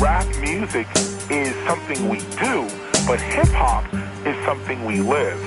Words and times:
rap 0.00 0.26
music 0.40 0.86
is 1.28 1.54
something 1.66 2.08
we 2.08 2.18
do, 2.38 2.68
but 3.06 3.20
hip 3.20 3.48
hop 3.48 3.84
is 4.26 4.36
something 4.44 4.84
we 4.84 5.00
live. 5.00 5.38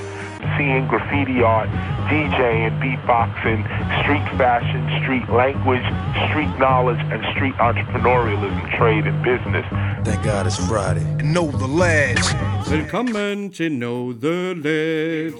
Seeing 0.58 0.86
graffiti 0.88 1.42
art, 1.42 1.68
DJing, 2.10 2.78
beatboxing, 2.82 3.60
street 4.02 4.26
fashion, 4.36 4.82
street 5.02 5.26
language, 5.30 5.86
street 6.28 6.52
knowledge, 6.58 7.00
and 7.12 7.24
street 7.34 7.54
entrepreneurialism, 7.54 8.76
trade, 8.78 9.06
and 9.06 9.18
business. 9.24 9.64
Thank 10.04 10.22
God 10.24 10.46
it's 10.46 10.58
Friday. 10.68 11.06
And 11.20 11.32
know 11.32 11.50
the 11.50 11.68
lads. 11.68 12.34
Velkommen 12.70 13.52
til 13.52 13.70
Know 13.70 14.12
The 14.12 14.54
Ledge. 14.54 15.36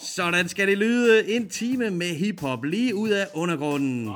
Sådan 0.00 0.48
skal 0.48 0.68
det 0.68 0.78
lyde. 0.78 1.30
En 1.36 1.48
time 1.48 1.90
med 1.90 2.14
hiphop 2.16 2.64
lige 2.64 2.94
ud 2.94 3.08
af 3.08 3.26
undergrunden. 3.34 4.10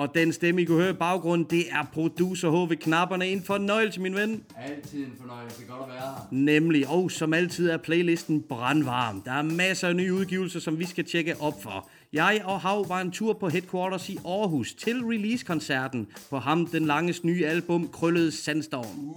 Og 0.00 0.14
den 0.14 0.32
stemme, 0.32 0.62
I 0.62 0.64
kunne 0.64 0.82
høre 0.82 0.90
i 0.90 0.96
baggrunden, 0.96 1.46
det 1.50 1.64
er 1.70 1.88
producer 1.92 2.50
H 2.50 2.70
ved 2.70 2.76
knapperne. 2.76 3.28
En 3.28 3.42
fornøjelse, 3.42 4.00
min 4.00 4.14
ven. 4.14 4.42
Altid 4.56 4.98
en 4.98 5.12
fornøjelse. 5.20 5.64
Godt 5.68 5.82
at 5.82 5.88
være 5.88 5.98
her. 5.98 6.28
Nemlig, 6.30 6.88
og 6.88 7.10
som 7.10 7.34
altid 7.34 7.70
er 7.70 7.76
playlisten 7.76 8.42
brandvarm. 8.42 9.22
Der 9.22 9.32
er 9.32 9.42
masser 9.42 9.88
af 9.88 9.96
nye 9.96 10.14
udgivelser, 10.14 10.60
som 10.60 10.78
vi 10.78 10.86
skal 10.86 11.04
tjekke 11.04 11.40
op 11.40 11.62
for. 11.62 11.88
Jeg 12.12 12.42
og 12.44 12.60
Hav 12.60 12.88
var 12.88 13.00
en 13.00 13.10
tur 13.10 13.32
på 13.32 13.48
Headquarters 13.48 14.08
i 14.08 14.18
Aarhus 14.24 14.74
til 14.74 15.04
release-koncerten 15.04 16.06
på 16.30 16.38
ham 16.38 16.66
den 16.66 16.86
langes 16.86 17.24
nye 17.24 17.46
album 17.46 17.88
Krøllet 17.88 18.32
Sandstorm. 18.32 19.14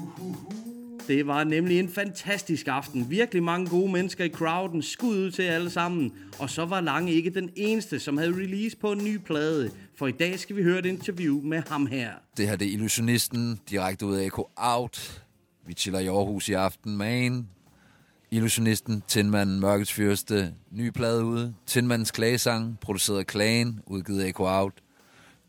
Det 1.08 1.28
var 1.28 1.44
nemlig 1.44 1.80
en 1.80 1.90
fantastisk 1.90 2.68
aften. 2.68 3.10
Virkelig 3.10 3.44
mange 3.44 3.68
gode 3.68 3.92
mennesker 3.92 4.24
i 4.24 4.30
crowden. 4.30 4.82
Skud 4.82 5.18
ud 5.18 5.32
til 5.32 5.44
alle 5.44 5.70
sammen. 5.70 6.14
Og 6.40 6.50
så 6.50 6.66
var 6.66 6.82
Lange 6.82 7.12
ikke 7.12 7.30
den 7.30 7.50
eneste, 7.56 8.00
som 8.00 8.18
havde 8.18 8.32
release 8.32 8.78
på 8.78 8.92
en 8.92 9.04
ny 9.04 9.18
plade. 9.18 9.72
For 9.96 10.08
i 10.08 10.12
dag 10.12 10.40
skal 10.40 10.56
vi 10.56 10.64
høre 10.64 10.80
et 10.80 10.86
interview 10.86 11.42
med 11.42 11.64
ham 11.68 11.86
her. 11.86 12.12
Det 12.38 12.48
her 12.48 12.56
det 12.56 12.68
er 12.68 12.72
Illusionisten, 12.72 13.60
direkte 13.70 14.06
ud 14.06 14.16
af 14.16 14.26
Echo 14.26 14.50
Out. 14.56 15.24
Vi 15.66 15.74
chiller 15.74 16.00
i 16.00 16.08
Aarhus 16.08 16.50
i 16.50 16.54
aften 16.54 16.98
man. 16.98 17.48
Illusionisten, 18.32 19.04
Tindmanden, 19.08 19.60
Mørkets 19.60 19.94
Fyrste, 19.94 20.54
ny 20.72 20.90
plade 20.90 21.26
ude. 21.26 21.54
Tindmandens 21.66 22.12
klagesang, 22.12 22.80
produceret 22.80 23.20
af 23.20 23.28
Klagen, 23.28 23.80
udgivet 23.86 24.22
af 24.22 24.28
Echo 24.28 24.44
Out. 24.48 24.74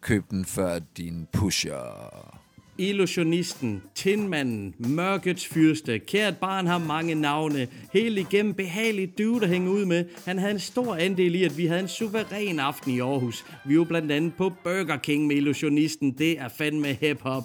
Køb 0.00 0.30
den 0.30 0.44
før 0.44 0.78
din 0.78 1.28
pusher. 1.32 2.33
Illusionisten, 2.78 3.82
Tindmanden, 3.94 4.74
Mørkets 4.78 5.46
Fyrste, 5.46 5.98
Kært 5.98 6.36
barn 6.36 6.66
har 6.66 6.78
mange 6.78 7.14
navne, 7.14 7.68
helt 7.92 8.18
igennem 8.18 8.54
behagelig 8.54 9.18
dude 9.18 9.44
at 9.44 9.50
hænge 9.50 9.70
ud 9.70 9.84
med. 9.84 10.04
Han 10.26 10.38
havde 10.38 10.52
en 10.52 10.60
stor 10.60 10.94
andel 10.94 11.34
i, 11.34 11.44
at 11.44 11.58
vi 11.58 11.66
havde 11.66 11.80
en 11.80 11.88
suveræn 11.88 12.58
aften 12.58 12.94
i 12.94 13.00
Aarhus. 13.00 13.44
Vi 13.66 13.78
var 13.78 13.84
blandt 13.84 14.12
andet 14.12 14.34
på 14.34 14.52
Burger 14.64 14.96
King 14.96 15.26
med 15.26 15.36
Illusionisten. 15.36 16.12
Det 16.12 16.38
er 16.38 16.48
fandme 16.48 16.92
hip-hop. 16.92 17.44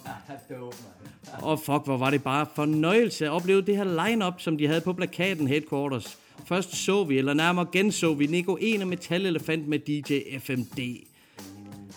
Og 1.41 1.59
fuck, 1.59 1.85
hvor 1.85 1.97
var 1.97 2.09
det 2.09 2.23
bare 2.23 2.45
fornøjelse 2.55 3.25
at 3.25 3.31
opleve 3.31 3.61
det 3.61 3.77
her 3.77 4.07
line-up, 4.07 4.33
som 4.38 4.57
de 4.57 4.67
havde 4.67 4.81
på 4.81 4.94
plakaten 4.94 5.47
Headquarters. 5.47 6.17
Først 6.45 6.75
så 6.75 7.03
vi, 7.03 7.17
eller 7.17 7.33
nærmere 7.33 7.67
genså 7.72 8.13
vi, 8.13 8.27
Nico 8.27 8.57
1 8.61 8.81
og 8.81 8.88
Metal-elefant 8.88 9.67
med 9.67 9.80
DJ 9.80 10.39
FMD. 10.39 11.08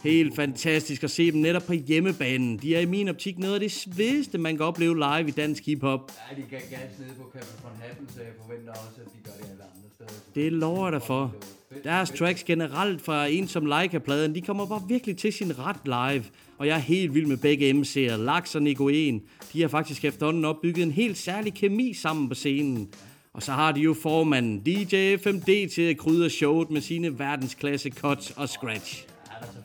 Helt 0.03 0.36
fantastisk 0.36 1.05
at 1.05 1.11
se 1.11 1.33
dem 1.33 1.41
netop 1.41 1.62
på 1.62 1.72
hjemmebanen. 1.72 2.58
De 2.58 2.77
er 2.77 2.81
i 2.81 2.84
min 2.84 3.08
optik 3.08 3.39
noget 3.39 3.55
af 3.55 3.61
det 3.61 3.72
svedigste, 3.72 4.39
man 4.39 4.56
kan 4.56 4.67
opleve 4.67 4.94
live 4.94 5.28
i 5.28 5.31
dansk 5.31 5.67
hiphop. 5.67 6.12
Ja, 6.31 6.42
de 6.42 6.48
kan 6.50 6.59
gas 6.70 6.98
nede 6.98 7.11
på 7.19 7.39
Café 7.39 7.62
von 7.62 7.72
Hatten, 7.81 8.09
så 8.09 8.20
jeg 8.20 8.33
forventer 8.42 8.72
også, 8.72 9.00
at 9.00 9.06
de 9.06 9.19
gør 9.25 9.33
det 9.33 9.50
alle 9.50 9.62
andre 9.62 9.89
steder. 9.94 10.20
Det 10.34 10.53
lover 10.53 10.86
jeg 10.86 10.92
dig 10.92 11.03
for. 11.03 11.34
Deres 11.84 12.11
tracks 12.11 12.44
generelt 12.44 13.03
fra 13.03 13.27
en 13.27 13.48
som 13.48 13.67
Leica-pladen, 13.67 14.34
de 14.34 14.41
kommer 14.41 14.67
bare 14.67 14.83
virkelig 14.89 15.17
til 15.17 15.33
sin 15.33 15.59
ret 15.59 15.81
live. 15.84 16.25
Og 16.59 16.66
jeg 16.66 16.75
er 16.77 16.81
helt 16.81 17.14
vild 17.14 17.27
med 17.27 17.37
begge 17.37 17.70
MC'er, 17.70 18.16
Laks 18.16 18.55
og 18.55 18.62
Nico 18.62 18.89
1. 18.89 19.20
De 19.53 19.61
har 19.61 19.69
faktisk 19.69 20.05
efterhånden 20.05 20.44
opbygget 20.44 20.82
en 20.82 20.91
helt 20.91 21.19
særlig 21.19 21.55
kemi 21.55 21.94
sammen 21.94 22.28
på 22.28 22.34
scenen. 22.34 22.88
Og 23.32 23.43
så 23.43 23.53
har 23.53 23.72
de 23.72 23.81
jo 23.81 23.94
formanden 23.94 24.60
DJ 24.60 25.16
FMD 25.16 25.69
til 25.69 25.82
at 25.82 25.99
krydre 25.99 26.31
showet 26.31 26.71
med 26.71 26.81
sine 26.81 27.19
verdensklasse 27.19 27.91
cuts 27.91 28.31
og 28.31 28.49
scratch. 28.49 29.12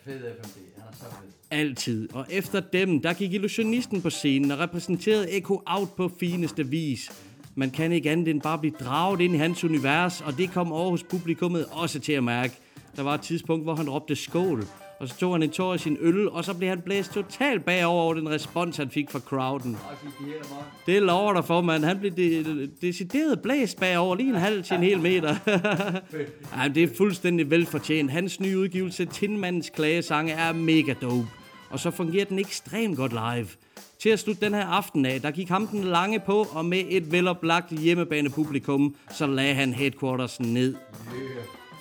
Fed, 0.08 0.20
FMD. 0.20 0.64
Han 0.78 0.88
er 0.92 0.96
så 0.96 1.04
fed. 1.04 1.30
Altid. 1.52 2.14
Og 2.14 2.26
efter 2.30 2.60
dem, 2.60 3.02
der 3.02 3.14
gik 3.14 3.34
illusionisten 3.34 4.02
på 4.02 4.10
scenen 4.10 4.52
og 4.52 4.60
repræsenterede 4.60 5.32
Echo 5.32 5.62
Out 5.66 5.90
på 5.98 6.12
fineste 6.20 6.68
vis. 6.68 7.12
Man 7.56 7.70
kan 7.70 7.92
ikke 7.92 8.12
andet 8.12 8.28
end 8.28 8.42
bare 8.42 8.58
blive 8.58 8.74
draget 8.80 9.22
ind 9.22 9.36
i 9.36 9.38
hans 9.38 9.64
univers, 9.64 10.22
og 10.22 10.38
det 10.38 10.52
kom 10.52 10.72
Aarhus 10.72 11.04
publikummet 11.04 11.66
også 11.72 12.00
til 12.00 12.14
at 12.14 12.24
mærke. 12.24 12.54
Der 12.96 13.02
var 13.04 13.14
et 13.14 13.22
tidspunkt, 13.22 13.66
hvor 13.66 13.76
han 13.76 13.90
råbte 13.90 14.16
skål, 14.16 14.64
og 15.00 15.08
så 15.08 15.18
tog 15.18 15.34
han 15.34 15.44
en 15.44 15.50
tår 15.50 15.74
af 15.74 15.80
sin 15.80 15.98
øl, 16.02 16.30
og 16.30 16.46
så 16.46 16.54
blev 16.54 16.70
han 16.70 16.82
blæst 16.82 17.12
totalt 17.14 17.66
bagover 17.66 18.02
over 18.04 18.14
den 18.14 18.30
respons, 18.30 18.78
han 18.78 18.90
fik 18.90 19.12
fra 19.12 19.20
crowden. 19.20 19.78
Det 20.86 21.02
lover 21.02 21.34
der 21.34 21.42
for, 21.42 21.62
mand. 21.62 21.84
Han 21.84 22.00
blev 22.00 22.12
de- 22.12 22.70
decideret 22.82 23.42
blæst 23.42 23.80
bagover, 23.80 24.16
lige 24.16 24.30
en 24.30 24.36
halv 24.36 24.64
til 24.64 24.76
en 24.76 24.84
hel 24.84 25.00
meter. 25.00 25.36
ja, 26.64 26.68
det 26.76 26.84
er 26.84 26.88
fuldstændig 26.98 27.50
velfortjent. 27.52 28.12
Hans 28.12 28.40
nye 28.40 28.58
udgivelse, 28.60 29.06
Tindmandens 29.06 29.70
klagesange, 29.70 30.34
er 30.34 30.54
mega 30.54 30.94
dope. 31.02 31.28
Og 31.70 31.80
så 31.80 31.92
fungerer 31.92 32.26
den 32.26 32.40
ekstremt 32.40 32.98
godt 32.98 33.12
live. 33.12 33.48
Til 34.00 34.10
at 34.10 34.20
slutte 34.20 34.46
den 34.46 34.54
her 34.54 34.66
aften 34.66 35.06
af, 35.06 35.22
der 35.22 35.32
gik 35.32 35.50
ham 35.50 35.68
den 35.68 35.84
lange 35.84 36.20
på, 36.20 36.48
og 36.52 36.66
med 36.66 36.84
et 36.90 37.12
veloplagt 37.12 37.72
hjemmebanepublikum, 37.80 38.96
så 39.12 39.28
lagde 39.28 39.54
han 39.54 39.74
headquarters 39.74 40.40
ned. 40.40 40.76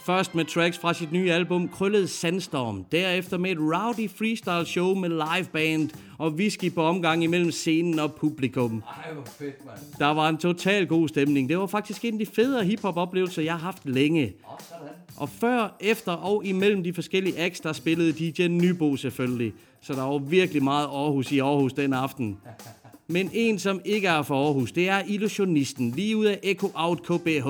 Først 0.07 0.35
med 0.35 0.45
tracks 0.45 0.79
fra 0.79 0.95
sit 0.95 1.13
nye 1.13 1.33
album 1.33 1.69
Krøllet 1.69 2.11
Sandstorm. 2.11 2.85
Derefter 2.85 3.39
med 3.39 3.51
et 3.51 3.59
rowdy 3.59 4.11
freestyle 4.11 4.67
show 4.67 4.95
med 4.95 5.09
live 5.09 5.47
band 5.53 5.91
og 6.19 6.33
whisky 6.33 6.75
på 6.75 6.83
omgang 6.83 7.25
imellem 7.25 7.51
scenen 7.51 7.99
og 7.99 8.15
publikum. 8.15 8.83
Ej, 9.05 9.13
hvor 9.13 9.25
fedt, 9.25 9.67
mand. 9.67 9.79
Der 9.99 10.07
var 10.07 10.29
en 10.29 10.39
total 10.39 10.87
god 10.87 11.09
stemning. 11.09 11.49
Det 11.49 11.59
var 11.59 11.67
faktisk 11.67 12.05
en 12.05 12.21
af 12.21 12.27
de 12.27 12.27
federe 12.27 12.65
hiphop-oplevelser, 12.65 13.43
jeg 13.43 13.53
har 13.53 13.61
haft 13.61 13.87
længe. 13.87 14.35
Sådan. 14.69 14.87
Og 15.17 15.29
før, 15.29 15.77
efter 15.81 16.13
og 16.13 16.45
imellem 16.45 16.83
de 16.83 16.95
forskellige 16.95 17.39
acts, 17.39 17.61
der 17.61 17.73
spillede 17.73 18.13
DJ 18.13 18.49
Nybo 18.49 18.97
selvfølgelig. 18.97 19.53
Så 19.81 19.93
der 19.93 20.03
var 20.03 20.19
virkelig 20.19 20.63
meget 20.63 20.87
Aarhus 20.87 21.33
i 21.33 21.39
Aarhus 21.39 21.73
den 21.73 21.93
aften. 21.93 22.39
Men 23.09 23.31
en, 23.33 23.59
som 23.59 23.81
ikke 23.85 24.09
er 24.09 24.23
fra 24.23 24.35
Aarhus, 24.35 24.73
det 24.73 24.89
er 24.89 25.03
illusionisten, 25.09 25.91
lige 25.91 26.17
ud 26.17 26.25
af 26.25 26.41
Echo 26.43 26.71
Out 26.75 27.03
KBH. 27.03 27.47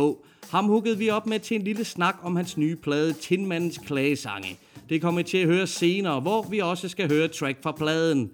Ham 0.50 0.64
huggede 0.64 0.98
vi 0.98 1.10
op 1.10 1.26
med 1.26 1.40
til 1.40 1.54
en 1.54 1.62
lille 1.62 1.84
snak 1.84 2.16
om 2.22 2.36
hans 2.36 2.56
nye 2.56 2.76
plade, 2.76 3.12
Tindmandens 3.12 3.78
Klagesange. 3.78 4.58
Det 4.88 5.02
kommer 5.02 5.20
I 5.20 5.24
til 5.24 5.38
at 5.38 5.46
høre 5.46 5.66
senere, 5.66 6.20
hvor 6.20 6.42
vi 6.42 6.58
også 6.58 6.88
skal 6.88 7.08
høre 7.10 7.28
track 7.28 7.62
fra 7.62 7.72
pladen. 7.72 8.30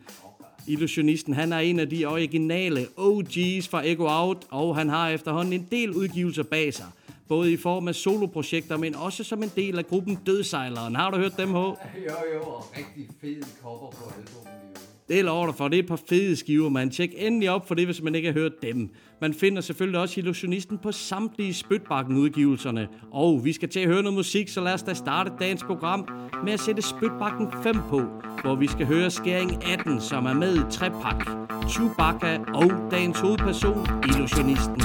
Illusionisten, 0.67 1.35
han 1.35 1.53
er 1.53 1.59
en 1.59 1.81
af 1.81 1.91
de 1.91 2.05
originale 2.05 2.87
OG's 2.99 3.69
fra 3.71 3.87
Echo 3.87 4.07
Out, 4.09 4.47
og 4.51 4.77
han 4.77 4.89
har 4.89 5.09
efterhånden 5.09 5.53
en 5.53 5.69
del 5.71 5.91
udgivelser 5.91 6.43
bag 6.43 6.75
sig. 6.75 6.87
Både 7.29 7.53
i 7.53 7.57
form 7.57 7.89
af 7.89 7.95
soloprojekter, 7.95 8.77
men 8.77 8.95
også 8.95 9.25
som 9.25 9.43
en 9.43 9.53
del 9.57 9.79
af 9.79 9.87
gruppen 9.87 10.19
Dødsejleren. 10.27 10.97
Har 10.97 11.11
du 11.11 11.17
hørt 11.17 11.37
dem, 11.37 11.51
H? 11.51 11.55
Jo, 11.55 11.77
jo, 12.35 12.43
og 12.43 12.65
rigtig 12.77 13.09
fed 13.21 13.43
cover 13.63 13.91
på 13.91 14.13
albumet. 14.17 14.63
Det 15.09 15.25
lover 15.25 15.47
dig 15.47 15.55
for. 15.55 15.69
Det 15.69 15.79
er 15.79 15.83
et 15.83 15.89
par 15.89 16.01
fede 16.09 16.37
skiver, 16.37 16.69
man. 16.69 16.91
Tjek 16.91 17.11
endelig 17.17 17.51
op 17.51 17.69
for 17.69 17.75
det, 17.75 17.85
hvis 17.85 18.03
man 18.03 18.15
ikke 18.15 18.29
har 18.29 18.33
hørt 18.33 18.63
dem. 18.63 18.91
Man 19.21 19.35
finder 19.35 19.61
selvfølgelig 19.61 20.01
også 20.01 20.21
Illusionisten 20.21 20.79
på 20.79 20.93
samtlige 20.93 21.55
Spytbakken-udgivelserne. 21.55 22.89
Og 23.11 23.45
vi 23.45 23.53
skal 23.53 23.69
til 23.69 23.81
at 23.81 23.89
høre 23.89 24.03
noget 24.03 24.17
musik, 24.17 24.49
så 24.49 24.61
lad 24.61 24.75
os 24.75 24.83
da 24.83 24.95
starte 24.95 25.31
dagens 25.41 25.63
program 25.65 26.09
med 26.45 26.53
at 26.53 26.61
sætte 26.61 26.83
Spytbakken 26.83 27.49
5 27.63 27.77
på, 27.89 28.01
hvor 28.43 28.55
vi 28.55 28.67
skal 28.67 28.87
høre 28.87 29.11
Skæring 29.11 29.65
18, 29.65 30.01
som 30.01 30.27
er 30.27 30.35
med 30.35 30.57
i 30.57 30.61
trepak. 30.71 31.27
Chewbacca 31.71 32.39
og 32.55 32.71
dagens 32.91 33.21
hovedperson, 33.21 33.87
Illusionisten. 34.09 34.83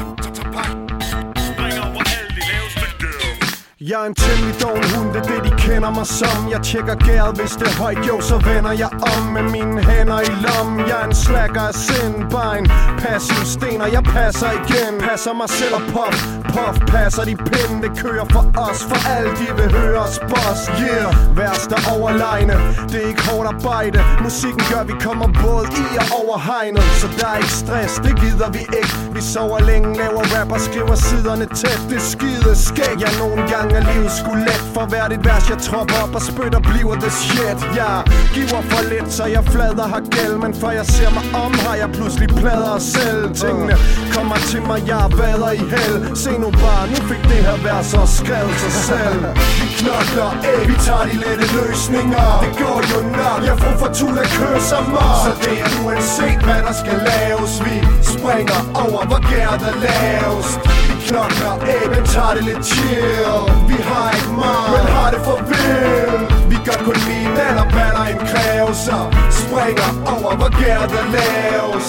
Jeg 3.90 4.02
er 4.04 4.06
en 4.06 4.16
temmelig 4.16 4.62
doven 4.62 4.84
hund, 4.96 5.08
det 5.14 5.20
er 5.24 5.28
det 5.32 5.40
de 5.48 5.52
kender 5.66 5.92
mig 5.98 6.08
som. 6.08 6.40
Jeg 6.52 6.62
tjekker 6.70 6.96
gæret, 7.08 7.34
hvis 7.40 7.52
det 7.60 7.68
er 7.72 7.78
højt, 7.84 8.02
jo 8.10 8.22
så 8.22 8.38
vender 8.50 8.74
jeg 8.84 8.92
om 9.14 9.22
Med 9.36 9.46
mine 9.56 9.80
hænder 9.90 10.20
i 10.30 10.32
lommen, 10.46 10.80
jeg 10.90 10.98
er 11.02 11.06
en 11.06 11.16
slacker 11.16 11.62
af 11.62 11.76
sind 11.86 12.16
Bare 12.32 12.60
en 12.60 12.68
passiv 13.04 13.42
sten, 13.54 13.82
og 13.82 13.90
jeg 13.96 14.04
passer 14.04 14.52
igen. 14.62 14.94
Passer 15.08 15.34
mig 15.34 15.50
selv 15.50 15.74
og 15.80 15.84
pop, 15.94 16.16
puff 16.58 16.78
passer 16.94 17.24
de 17.30 17.36
pinde 17.50 17.78
Det 17.84 17.92
kører 18.04 18.26
for 18.36 18.44
os, 18.68 18.80
for 18.90 19.00
alle 19.16 19.32
de 19.40 19.48
vil 19.58 19.70
høre 19.80 20.00
os 20.08 20.20
boss 20.32 20.62
Yeah, 20.82 21.38
værst 21.38 21.72
er 21.78 21.82
overlegne, 21.96 22.56
det 22.92 22.98
er 23.04 23.08
ikke 23.12 23.24
hårdt 23.30 23.48
arbejde. 23.54 24.00
Musikken 24.26 24.64
gør, 24.72 24.84
vi 24.92 24.96
kommer 25.08 25.28
både 25.44 25.66
i 25.82 25.86
og 26.02 26.08
over 26.20 26.38
hegnet 26.50 26.84
Så 27.02 27.08
der 27.20 27.28
er 27.34 27.38
ikke 27.44 27.58
stress, 27.64 27.94
det 28.06 28.14
gider 28.22 28.50
vi 28.58 28.64
ikke. 28.82 28.94
Vi 29.16 29.22
sover 29.34 29.60
længe, 29.70 29.90
laver 30.02 30.24
rap 30.36 30.52
og 30.52 30.62
skriver 30.68 30.96
siderne 30.96 31.46
tæt. 31.60 31.82
Det 31.92 32.02
skide 32.14 32.52
skæg, 32.68 32.96
jeg 33.06 33.14
nogle 33.24 33.42
gange 33.54 33.72
er 33.80 33.84
livet 33.92 34.12
skulle 34.22 34.42
let 34.50 34.64
For 34.76 34.86
hvert 34.92 35.12
et 35.16 35.22
vers 35.30 35.46
jeg 35.52 35.60
tropper 35.68 35.98
op 36.04 36.16
og 36.20 36.22
spytter 36.30 36.62
bliver 36.70 36.96
det 37.04 37.14
shit 37.24 37.60
Jeg 37.82 37.96
giver 38.36 38.62
for 38.72 38.82
lidt, 38.92 39.10
så 39.18 39.26
jeg 39.36 39.44
flader 39.54 39.88
har 39.94 40.04
gæld 40.16 40.36
Men 40.44 40.54
før 40.62 40.72
jeg 40.80 40.86
ser 40.96 41.12
mig 41.18 41.26
om, 41.44 41.52
har 41.66 41.76
jeg 41.82 41.90
pludselig 41.98 42.30
plader 42.42 42.78
selv. 42.96 43.24
Tingene 43.42 43.76
kommer 44.16 44.38
til 44.52 44.62
mig, 44.70 44.80
jeg 44.92 45.06
vader 45.20 45.52
i 45.52 45.64
hel. 45.74 45.96
Se 46.24 46.32
nu 46.44 46.47
nu 46.48 46.52
bare, 46.64 46.88
nu 46.92 46.96
fik 47.10 47.24
det 47.32 47.42
her 47.48 47.58
vær 47.66 47.82
så 47.92 48.02
skrevet 48.20 48.58
sig 48.64 48.74
selv. 48.90 49.22
Vi 49.60 49.68
knokler 49.80 50.32
af, 50.52 50.60
vi 50.70 50.76
tager 50.86 51.06
de 51.10 51.16
lette 51.24 51.48
løsninger. 51.58 52.28
Det 52.44 52.52
går 52.62 52.80
jo 52.92 53.00
nok, 53.20 53.40
jeg 53.50 53.56
får 53.62 53.74
fortula 53.84 54.24
kører 54.36 54.64
så 54.74 54.80
meget. 54.96 55.22
Så 55.26 55.32
det 55.44 55.58
er 55.66 55.70
uanset 55.84 56.40
hvad 56.48 56.62
der 56.68 56.76
skal 56.82 56.98
laves. 57.12 57.54
Vi 57.66 57.76
springer 58.14 58.60
over, 58.84 59.02
hvor 59.10 59.22
gær 59.32 59.52
der 59.64 59.74
laves 59.88 60.48
Vi 60.90 60.96
knokler 61.08 61.54
af, 61.76 61.84
men 61.94 62.04
tager 62.14 62.34
det 62.38 62.44
lidt 62.50 62.64
chill. 62.72 63.42
Vi 63.70 63.78
har 63.90 64.08
ikke 64.18 64.34
meget, 64.44 64.70
men 64.74 64.86
har 64.96 65.10
det 65.14 65.22
for 65.28 65.38
vildt 65.50 66.50
Vi 66.52 66.58
gør 66.66 66.78
kun 66.88 66.98
lige 67.08 67.30
nat 67.38 67.56
og 67.64 67.68
batter 67.76 68.06
en 68.14 68.20
kræve 68.32 68.72
Så 68.86 68.98
springer 69.42 69.90
over, 70.16 70.32
hvor 70.40 70.52
gær 70.62 70.82
der 70.94 71.04
laves 71.18 71.88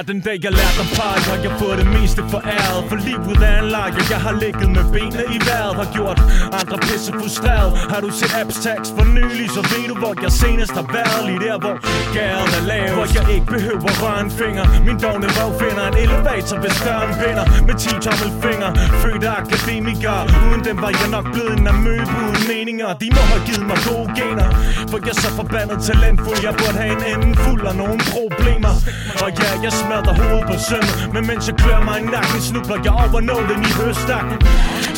Fra 0.00 0.12
den 0.12 0.20
dag 0.28 0.38
jeg 0.46 0.52
lærte 0.60 0.80
at 0.84 0.90
pege. 0.98 1.20
Har 1.30 1.38
jeg 1.46 1.52
fået 1.62 1.76
det 1.82 1.88
meste 1.96 2.20
foræret? 2.34 2.80
For 2.90 2.98
livet 3.08 3.38
er 3.50 3.56
en 3.62 3.68
leg 3.76 3.90
og 4.00 4.04
Jeg 4.12 4.20
har 4.26 4.34
ligget 4.44 4.68
med 4.76 4.84
benene 4.94 5.24
i 5.36 5.38
vejret. 5.48 5.74
Har 5.80 5.88
gjort 5.96 6.18
andre 6.60 6.76
pisse 6.86 7.10
frustreret. 7.20 7.70
Har 7.92 8.00
du 8.04 8.10
set 8.18 8.32
Abstax 8.40 8.80
for 8.96 9.06
nylig 9.16 9.46
Så 9.56 9.62
ved 9.70 9.84
du 9.90 9.94
hvor 10.02 10.14
jeg 10.24 10.32
senest 10.42 10.72
har 10.78 10.86
været. 10.96 11.20
Lige 11.28 11.40
der 11.46 11.56
hvor 11.62 11.74
gæret 12.16 12.48
er 12.58 12.62
lavet 12.70 12.94
Hvor 12.98 13.08
jeg 13.16 13.24
ikke 13.34 13.48
behøver 13.54 13.90
røre 14.02 14.20
en 14.26 14.30
finger. 14.40 14.64
Min 14.86 14.96
dogne 15.04 15.28
røv 15.36 15.50
finder 15.62 15.84
en 15.90 15.96
elevator 16.04 16.56
Hvis 16.62 16.76
døren 16.86 17.12
vinder. 17.22 17.44
Med 17.66 17.76
10 17.84 17.88
tommelfinger 18.06 18.70
Født 19.02 19.22
af 19.30 19.34
akademiker. 19.42 20.16
Uden 20.46 20.60
dem 20.68 20.76
var 20.84 20.92
jeg 21.00 21.08
nok 21.16 21.26
blevet 21.34 21.54
en 21.60 21.66
amøbe 21.72 22.12
uden 22.24 22.42
meninger. 22.52 22.88
De 23.02 23.06
må 23.16 23.22
have 23.32 23.42
givet 23.48 23.66
mig 23.70 23.80
gode 23.88 24.08
gener. 24.18 24.48
For 24.90 24.98
jeg 25.06 25.14
er 25.16 25.20
så 25.24 25.30
forbandet 25.40 25.78
talentfuld 25.88 26.40
Jeg 26.46 26.54
burde 26.60 26.76
have 26.82 26.92
en 26.98 27.04
anden 27.12 27.34
fuld 27.44 27.62
af 27.70 27.74
nogle 27.82 28.00
problemer. 28.14 28.74
Og 29.22 29.28
ja, 29.40 29.50
jeg 29.66 29.72
smadrer 29.90 30.14
hovedet 30.22 30.46
på 30.50 30.56
sømmet. 30.68 30.94
Men 31.14 31.22
mens 31.28 31.42
jeg 31.48 31.56
klør 31.62 31.80
mig 31.88 31.96
i 32.02 32.04
nakken 32.14 32.40
Snubler 32.48 32.78
jeg 32.86 32.94
over 33.04 33.20
nålen 33.30 33.60
i 33.70 33.72
høstakken. 33.80 34.36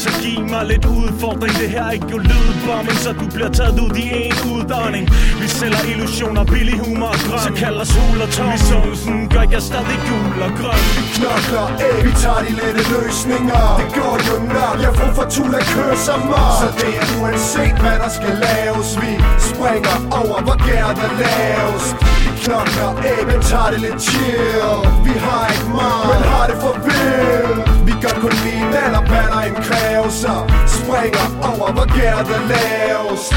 Så 0.04 0.10
giv 0.22 0.40
mig 0.52 0.62
lidt 0.72 0.84
udfordring 1.00 1.54
Det 1.60 1.68
her 1.74 1.84
er 1.88 1.92
ikke 1.98 2.08
jo 2.14 2.18
lydbombing. 2.30 2.98
Så 3.04 3.10
du 3.20 3.26
bliver 3.34 3.52
taget 3.58 3.76
ud 3.84 3.92
i 4.02 4.04
en 4.26 4.36
udånding. 4.52 5.06
Vi 5.40 5.46
sælger 5.58 5.82
illusioner, 5.92 6.44
billig 6.52 6.78
humor 6.84 7.10
og 7.16 7.20
grøn 7.26 7.44
Så 7.46 7.52
kald 7.62 7.76
os 7.84 7.92
hul 7.98 8.18
og 8.24 8.30
tom 8.36 8.50
I 8.56 8.58
sovsen 8.68 9.16
gør 9.34 9.44
jeg 9.54 9.62
stadig 9.70 9.98
gul 10.08 10.36
og 10.46 10.52
grøn. 10.60 10.82
Vi 10.98 11.04
knokler 11.16 11.66
af, 11.86 11.94
vi 12.06 12.12
tager 12.22 12.42
de 12.46 12.52
lette 12.60 12.82
løsninger. 12.94 13.62
Det 13.80 13.88
går 13.98 14.16
jo 14.28 14.36
nok, 14.56 14.76
jeg 14.84 14.92
får 14.98 15.10
fortula 15.18 15.58
kører 15.72 15.98
så 16.08 16.16
meget 16.32 16.56
Så 16.60 16.68
det 16.80 16.92
er 17.02 17.06
uanset 17.18 17.76
hvad 17.82 17.96
der 18.02 18.10
skal 18.18 18.34
laves. 18.46 18.88
Vi 19.02 19.12
springer 19.50 19.96
over, 20.20 20.38
hvor 20.46 20.56
gæret 20.66 20.98
er 21.06 21.12
lavest 21.22 21.96
klokker 22.44 22.72
knokler 22.72 23.10
af, 23.10 23.26
men 23.26 23.40
tager 23.42 23.70
det 23.72 23.80
lidt 23.80 24.02
chill. 24.02 24.76
Vi 25.06 25.14
har 25.24 25.44
ikke 25.54 25.68
meget, 25.78 26.06
men 26.10 26.22
har 26.32 26.46
det 26.50 26.56
for 26.64 26.74
vildt 26.86 27.86
Vi 27.86 27.92
gør 28.02 28.14
kun 28.20 28.32
lige 28.44 28.64
nat 28.74 28.94
og 29.00 29.04
batter 29.12 29.40
en 29.48 29.54
kræve 29.54 30.10
Så 30.10 30.34
springer 30.66 31.26
over, 31.50 31.72
hvor 31.72 31.86
gæret 31.98 32.28
er 32.36 32.42
lavest. 32.52 33.32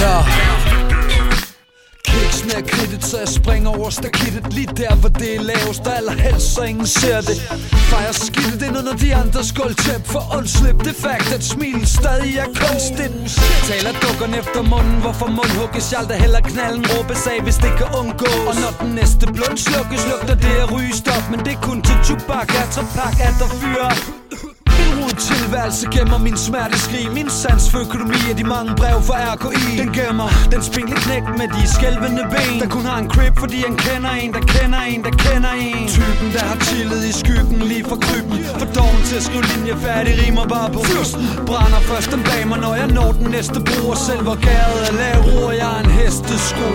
Ja. 0.00 0.53
Kiksen 2.14 2.50
er 2.58 2.62
kridtet, 2.72 3.04
så 3.04 3.16
jeg 3.18 3.28
springer 3.28 3.70
over 3.76 3.90
stakittet. 3.90 4.52
Lige 4.52 4.70
der, 4.76 4.94
hvor 5.00 5.08
det 5.08 5.36
er 5.36 5.42
lavest, 5.52 5.84
der 5.84 5.92
allerhelst, 6.00 6.54
så 6.54 6.62
ingen 6.62 6.86
ser 6.86 7.20
det. 7.20 7.36
Fejrer 7.90 8.12
skidtet 8.12 8.62
ind 8.66 8.76
under 8.80 8.96
de 9.02 9.14
andres 9.14 9.52
gulvtæp 9.52 10.02
For 10.12 10.24
undslip. 10.36 10.78
Det 10.86 10.96
fakt, 11.06 11.28
at 11.36 11.44
smilet 11.44 11.88
stadig 11.88 12.36
er 12.44 12.48
kunstigt. 12.64 13.14
Taler 13.70 13.92
dukkerne 14.04 14.36
efter 14.42 14.62
munden, 14.72 14.96
hvorfor 15.04 15.26
mund 15.36 15.52
hugges 15.60 15.92
Jeg 15.92 16.00
aldrig 16.00 16.18
heller 16.24 16.40
knalden? 16.40 16.84
Råbes 16.92 17.26
af, 17.32 17.38
hvis 17.46 17.58
det 17.64 17.72
kan 17.78 17.88
undgås. 18.00 18.40
Og 18.50 18.54
når 18.62 18.72
den 18.82 18.90
næste 19.00 19.26
blund 19.36 19.56
slukkes, 19.66 20.02
lugter 20.10 20.36
det 20.44 20.54
af 20.62 20.66
rygestop. 20.74 21.24
Men 21.30 21.38
det 21.44 21.52
er 21.56 21.60
kun 21.68 21.78
til 21.88 21.96
tobak, 22.06 22.48
at 22.62 22.70
pak, 22.96 23.14
at 23.28 23.34
der 23.40 23.48
fyrer 23.60 24.23
rod 25.14 25.20
tilværelse 25.20 25.86
gemmer 25.94 26.18
min 26.18 26.36
smerteskrig. 26.36 27.06
Min 27.18 27.28
sans 27.30 27.70
for 27.70 27.78
økonomi 27.86 28.18
er 28.30 28.36
de 28.40 28.44
mange 28.44 28.72
brev 28.80 28.98
fra 29.08 29.16
RKI 29.34 29.76
Den 29.82 29.92
gemmer. 29.98 30.28
Den 30.52 30.62
spinkle 30.62 30.96
knæk 31.04 31.24
med 31.40 31.48
de 31.56 31.62
skælvende 31.76 32.24
ben. 32.32 32.60
Der 32.62 32.68
kun 32.76 32.84
har 32.90 32.98
en 33.04 33.08
crib, 33.14 33.34
fordi 33.38 33.58
han 33.66 33.76
kender 33.86 34.10
en, 34.22 34.32
der 34.36 34.44
kender 34.54 34.80
en, 34.92 35.00
der 35.06 35.14
kender 35.24 35.52
en. 35.66 35.88
Typen, 35.96 36.28
der 36.36 36.44
har 36.50 36.58
chillet 36.68 37.02
i 37.10 37.12
skyggen 37.20 37.58
lige 37.70 37.84
for 37.90 37.98
kryben 38.06 38.38
For 38.58 38.68
doven 38.78 39.02
til 39.08 39.16
at 39.20 39.24
skrive 39.28 39.44
linje 39.52 39.74
færdig, 39.86 40.12
rimer 40.22 40.46
bare 40.54 40.70
på 40.76 40.80
fyrsten 40.90 41.24
Brænder 41.48 41.80
først 41.90 42.10
den 42.12 42.22
bag 42.28 42.42
mig, 42.50 42.58
når 42.64 42.74
jeg 42.74 42.88
når 42.98 43.10
den 43.12 43.28
næste 43.36 43.58
Og 43.90 43.98
selv 44.06 44.22
hvor 44.26 44.38
gæret 44.46 44.78
er 44.88 44.92
lav, 45.00 45.18
roer 45.28 45.52
jeg 45.62 45.74
en 45.84 45.90
hestesko 45.98 46.68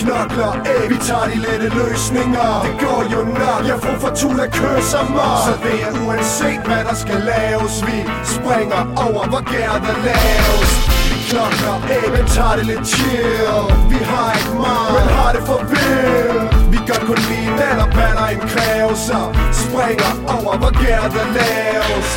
knokler 0.00 0.52
af, 0.74 0.82
vi 0.90 0.96
tager 1.08 1.26
de 1.32 1.38
lette 1.46 1.68
løsninger. 1.80 2.50
Det 2.66 2.74
går 2.84 3.02
jo 3.14 3.20
nok, 3.42 3.60
jeg 3.70 3.78
får 3.84 3.96
fortula 4.04 4.44
kører 4.58 5.04
mig 5.16 5.36
Så 5.46 5.52
det 5.64 5.76
er 5.86 5.92
uanset 6.04 6.60
hvad 6.68 6.82
der 6.88 6.96
skal 7.04 7.20
laves. 7.32 7.74
Vi 7.88 7.98
springer 8.36 8.82
over, 9.06 9.22
hvor 9.30 9.42
gær 9.52 9.74
der 9.86 9.96
laves 10.08 10.70
Vi 11.10 11.16
knokler 11.30 11.76
af, 11.96 12.06
men 12.14 12.24
tager 12.36 12.54
det 12.58 12.66
lidt 12.72 12.86
chill. 12.92 13.60
Vi 13.92 13.98
har 14.10 14.28
ikke 14.38 14.54
meget, 14.66 14.90
men 14.96 15.06
har 15.18 15.30
det 15.36 15.42
for 15.50 15.60
vildt. 15.72 16.72
Vi 16.72 16.78
gør 16.88 17.00
kun 17.08 17.20
lige 17.30 17.50
den 17.60 17.76
og 17.84 17.90
batter 17.96 18.26
en 18.34 18.42
kræve. 18.52 18.92
Så 19.08 19.18
springer 19.64 20.12
over, 20.36 20.52
hvor 20.60 20.72
gær 20.82 21.02
der 21.16 21.26
laves 21.38 22.08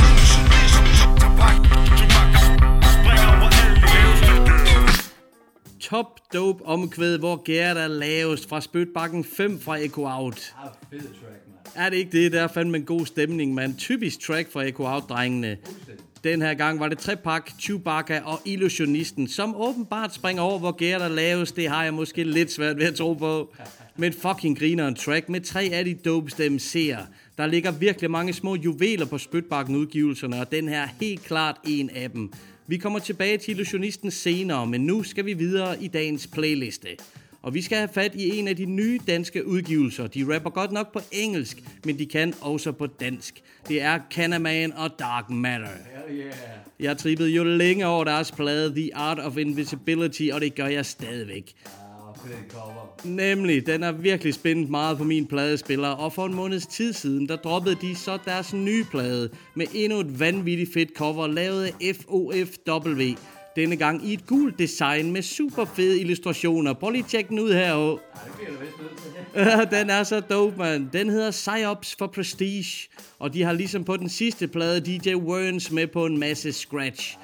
Top 5.89 6.19
dope 6.33 6.65
omkvæd, 6.65 7.17
hvor 7.17 7.43
gæret 7.43 7.81
er 7.83 7.87
lavest 7.87 8.49
fra 8.49 8.61
Spytbakken 8.61 9.23
5 9.23 9.59
fra 9.59 9.77
Echo 9.77 10.05
Out. 10.05 10.55
Ah, 10.63 10.69
fed 10.91 10.99
track, 10.99 11.21
mand. 11.21 11.85
Er 11.85 11.89
det 11.89 11.97
ikke 11.97 12.23
det? 12.23 12.31
Der 12.31 12.41
er 12.41 12.47
fandme 12.47 12.77
en 12.77 12.83
god 12.83 13.05
stemning, 13.05 13.53
mand. 13.53 13.77
Typisk 13.77 14.19
track 14.19 14.51
fra 14.51 14.63
Echo 14.63 14.83
Out-drengene. 14.83 15.57
Den 16.23 16.41
her 16.41 16.53
gang 16.53 16.79
var 16.79 16.87
det 16.87 16.97
trepak, 16.97 17.51
Chewbacca 17.59 18.21
og 18.25 18.41
Illusionisten, 18.45 19.27
som 19.27 19.55
åbenbart 19.55 20.13
springer 20.13 20.41
over, 20.41 20.59
hvor 20.59 20.71
gæret 20.71 21.03
er 21.03 21.09
lavest. 21.09 21.55
Det 21.55 21.69
har 21.69 21.83
jeg 21.83 21.93
måske 21.93 22.23
lidt 22.23 22.51
svært 22.51 22.77
ved 22.77 22.85
at 22.85 22.95
tro 22.95 23.13
på. 23.13 23.53
Men 23.97 24.13
fucking 24.13 24.59
griner 24.59 24.87
en 24.87 24.95
track 24.95 25.29
med 25.29 25.41
tre 25.41 25.69
af 25.73 25.85
de 25.85 25.93
dopeste 25.93 26.47
MC'er. 26.47 27.01
Der 27.37 27.47
ligger 27.47 27.71
virkelig 27.71 28.11
mange 28.11 28.33
små 28.33 28.55
juveler 28.55 29.05
på 29.05 29.17
Spytbakken 29.17 29.75
udgivelserne, 29.75 30.41
og 30.41 30.51
den 30.51 30.69
her 30.69 30.81
er 30.81 30.89
helt 31.01 31.23
klart 31.23 31.57
en 31.67 31.89
af 31.89 32.11
dem. 32.11 32.33
Vi 32.69 32.77
kommer 32.77 32.99
tilbage 32.99 33.37
til 33.37 33.51
Illusionisten 33.51 34.11
senere, 34.11 34.67
men 34.67 34.81
nu 34.81 35.03
skal 35.03 35.25
vi 35.25 35.33
videre 35.33 35.83
i 35.83 35.87
dagens 35.87 36.27
playliste. 36.27 36.87
Og 37.41 37.53
vi 37.53 37.61
skal 37.61 37.77
have 37.77 37.89
fat 37.93 38.15
i 38.15 38.39
en 38.39 38.47
af 38.47 38.55
de 38.55 38.65
nye 38.65 38.99
danske 39.07 39.47
udgivelser. 39.47 40.07
De 40.07 40.35
rapper 40.35 40.49
godt 40.49 40.71
nok 40.71 40.93
på 40.93 40.99
engelsk, 41.11 41.63
men 41.85 41.99
de 41.99 42.05
kan 42.05 42.33
også 42.41 42.71
på 42.71 42.87
dansk. 42.87 43.41
Det 43.67 43.81
er 43.81 43.99
Canaman 44.11 44.73
og 44.73 44.89
Dark 44.99 45.29
Matter. 45.29 45.67
Hell 46.07 46.19
yeah. 46.19 46.33
Jeg 46.79 46.97
trippede 46.97 47.29
jo 47.29 47.43
længe 47.43 47.87
over 47.87 48.03
deres 48.03 48.31
plade 48.31 48.75
The 48.75 48.95
Art 48.95 49.19
of 49.19 49.37
Invisibility, 49.37 50.29
og 50.33 50.41
det 50.41 50.55
gør 50.55 50.67
jeg 50.67 50.85
stadigvæk. 50.85 51.55
Nemlig, 53.03 53.67
den 53.67 53.83
er 53.83 53.91
virkelig 53.91 54.33
spændt 54.33 54.69
meget 54.69 54.97
på 54.97 55.03
min 55.03 55.27
pladespiller, 55.27 55.87
og 55.87 56.13
for 56.13 56.25
en 56.25 56.33
måneds 56.33 56.67
tid 56.67 56.93
siden, 56.93 57.29
der 57.29 57.35
droppede 57.35 57.75
de 57.81 57.95
så 57.95 58.17
deres 58.25 58.53
nye 58.53 58.83
plade 58.83 59.29
med 59.55 59.65
endnu 59.73 59.99
et 59.99 60.19
vanvittigt 60.19 60.73
fedt 60.73 60.89
cover, 60.97 61.27
lavet 61.27 61.63
af 61.65 61.95
FOFW. 61.95 63.01
Denne 63.55 63.75
gang 63.75 64.05
i 64.07 64.13
et 64.13 64.27
gult 64.27 64.59
design 64.59 65.11
med 65.11 65.21
super 65.21 65.65
fede 65.65 65.99
illustrationer. 65.99 66.73
Prøv 66.73 66.89
lige 66.89 67.03
at 67.03 67.09
tjekke 67.09 67.29
den 67.29 67.39
ud 67.39 67.53
her. 67.53 67.75
Det 67.75 67.99
bliver 68.37 68.51
du 68.51 68.57
vist 68.57 68.73
nødt 69.35 69.69
til. 69.69 69.77
den 69.79 69.89
er 69.89 70.03
så 70.03 70.19
dope, 70.19 70.57
man. 70.57 70.89
Den 70.93 71.09
hedder 71.09 71.31
Psyops 71.31 71.95
for 71.99 72.07
Prestige, 72.07 72.89
og 73.19 73.33
de 73.33 73.43
har 73.43 73.53
ligesom 73.53 73.83
på 73.83 73.97
den 73.97 74.09
sidste 74.09 74.47
plade 74.47 74.79
DJ 74.79 75.15
Werns 75.15 75.71
med 75.71 75.87
på 75.87 76.05
en 76.05 76.17
masse 76.17 76.51
scratch. 76.53 77.17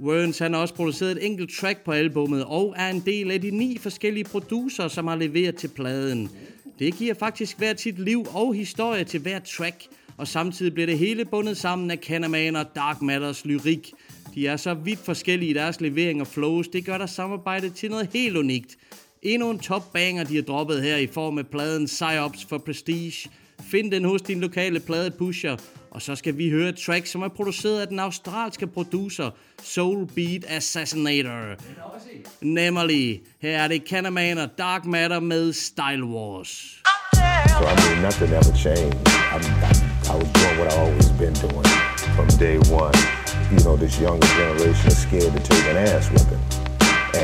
Werns 0.00 0.38
han 0.38 0.52
har 0.52 0.60
også 0.60 0.74
produceret 0.74 1.10
et 1.10 1.26
enkelt 1.26 1.50
track 1.60 1.84
på 1.84 1.92
albummet, 1.92 2.44
og 2.44 2.74
er 2.76 2.88
en 2.88 3.02
del 3.06 3.30
af 3.30 3.40
de 3.40 3.50
ni 3.50 3.78
forskellige 3.78 4.24
producer, 4.24 4.88
som 4.88 5.06
har 5.06 5.16
leveret 5.16 5.56
til 5.56 5.68
pladen. 5.68 6.30
Det 6.78 6.94
giver 6.94 7.14
faktisk 7.14 7.58
hvert 7.58 7.80
sit 7.80 7.98
liv 7.98 8.26
og 8.34 8.54
historie 8.54 9.04
til 9.04 9.20
hver 9.20 9.38
track, 9.38 9.86
og 10.16 10.28
samtidig 10.28 10.74
bliver 10.74 10.86
det 10.86 10.98
hele 10.98 11.24
bundet 11.24 11.56
sammen 11.56 11.90
af 11.90 11.98
Canaman 11.98 12.56
og 12.56 12.66
Dark 12.74 13.02
Matters 13.02 13.44
lyrik. 13.44 13.92
De 14.34 14.46
er 14.46 14.56
så 14.56 14.74
vidt 14.74 14.98
forskellige 14.98 15.50
i 15.50 15.54
deres 15.54 15.80
levering 15.80 16.20
og 16.20 16.26
flows, 16.26 16.68
det 16.68 16.84
gør 16.84 16.98
der 16.98 17.06
samarbejdet 17.06 17.74
til 17.74 17.90
noget 17.90 18.08
helt 18.12 18.36
unikt. 18.36 18.76
Endnu 19.22 19.50
en 19.50 19.58
top 19.58 19.92
banger, 19.92 20.24
de 20.24 20.34
har 20.34 20.42
droppet 20.42 20.82
her 20.82 20.96
i 20.96 21.06
form 21.06 21.38
af 21.38 21.46
pladen 21.46 21.86
Psyops 21.86 22.44
for 22.44 22.58
Prestige. 22.58 23.30
Find 23.60 23.90
den 23.90 24.04
hos 24.04 24.22
din 24.22 24.40
lokale 24.40 24.80
pladepusher, 24.80 25.56
og 25.94 26.02
så 26.02 26.14
skal 26.16 26.38
vi 26.38 26.50
høre 26.50 26.68
et 26.68 26.76
track, 26.76 27.06
som 27.06 27.22
er 27.22 27.28
produceret 27.28 27.80
af 27.80 27.88
den 27.88 27.98
australske 27.98 28.66
producer 28.66 29.30
Soul 29.62 30.06
Beat 30.06 30.44
Assassinator. 30.48 31.56
Nemlig, 32.40 33.22
her 33.40 33.58
er 33.58 33.68
det 33.68 33.82
Canaman 33.88 34.38
og 34.38 34.48
Dark 34.58 34.84
Matter 34.84 35.20
med 35.20 35.52
Style 35.52 36.04
Wars. 36.04 36.82
So 37.58 37.64
I 37.64 37.74
mean, 37.82 38.02
nothing 38.02 38.32
ever 38.32 38.54
changed. 38.66 38.96
I'm, 39.34 39.44
I, 39.70 39.72
I 40.12 40.14
was 40.20 40.30
doing 40.38 40.56
what 40.60 40.68
I 40.72 40.76
always 40.84 41.10
been 41.22 41.36
doing 41.46 41.68
from 42.16 42.28
day 42.44 42.56
one. 42.82 42.96
You 43.52 43.60
know, 43.64 43.76
this 43.76 44.00
younger 44.00 44.30
generation 44.40 44.86
is 44.94 44.98
scared 45.06 45.32
to 45.36 45.42
take 45.50 45.66
an 45.72 45.76
ass 45.76 46.04
whipping, 46.12 46.44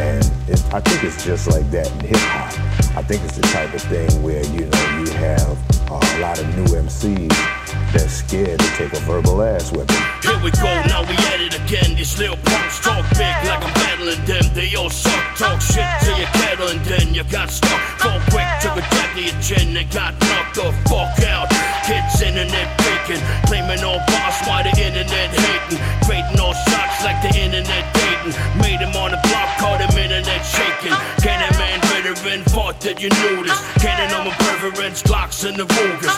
and 0.05 0.23
it, 0.53 0.61
I 0.79 0.81
think 0.87 0.99
it's 1.09 1.25
just 1.25 1.45
like 1.55 1.67
that 1.71 1.89
in 1.95 2.01
hip 2.13 2.25
hop. 2.35 2.53
I 3.01 3.03
think 3.09 3.25
it's 3.25 3.37
the 3.41 3.47
type 3.57 3.73
of 3.79 3.83
thing 3.93 4.11
where 4.23 4.45
you 4.55 4.65
know 4.71 4.85
you 5.01 5.07
have 5.27 5.57
uh, 5.91 6.17
a 6.17 6.19
lot 6.21 6.39
of 6.41 6.47
new 6.59 6.69
MCs 6.87 7.68
that's 7.93 8.25
scared 8.25 8.59
to 8.59 8.69
take 8.77 8.93
a 8.93 9.01
verbal 9.01 9.43
ass 9.43 9.73
whipping. 9.73 9.97
Here 10.23 10.39
we 10.43 10.51
go, 10.53 10.71
now 10.87 11.03
we 11.03 11.15
at 11.33 11.41
it 11.41 11.55
again. 11.57 11.97
These 11.97 12.19
little 12.19 12.37
punks 12.45 12.81
talk 12.81 13.05
big 13.17 13.35
like 13.49 13.65
I'm 13.65 13.75
battling 13.75 14.25
them. 14.25 14.45
They 14.55 14.75
all 14.75 14.91
suck, 14.91 15.37
talk 15.37 15.61
shit 15.61 15.87
to 16.05 16.11
your 16.19 16.31
kettle, 16.39 16.69
and 16.69 16.81
then 16.85 17.15
you 17.15 17.25
got 17.25 17.51
stuck. 17.51 17.81
Fall 17.99 18.21
quick, 18.31 18.47
took 18.61 18.77
a 18.77 18.83
jab 18.83 19.15
to 19.17 19.23
your 19.23 19.39
chin 19.41 19.77
and 19.77 19.91
got 19.91 20.13
knocked 20.21 20.57
the 20.57 20.73
fuck 20.89 21.17
out. 21.25 21.49
Kids 21.87 22.21
internet 22.21 22.69
faking, 22.83 23.23
claiming 23.47 23.83
all 23.85 24.01
boss 24.13 24.37
why 24.47 24.63
the 24.63 24.75
internet 24.77 25.31
hating. 25.33 25.81
Creating 26.05 26.41
all 26.41 26.55
shots 26.69 27.05
like 27.05 27.21
the 27.25 27.33
internet 27.39 27.85
dating. 27.95 28.35
Made 28.61 28.81
him 28.81 28.95
on 28.97 29.11
the 29.13 29.21
block, 29.29 29.49
called 29.57 29.81
him 29.81 29.97
internet 29.97 30.45
shaking. 30.45 30.93
Cannon 31.25 31.53
man 31.57 31.81
veteran, 31.89 32.45
thought 32.45 32.81
that 32.83 33.01
you 33.01 33.09
knew 33.09 33.45
this. 33.45 33.57
Cannon 33.81 34.13
on 34.15 34.27
my 34.27 34.35
preference, 34.37 35.03
Glocks 35.03 35.49
in 35.49 35.57
the 35.57 35.65
Rugers. 35.65 36.13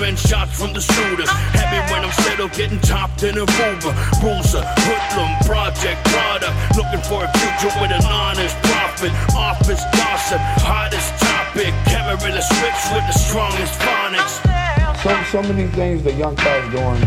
Tattoo 0.00 0.06
on 0.06 0.14
my 0.14 0.16
preference, 0.16 0.28
shots 0.28 0.58
from 0.58 0.72
the 0.72 0.80
shooters. 0.80 1.28
Happy 1.28 1.92
when 1.92 2.04
I'm 2.04 2.12
still 2.12 2.48
getting 2.48 2.80
topped 2.80 3.22
in 3.22 3.36
a 3.36 3.46
Ruger. 3.46 3.92
Bruiser, 4.20 4.62
hoodlum, 4.62 5.46
project, 5.46 6.04
product. 6.04 6.54
Looking 6.76 7.02
for 7.04 7.24
a 7.24 7.30
future 7.38 7.72
with 7.80 7.92
an 7.92 8.04
honest 8.04 8.56
profit. 8.62 9.12
Office 9.36 9.82
gossip, 9.92 10.40
hottest 10.64 11.12
topic. 11.20 11.72
Camarilla 11.86 12.42
switch 12.42 12.80
with 12.92 13.04
the 13.06 13.16
strongest 13.18 13.74
phonics. 13.80 14.40
So, 15.02 15.22
so 15.30 15.42
many 15.42 15.66
things 15.68 16.02
that 16.04 16.14
young 16.14 16.36
cats 16.36 16.68
doing, 16.72 17.02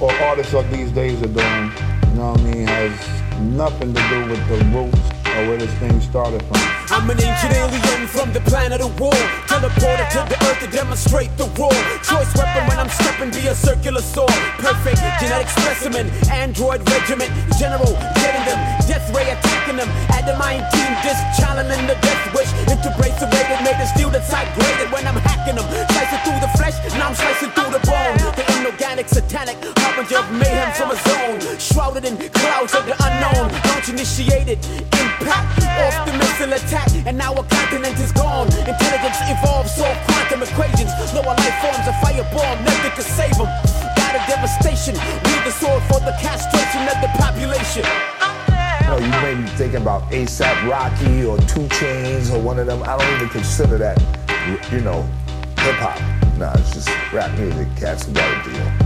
or 0.00 0.12
artists 0.26 0.54
of 0.54 0.70
these 0.70 0.90
days 0.92 1.20
are 1.22 1.26
doing, 1.26 1.72
you 2.10 2.14
know 2.14 2.32
what 2.32 2.40
I 2.40 2.44
mean, 2.44 2.66
has 2.66 3.40
nothing 3.40 3.94
to 3.94 4.08
do 4.08 4.26
with 4.26 4.48
the 4.48 4.64
roots 4.76 5.21
or 5.38 5.48
where 5.48 5.56
this 5.56 5.72
thing 5.80 6.00
started 6.00 6.42
from. 6.44 6.60
I'm 6.92 7.08
an 7.08 7.16
ancient 7.16 7.54
alien 7.56 8.06
from 8.06 8.32
the 8.32 8.40
planet 8.44 8.80
of 8.80 8.92
war. 9.00 9.16
Teleported 9.48 10.08
to 10.12 10.20
the 10.28 10.36
earth 10.44 10.60
to 10.60 10.68
demonstrate 10.68 11.32
the 11.40 11.48
raw. 11.56 11.72
Choice 12.04 12.28
weapon 12.36 12.68
when 12.68 12.78
I'm 12.78 12.90
stepping 12.90 13.30
be 13.30 13.48
a 13.48 13.54
circular 13.54 14.02
sword. 14.02 14.36
Perfect 14.60 15.00
genetic 15.20 15.48
specimen. 15.48 16.12
Android 16.28 16.84
regiment. 16.90 17.32
General 17.56 17.96
getting 18.20 18.44
them. 18.44 18.60
Death 18.84 19.08
ray 19.16 19.30
attacking 19.32 19.76
them. 19.80 19.88
Adamine 20.12 20.60
team 20.72 20.92
disc 21.00 21.22
challenging 21.40 21.86
the 21.88 21.96
death 22.04 22.24
wish. 22.36 22.52
Integrate 22.68 23.16
serrated. 23.16 23.58
Made 23.64 23.80
of 23.80 23.88
steel 23.88 24.10
that's 24.10 24.28
graded 24.28 24.92
when 24.92 25.08
I'm 25.08 25.16
hacking 25.16 25.56
them. 25.56 25.64
Slicing 25.88 26.20
through 26.28 26.40
the 26.44 26.52
flesh. 26.60 26.76
Now 26.92 27.08
I'm 27.08 27.16
slicing 27.16 27.50
through 27.56 27.72
the 27.72 27.82
bone. 27.88 28.16
The 28.36 28.44
inorganic 28.60 29.08
satanic. 29.08 29.56
Harbinger 29.80 30.20
of 30.20 30.28
mayhem 30.28 30.76
from 30.76 30.92
a 30.92 30.98
zone. 31.08 31.40
Shrouded 31.56 32.04
in 32.04 32.20
clouds 32.36 32.74
of 32.76 32.84
the 32.84 32.96
unknown. 33.00 33.48
Launch 33.72 33.88
initiated. 33.88 34.60
Impact 35.22 35.62
off 35.86 36.04
the 36.04 36.12
missile 36.18 36.52
attack. 36.52 36.90
And 37.06 37.20
a 37.22 37.30
continent 37.46 37.98
is 38.00 38.10
gone. 38.10 38.48
Intelligence 38.58 39.18
evolves, 39.30 39.70
solve 39.70 39.96
quantum 40.06 40.42
equations. 40.42 40.90
Lower 41.14 41.34
life 41.38 41.58
forms, 41.62 41.86
a 41.86 41.94
fireball, 42.02 42.56
nothing 42.66 42.90
can 42.90 43.06
save 43.06 43.36
them. 43.38 43.46
Got 43.94 44.18
a 44.18 44.22
devastation. 44.26 44.94
Wield 44.98 45.44
the 45.46 45.52
sword 45.52 45.82
for 45.84 46.00
the 46.00 46.14
castration 46.18 46.82
of 46.90 46.98
the 46.98 47.10
population. 47.22 47.86
You 48.98 49.04
you 49.06 49.22
may 49.22 49.34
be 49.34 49.46
thinking 49.54 49.82
about 49.82 50.10
ASAP 50.10 50.68
Rocky 50.68 51.24
or 51.24 51.38
Two 51.46 51.68
Chains 51.68 52.30
or 52.30 52.40
one 52.40 52.58
of 52.58 52.66
them. 52.66 52.82
I 52.82 52.98
don't 52.98 53.14
even 53.14 53.28
consider 53.28 53.78
that, 53.78 54.02
you 54.72 54.80
know, 54.80 55.02
hip 55.58 55.76
hop. 55.76 56.00
Nah, 56.36 56.52
it's 56.58 56.74
just 56.74 56.88
rap 57.12 57.30
music. 57.38 57.68
Cats 57.76 58.06
got 58.06 58.46
a 58.46 58.50
deal. 58.50 58.81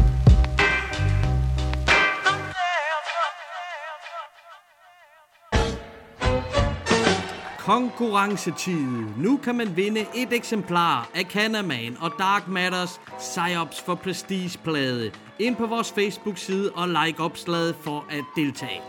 Konkurrencetid. 7.67 8.87
Nu 9.19 9.37
kan 9.37 9.55
man 9.55 9.77
vinde 9.77 10.01
et 10.15 10.33
eksemplar 10.33 11.11
af 11.15 11.25
Canaman 11.25 11.97
og 12.01 12.13
Dark 12.19 12.49
Matters 12.49 13.01
Psyops 13.19 13.81
for 13.81 13.95
Prestige-plade. 13.95 15.11
Ind 15.39 15.57
på 15.57 15.67
vores 15.67 15.93
Facebook-side 15.93 16.73
og 16.73 16.89
like 16.89 17.21
opslaget 17.21 17.75
for 17.81 18.07
at 18.11 18.25
deltage. 18.37 18.81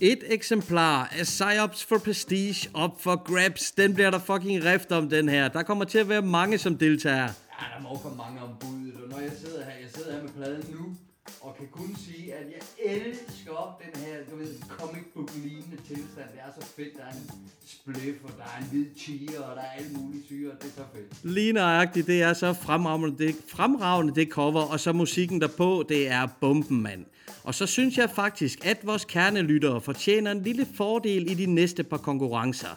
Et 0.00 0.18
eksemplar 0.26 1.08
af 1.18 1.24
Psyops 1.24 1.84
for 1.84 1.98
Prestige 1.98 2.70
op 2.74 3.00
for 3.00 3.16
grabs. 3.24 3.70
Den 3.70 3.94
bliver 3.94 4.10
der 4.10 4.18
fucking 4.18 4.64
rift 4.64 4.92
om, 4.92 5.08
den 5.08 5.28
her. 5.28 5.48
Der 5.48 5.62
kommer 5.62 5.84
til 5.84 5.98
at 5.98 6.08
være 6.08 6.22
mange, 6.22 6.58
som 6.58 6.78
deltager. 6.78 7.16
Ja, 7.16 7.66
der 7.76 7.82
må 7.82 7.98
komme 8.02 8.16
mange 8.16 8.42
om 8.42 8.50
budet, 8.60 8.94
og 9.02 9.10
når 9.10 9.18
jeg 9.18 9.32
sidder 9.40 9.64
her, 9.64 9.72
jeg 9.82 9.90
sidder 9.94 10.12
her 10.12 10.22
med 10.22 10.30
pladen 10.30 10.64
nu, 10.78 10.96
og 11.40 11.56
kan 11.58 11.68
kun 11.72 11.96
sige, 11.96 12.34
at 12.34 12.46
jeg 12.54 12.62
elsker 12.94 13.80
den 13.84 14.02
her, 14.02 14.16
du 14.30 14.36
ved, 14.36 14.54
comic 14.68 15.04
book 15.14 15.30
lignende 15.34 15.76
tilstand. 15.76 16.28
Det 16.34 16.40
er 16.46 16.52
så 16.60 16.66
fedt, 16.76 16.96
der 16.96 17.02
er 17.02 17.12
en 17.12 17.30
spliff, 17.66 18.24
og 18.24 18.30
der 18.38 18.44
er 18.44 18.58
en 18.62 18.68
hvid 18.70 18.86
tiger, 18.98 19.40
og 19.40 19.56
der 19.56 19.62
er 19.62 19.70
alle 19.78 19.90
mulige 19.98 20.22
syre, 20.26 20.50
det 20.60 20.68
er 20.68 20.76
så 20.76 20.84
fedt. 20.94 21.32
Lige 21.34 21.52
nøjagtigt, 21.52 22.06
det 22.06 22.22
er 22.22 22.32
så 22.32 22.52
fremragende 22.52 23.18
det, 23.18 23.36
fremragende 23.48 24.14
det 24.14 24.28
cover, 24.28 24.62
og 24.62 24.80
så 24.80 24.92
musikken 24.92 25.40
derpå, 25.40 25.84
det 25.88 26.08
er 26.08 26.26
bomben, 26.40 26.82
mand. 26.82 27.04
Og 27.44 27.54
så 27.54 27.66
synes 27.66 27.98
jeg 27.98 28.10
faktisk, 28.10 28.66
at 28.66 28.78
vores 28.86 29.04
kernelyttere 29.04 29.80
fortjener 29.80 30.30
en 30.30 30.42
lille 30.42 30.66
fordel 30.74 31.30
i 31.30 31.34
de 31.34 31.46
næste 31.46 31.84
par 31.84 31.96
konkurrencer 31.96 32.68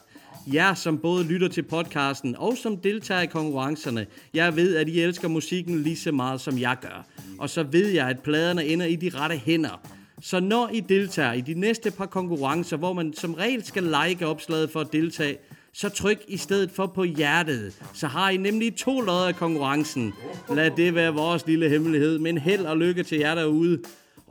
jer, 0.48 0.74
som 0.74 0.98
både 0.98 1.24
lytter 1.24 1.48
til 1.48 1.62
podcasten 1.62 2.36
og 2.38 2.58
som 2.58 2.78
deltager 2.78 3.22
i 3.22 3.26
konkurrencerne. 3.26 4.06
Jeg 4.34 4.56
ved, 4.56 4.76
at 4.76 4.88
I 4.88 5.02
elsker 5.02 5.28
musikken 5.28 5.84
lige 5.84 5.96
så 5.96 6.12
meget, 6.12 6.42
som 6.42 6.60
jeg 6.60 6.78
gør. 6.82 7.06
Og 7.40 7.50
så 7.50 7.64
ved 7.64 7.88
jeg, 7.88 8.08
at 8.08 8.20
pladerne 8.20 8.66
ender 8.66 8.86
i 8.86 8.96
de 8.96 9.10
rette 9.10 9.36
hænder. 9.36 9.82
Så 10.22 10.40
når 10.40 10.70
I 10.74 10.80
deltager 10.80 11.34
i 11.34 11.42
de 11.42 11.54
næste 11.54 11.92
par 11.92 12.06
konkurrencer, 12.06 12.78
hvor 12.78 12.94
man 12.94 13.14
som 13.14 13.34
regel 13.34 13.66
skal 13.66 13.84
like 13.84 14.28
opslaget 14.28 14.70
for 14.70 14.80
at 14.80 14.94
deltage, 14.94 15.38
så 15.74 15.90
tryk 15.90 16.24
i 16.28 16.38
stedet 16.38 16.72
for 16.72 16.86
på 16.88 17.04
hjertet. 17.04 17.74
Så 17.94 18.08
har 18.08 18.30
I 18.30 18.38
nemlig 18.38 18.76
to 18.76 19.02
lodder 19.02 19.28
af 19.28 19.36
konkurrencen. 19.36 20.14
Lad 20.56 20.72
det 20.72 20.96
være 20.96 21.14
vores 21.14 21.48
lille 21.48 21.70
hemmelighed, 21.70 22.20
men 22.20 22.38
held 22.38 22.66
og 22.66 22.78
lykke 22.78 23.04
til 23.04 23.18
jer 23.18 23.36
derude. 23.36 23.80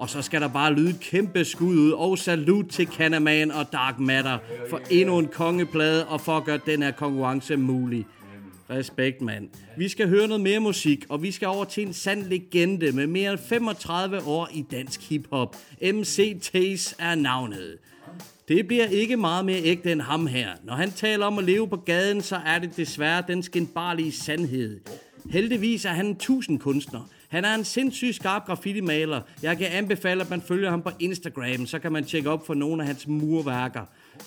Og 0.00 0.10
så 0.10 0.22
skal 0.22 0.40
der 0.40 0.48
bare 0.48 0.74
lyde 0.74 0.90
et 0.90 1.00
kæmpe 1.00 1.44
skud 1.44 1.76
ud, 1.76 1.90
og 1.90 2.18
salut 2.18 2.66
til 2.66 2.86
Canaman 2.86 3.50
og 3.50 3.72
Dark 3.72 3.98
Matter 3.98 4.38
for 4.70 4.80
endnu 4.90 5.18
en 5.18 5.28
kongeplade, 5.28 6.06
og 6.06 6.20
for 6.20 6.36
at 6.36 6.44
gøre 6.44 6.60
den 6.66 6.82
her 6.82 6.90
konkurrence 6.90 7.56
mulig. 7.56 8.06
Respekt, 8.70 9.22
mand. 9.22 9.48
Vi 9.76 9.88
skal 9.88 10.08
høre 10.08 10.28
noget 10.28 10.40
mere 10.40 10.60
musik, 10.60 11.04
og 11.08 11.22
vi 11.22 11.30
skal 11.30 11.48
over 11.48 11.64
til 11.64 11.86
en 11.86 11.92
sand 11.92 12.26
legende 12.26 12.92
med 12.92 13.06
mere 13.06 13.32
end 13.32 13.40
35 13.48 14.22
år 14.26 14.48
i 14.54 14.64
dansk 14.70 15.08
hiphop. 15.08 15.56
MC 15.82 16.40
Taze 16.42 16.96
er 16.98 17.14
navnet. 17.14 17.78
Det 18.48 18.66
bliver 18.66 18.86
ikke 18.86 19.16
meget 19.16 19.44
mere 19.44 19.62
ægte 19.62 19.92
end 19.92 20.00
ham 20.00 20.26
her. 20.26 20.48
Når 20.64 20.74
han 20.74 20.90
taler 20.90 21.26
om 21.26 21.38
at 21.38 21.44
leve 21.44 21.68
på 21.68 21.76
gaden, 21.76 22.22
så 22.22 22.36
er 22.46 22.58
det 22.58 22.76
desværre 22.76 23.22
den 23.28 23.42
skinbarlige 23.42 24.12
sandhed. 24.12 24.80
Heldigvis 25.30 25.84
er 25.84 25.90
han 25.90 26.06
en 26.06 26.16
tusind 26.16 26.58
kunstner. 26.58 27.08
Han 27.30 27.44
er 27.44 27.54
en 27.54 27.64
sindssygt 27.64 28.16
skarp 28.16 28.46
graffiti-maler. 28.46 29.20
Jeg 29.42 29.58
kan 29.58 29.66
anbefale, 29.66 30.20
at 30.20 30.30
man 30.30 30.42
følger 30.42 30.70
ham 30.70 30.82
på 30.82 30.90
Instagram, 31.00 31.66
så 31.66 31.78
kan 31.78 31.92
man 31.92 32.04
tjekke 32.04 32.30
op 32.30 32.46
for 32.46 32.54
nogle 32.54 32.82
af 32.82 32.86
hans 32.86 33.06
murværker. 33.06 33.82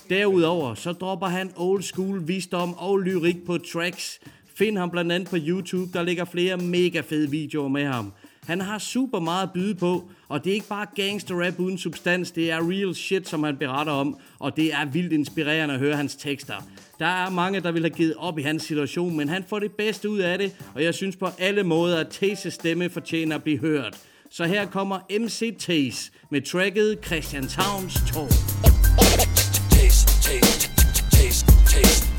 Derudover 0.10 0.74
så 0.74 0.92
dropper 0.92 1.28
han 1.28 1.52
old 1.56 1.82
school 1.82 2.28
visdom 2.28 2.74
og 2.74 3.00
lyrik 3.00 3.46
på 3.46 3.58
tracks. 3.58 4.20
Find 4.56 4.78
ham 4.78 4.92
blandt 4.92 5.12
andet 5.12 5.30
på 5.30 5.38
YouTube, 5.40 5.94
der 5.94 6.04
ligger 6.04 6.26
flere 6.26 6.58
mega 6.58 7.02
fede 7.02 7.30
videoer 7.30 7.68
med 7.68 7.86
ham. 7.86 8.14
Han 8.48 8.62
har 8.62 8.78
super 8.78 9.20
meget 9.20 9.44
at 9.44 9.54
byde 9.54 9.76
på, 9.76 10.10
og 10.30 10.44
det 10.44 10.50
er 10.50 10.54
ikke 10.54 10.68
bare 10.68 10.86
gangster 10.96 11.46
rap 11.46 11.60
uden 11.60 11.78
substans, 11.78 12.32
det 12.32 12.52
er 12.52 12.70
real 12.70 12.96
shit, 12.96 13.30
som 13.30 13.44
han 13.44 13.58
beretter 13.58 13.94
om, 13.94 14.18
og 14.40 14.58
det 14.58 14.74
er 14.74 14.86
vildt 14.86 15.14
inspirerende 15.14 15.74
at 15.74 15.80
høre 15.80 15.96
hans 15.96 16.16
tekster. 16.16 16.54
Der 17.00 17.06
er 17.06 17.30
mange, 17.30 17.60
der 17.60 17.72
vil 17.72 17.82
have 17.82 17.90
givet 17.90 18.16
op 18.18 18.40
i 18.40 18.42
hans 18.42 18.64
situation, 18.64 19.18
men 19.18 19.30
han 19.30 19.44
får 19.50 19.60
det 19.60 19.72
bedste 19.72 20.10
ud 20.10 20.20
af 20.20 20.38
det, 20.38 20.56
og 20.76 20.84
jeg 20.84 20.94
synes 20.94 21.16
på 21.16 21.28
alle 21.40 21.64
måder, 21.64 22.00
at 22.00 22.08
Tases 22.08 22.54
stemme 22.54 22.90
fortjener 22.90 23.36
at 23.36 23.44
blive 23.44 23.60
hørt. 23.60 23.98
Så 24.32 24.46
her 24.46 24.66
kommer 24.66 25.00
MC 25.20 25.56
Tase 25.60 26.12
med 26.30 26.42
tracket 26.42 27.00
Christianshavns 27.06 27.94
Torv. 28.14 28.30
Taste, 29.72 30.30
taste, 30.30 30.70
taste, 31.12 31.46
taste. 31.68 32.14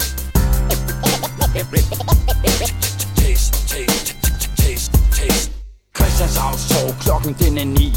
Christianshavns 6.14 6.68
Torv, 6.68 6.94
klokken 7.00 7.32
den 7.38 7.58
er 7.58 7.64
ni. 7.64 7.92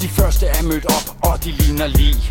De 0.00 0.08
første 0.08 0.46
er 0.46 0.62
mødt 0.62 0.86
op, 0.86 1.16
og 1.22 1.44
de 1.44 1.50
ligner 1.50 1.86
lige 1.86 2.22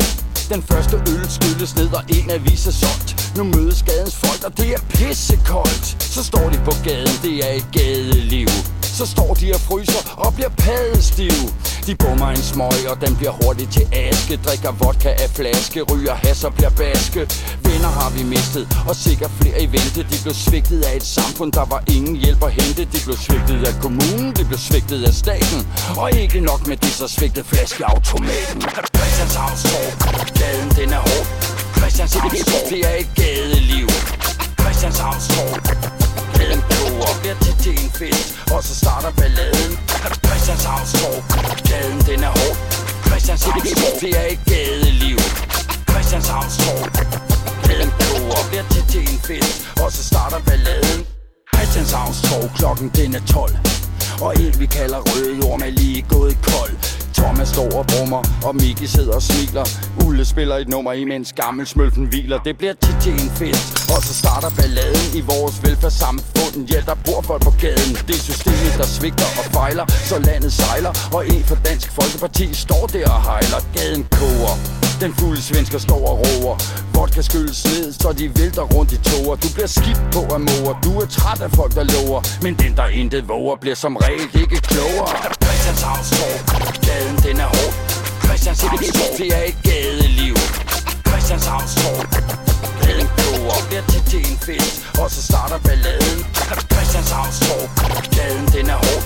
Den 0.48 0.62
første 0.62 0.96
øl 0.96 1.30
skylles 1.30 1.76
ned, 1.76 1.92
og 1.92 2.02
en 2.08 2.30
avis 2.30 2.66
er 2.66 2.70
solgt. 2.70 3.32
Nu 3.36 3.44
mødes 3.44 3.82
gadens 3.82 4.16
folk, 4.16 4.44
og 4.44 4.56
det 4.56 4.68
er 4.72 4.80
pissekoldt. 4.88 6.02
Så 6.02 6.24
står 6.24 6.50
de 6.50 6.58
på 6.64 6.72
gaden, 6.84 7.16
det 7.22 7.34
er 7.48 7.52
et 7.52 7.66
gadeliv 7.72 8.48
så 9.00 9.06
står 9.06 9.34
de 9.40 9.46
og 9.56 9.60
fryser 9.60 10.02
og 10.24 10.34
bliver 10.34 10.52
padestive. 10.64 11.46
De 11.86 11.92
bummer 12.02 12.28
en 12.36 12.44
smøg, 12.50 12.80
og 12.92 12.96
den 13.04 13.12
bliver 13.16 13.34
hurtigt 13.40 13.72
til 13.76 13.86
aske. 13.92 14.34
Drikker 14.46 14.72
vodka 14.80 15.10
af 15.24 15.30
flaske, 15.38 15.82
ryger 15.90 16.14
has 16.14 16.44
og 16.44 16.52
bliver 16.54 16.70
baske. 16.70 17.20
Venner 17.66 17.92
har 18.00 18.10
vi 18.16 18.22
mistet, 18.22 18.64
og 18.88 18.96
sikkert 18.96 19.30
flere 19.40 19.62
i 19.62 19.66
vente. 19.76 20.00
De 20.12 20.16
blev 20.24 20.34
svigtet 20.34 20.80
af 20.88 20.96
et 20.96 21.06
samfund, 21.16 21.52
der 21.52 21.64
var 21.72 21.82
ingen 21.96 22.16
hjælp 22.16 22.42
at 22.48 22.52
hente. 22.52 22.82
De 22.94 22.98
blev 23.06 23.16
svigtet 23.26 23.58
af 23.70 23.74
kommunen, 23.84 24.28
de 24.38 24.44
blev 24.50 24.58
svigtet 24.68 25.04
af 25.08 25.14
staten. 25.14 25.60
Og 25.96 26.06
ikke 26.22 26.40
nok 26.40 26.66
med 26.66 26.76
det, 26.76 26.92
så 27.00 27.08
svigtede 27.08 27.44
flaskeautomaten. 27.52 28.60
Christianshavnstorv 28.96 29.90
Gaden 30.40 30.70
den 30.78 30.88
er 30.98 31.02
hård. 31.08 31.26
Christianshavnstorv 31.78 32.70
Det 32.70 32.80
er 32.90 32.96
et 33.02 33.10
gadeliv. 33.20 33.86
Christianshavnstorv 34.62 35.54
Gaden 36.36 36.62
koger 36.70 37.12
Bliver 37.20 37.38
tit 37.44 37.58
til 37.64 37.74
en 37.84 37.90
fest 38.00 38.28
Og 38.54 38.60
så 38.66 38.74
starter 38.82 39.10
balladen. 39.20 39.72
Christianshavnstorv 40.26 41.18
Gaden 41.70 42.00
den 42.08 42.20
er 42.28 42.32
hård. 42.38 42.56
Christianshavnstorv 43.06 43.94
Det 44.00 44.12
er 44.22 44.26
et 44.34 44.40
gadeliv. 44.52 45.18
Christianshavnstorv 45.90 46.82
Gaden 47.66 47.90
koger 48.00 48.42
Bliver 48.50 48.66
tit 48.72 48.86
til 48.92 49.02
en 49.12 49.18
fest 49.28 49.56
Og 49.82 49.88
så 49.92 50.02
starter 50.10 50.40
balladen. 50.48 51.00
Christianshavnstorv 51.54 52.44
Klokken 52.58 52.88
den 52.98 53.14
er 53.14 53.24
12 53.26 53.80
og 54.20 54.34
en 54.40 54.60
vi 54.60 54.66
kalder 54.66 54.98
røde 54.98 55.50
orm 55.50 55.62
er 55.62 55.70
lige 55.70 56.02
gået 56.08 56.36
kold. 56.42 56.99
Thomas 57.20 57.48
står 57.48 57.70
og 57.80 57.84
brummer, 57.92 58.22
og 58.46 58.52
Miki 58.54 58.86
sidder 58.86 59.14
og 59.14 59.22
smiler. 59.22 59.64
Ulle 60.06 60.24
spiller 60.24 60.56
et 60.56 60.68
nummer 60.68 60.92
imens 60.92 61.32
gammel 61.32 61.66
smølfen 61.66 62.04
hviler. 62.12 62.38
Det 62.48 62.58
bliver 62.58 62.74
tit 62.84 62.96
til 63.04 63.12
en 63.12 63.30
fest, 63.40 63.68
og 63.94 64.00
så 64.06 64.12
starter 64.22 64.50
balladen 64.58 65.06
I 65.18 65.20
vores 65.32 65.56
velfærdssamfund, 65.64 66.56
ja 66.72 66.80
der 66.88 66.96
bor 67.06 67.20
folk 67.30 67.42
på 67.48 67.52
gaden. 67.60 67.92
Det 68.08 68.14
er 68.20 68.24
systemet 68.30 68.72
der 68.80 68.88
svigter 68.96 69.28
og 69.40 69.44
fejler, 69.56 69.86
så 70.10 70.16
landet 70.18 70.52
sejler. 70.52 70.92
Og 71.16 71.22
en 71.34 71.44
for 71.50 71.58
Dansk 71.68 71.88
Folkeparti 71.98 72.46
står 72.64 72.84
der 72.94 73.06
og 73.16 73.20
hejler. 73.28 73.60
Gaden 73.76 74.04
koger 74.18 74.89
den 75.00 75.14
fulde 75.14 75.42
svensker 75.42 75.78
står 75.78 76.02
og 76.10 76.16
roer. 76.24 76.56
Vodka 76.94 77.22
skylles 77.22 77.64
ned, 77.64 77.92
så 77.92 78.08
de 78.20 78.24
vælter 78.40 78.62
rundt 78.74 78.92
i 78.92 78.98
toger 79.10 79.36
Du 79.42 79.48
bliver 79.56 79.70
skidt 79.78 80.00
på 80.14 80.20
af 80.34 80.40
morer 80.48 80.76
Du 80.84 80.92
er 81.02 81.06
træt 81.16 81.40
af 81.46 81.50
folk, 81.58 81.72
der 81.78 81.84
lover. 81.94 82.20
Men 82.44 82.52
den, 82.62 82.72
der 82.76 82.86
intet 83.00 83.28
våger, 83.28 83.56
bliver 83.62 83.78
som 83.84 83.96
regel 83.96 84.26
ikke 84.42 84.58
klogere. 84.70 85.12
Christianshavnstorv 85.44 86.36
Gaden, 86.86 87.16
den 87.26 87.36
er 87.44 87.50
hård. 87.56 87.72
Christianshavnstorv 88.24 89.12
Det 89.18 89.28
er 89.38 89.44
et 89.50 89.58
gadeliv. 89.68 90.34
Christianshavnstorv 91.08 92.00
Gaden 92.82 93.08
kloger 93.16 93.58
Bliver 93.68 93.84
tit 93.92 94.04
til 94.12 94.20
en 94.30 94.38
fest 94.46 94.74
Og 95.02 95.10
så 95.14 95.20
starter 95.30 95.58
balladen. 95.66 96.18
Christianshavnstorv 96.72 97.64
Gaden, 98.16 98.46
den 98.54 98.66
er 98.74 98.78
hård. 98.84 99.02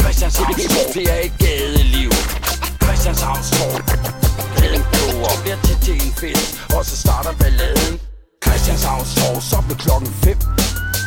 Christianshavnstorv 0.00 0.88
Det 0.96 1.06
er 1.14 1.20
et 1.28 1.34
gadeliv. 1.44 2.10
Christianshavnstorv 2.84 4.25
Gaden 5.26 5.38
koger 5.38 5.42
Bliver 5.42 5.58
tit 5.66 5.78
til 5.86 5.94
en 5.94 6.12
fest. 6.20 6.60
Og 6.76 6.84
så 6.84 6.96
starter 6.96 7.32
balladen. 7.40 8.00
Christianshavns 8.44 9.14
Torv, 9.14 9.40
så 9.40 9.56
blev 9.66 9.76
klokken 9.76 10.10
5 10.24 10.38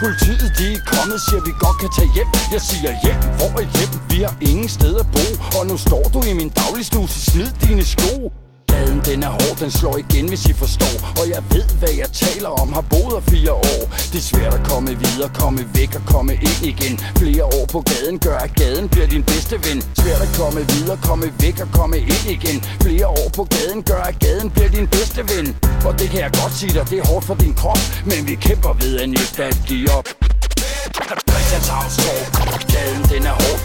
Politiet 0.03 0.51
de 0.57 0.65
er 0.73 0.81
kommet, 0.93 1.19
siger 1.27 1.41
vi 1.47 1.51
godt 1.65 1.77
kan 1.81 1.89
tage 1.97 2.11
hjem. 2.15 2.29
Jeg 2.55 2.61
siger 2.69 2.91
hjem, 3.03 3.19
hvor 3.37 3.51
er 3.61 3.67
hjem? 3.77 3.91
Vi 4.11 4.17
har 4.25 4.35
ingen 4.51 4.69
sted 4.77 4.93
at 5.03 5.07
bo. 5.15 5.25
Og 5.57 5.63
nu 5.69 5.75
står 5.77 6.03
du 6.13 6.19
i 6.31 6.33
min 6.33 6.49
dagligstue, 6.49 7.07
så 7.09 7.19
smid 7.31 7.49
dine 7.63 7.83
sko. 7.93 8.31
Gaden 8.69 8.99
den 9.09 9.19
er 9.23 9.31
hård, 9.39 9.57
den 9.63 9.71
slår 9.71 9.97
igen 9.97 10.25
hvis 10.31 10.45
I 10.51 10.53
forstår. 10.53 10.95
Og 11.19 11.25
jeg 11.33 11.41
ved 11.53 11.67
hvad 11.79 11.93
jeg 12.01 12.09
taler 12.25 12.51
om, 12.61 12.67
har 12.77 12.85
boet 12.91 13.13
her 13.15 13.23
fire 13.33 13.53
år. 13.53 13.81
Det 14.11 14.19
er 14.23 14.27
svært 14.31 14.53
at 14.59 14.63
komme 14.71 14.91
videre, 15.03 15.29
komme 15.41 15.61
væk 15.77 15.91
og 15.99 16.03
komme 16.13 16.33
ind 16.33 16.61
igen. 16.71 16.93
Flere 17.21 17.45
år 17.57 17.65
på 17.75 17.79
gaden 17.91 18.19
gør 18.19 18.37
at 18.45 18.51
gaden 18.61 18.89
bliver 18.89 19.07
din 19.15 19.23
bedste 19.23 19.55
ven. 19.65 19.79
Svært 20.01 20.21
at 20.27 20.31
komme 20.39 20.61
videre, 20.73 20.97
komme 21.09 21.27
væk 21.43 21.57
og 21.65 21.69
komme 21.79 21.97
ind 22.13 22.25
igen. 22.35 22.57
Flere 22.85 23.07
år 23.07 23.29
på 23.37 23.43
gaden 23.55 23.81
gør 23.89 24.01
at 24.11 24.15
gaden 24.19 24.49
bliver 24.49 24.69
din 24.77 24.87
bedste 24.87 25.21
ven. 25.31 25.47
Og 25.87 25.93
det 25.99 26.07
kan 26.11 26.19
jeg 26.25 26.31
godt 26.41 26.53
sige 26.59 26.73
dig, 26.77 26.89
det 26.89 26.97
er 26.99 27.07
hårdt 27.11 27.25
for 27.25 27.35
din 27.43 27.53
krop. 27.61 27.81
Men 28.05 28.19
vi 28.27 28.35
kæmper 28.47 28.73
ved 28.81 28.93
at 29.03 29.09
nægte 29.09 29.43
at 29.43 29.57
give 29.67 29.87
op. 29.97 30.07
Christianshavnstorv, 31.29 32.21
gaden 32.73 33.03
den 33.11 33.23
er 33.31 33.35
hård. 33.41 33.59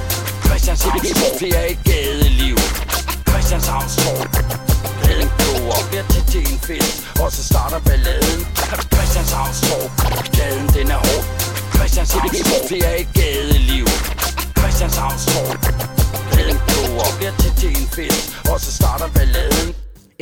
Christianshavnstorv, 0.46 1.38
det 1.40 1.50
er 1.61 1.66
et 1.73 1.78
gadeliv. 1.84 2.53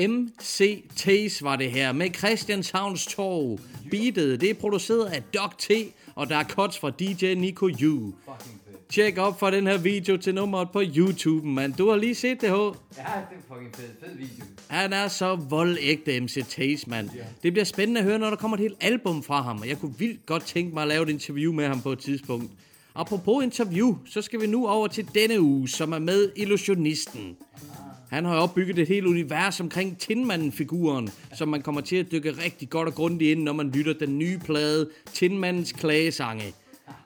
MCT's 0.02 1.38
var 1.42 1.56
det 1.56 1.70
her 1.70 1.92
med 1.92 2.14
Christianshavns 2.14 3.06
Torv. 3.06 3.60
Beatet, 3.90 4.40
det 4.40 4.50
er 4.50 4.54
produceret 4.54 5.06
af 5.06 5.22
Doc 5.22 5.50
T, 5.58 5.70
og 6.14 6.28
der 6.28 6.36
er 6.36 6.44
cuts 6.44 6.78
fra 6.78 6.90
DJ 6.90 7.34
Nico 7.34 7.66
U. 7.66 8.12
Tjek 8.90 9.18
op 9.18 9.38
for 9.38 9.50
den 9.50 9.66
her 9.66 9.78
video 9.78 10.16
til 10.16 10.34
nummeret 10.34 10.70
på 10.70 10.82
YouTube, 10.96 11.46
mand. 11.46 11.74
Du 11.74 11.88
har 11.88 11.96
lige 11.96 12.14
set 12.14 12.40
det, 12.40 12.50
H. 12.50 12.52
Ja, 12.52 12.58
det 12.58 12.72
er 12.98 13.24
fucking 13.48 13.76
fed, 13.76 13.84
fed 14.00 14.16
video. 14.16 14.44
Han 14.68 14.92
er 14.92 15.08
så 15.08 15.34
voldægte 15.34 16.16
MCT's, 16.16 16.84
mand. 16.86 17.10
Det 17.42 17.52
bliver 17.52 17.64
spændende 17.64 18.00
at 18.00 18.06
høre, 18.06 18.18
når 18.18 18.30
der 18.30 18.36
kommer 18.36 18.56
et 18.56 18.60
helt 18.60 18.76
album 18.80 19.22
fra 19.22 19.42
ham, 19.42 19.60
og 19.60 19.68
jeg 19.68 19.78
kunne 19.78 19.94
vildt 19.98 20.26
godt 20.26 20.44
tænke 20.44 20.74
mig 20.74 20.82
at 20.82 20.88
lave 20.88 21.02
et 21.02 21.08
interview 21.08 21.52
med 21.52 21.66
ham 21.66 21.80
på 21.80 21.92
et 21.92 21.98
tidspunkt. 21.98 22.52
Apropos 22.94 23.44
interview, 23.44 23.96
så 24.06 24.22
skal 24.22 24.40
vi 24.40 24.46
nu 24.46 24.68
over 24.68 24.86
til 24.86 25.06
denne 25.14 25.40
uge, 25.40 25.68
som 25.68 25.92
er 25.92 25.98
med 25.98 26.32
Illusionisten. 26.36 27.36
Han 28.12 28.24
har 28.24 28.36
opbygget 28.36 28.78
et 28.78 28.88
helt 28.88 29.06
univers 29.06 29.60
omkring 29.60 29.98
Tinmanden-figuren, 29.98 31.08
som 31.34 31.48
man 31.48 31.62
kommer 31.62 31.80
til 31.80 31.96
at 31.96 32.12
dykke 32.12 32.30
rigtig 32.44 32.70
godt 32.70 32.88
og 32.88 32.94
grundigt 32.94 33.30
ind, 33.30 33.42
når 33.42 33.52
man 33.52 33.70
lytter 33.70 33.92
den 33.92 34.18
nye 34.18 34.38
plade 34.38 34.88
Tinmandens 35.12 35.72
Klagesange. 35.72 36.54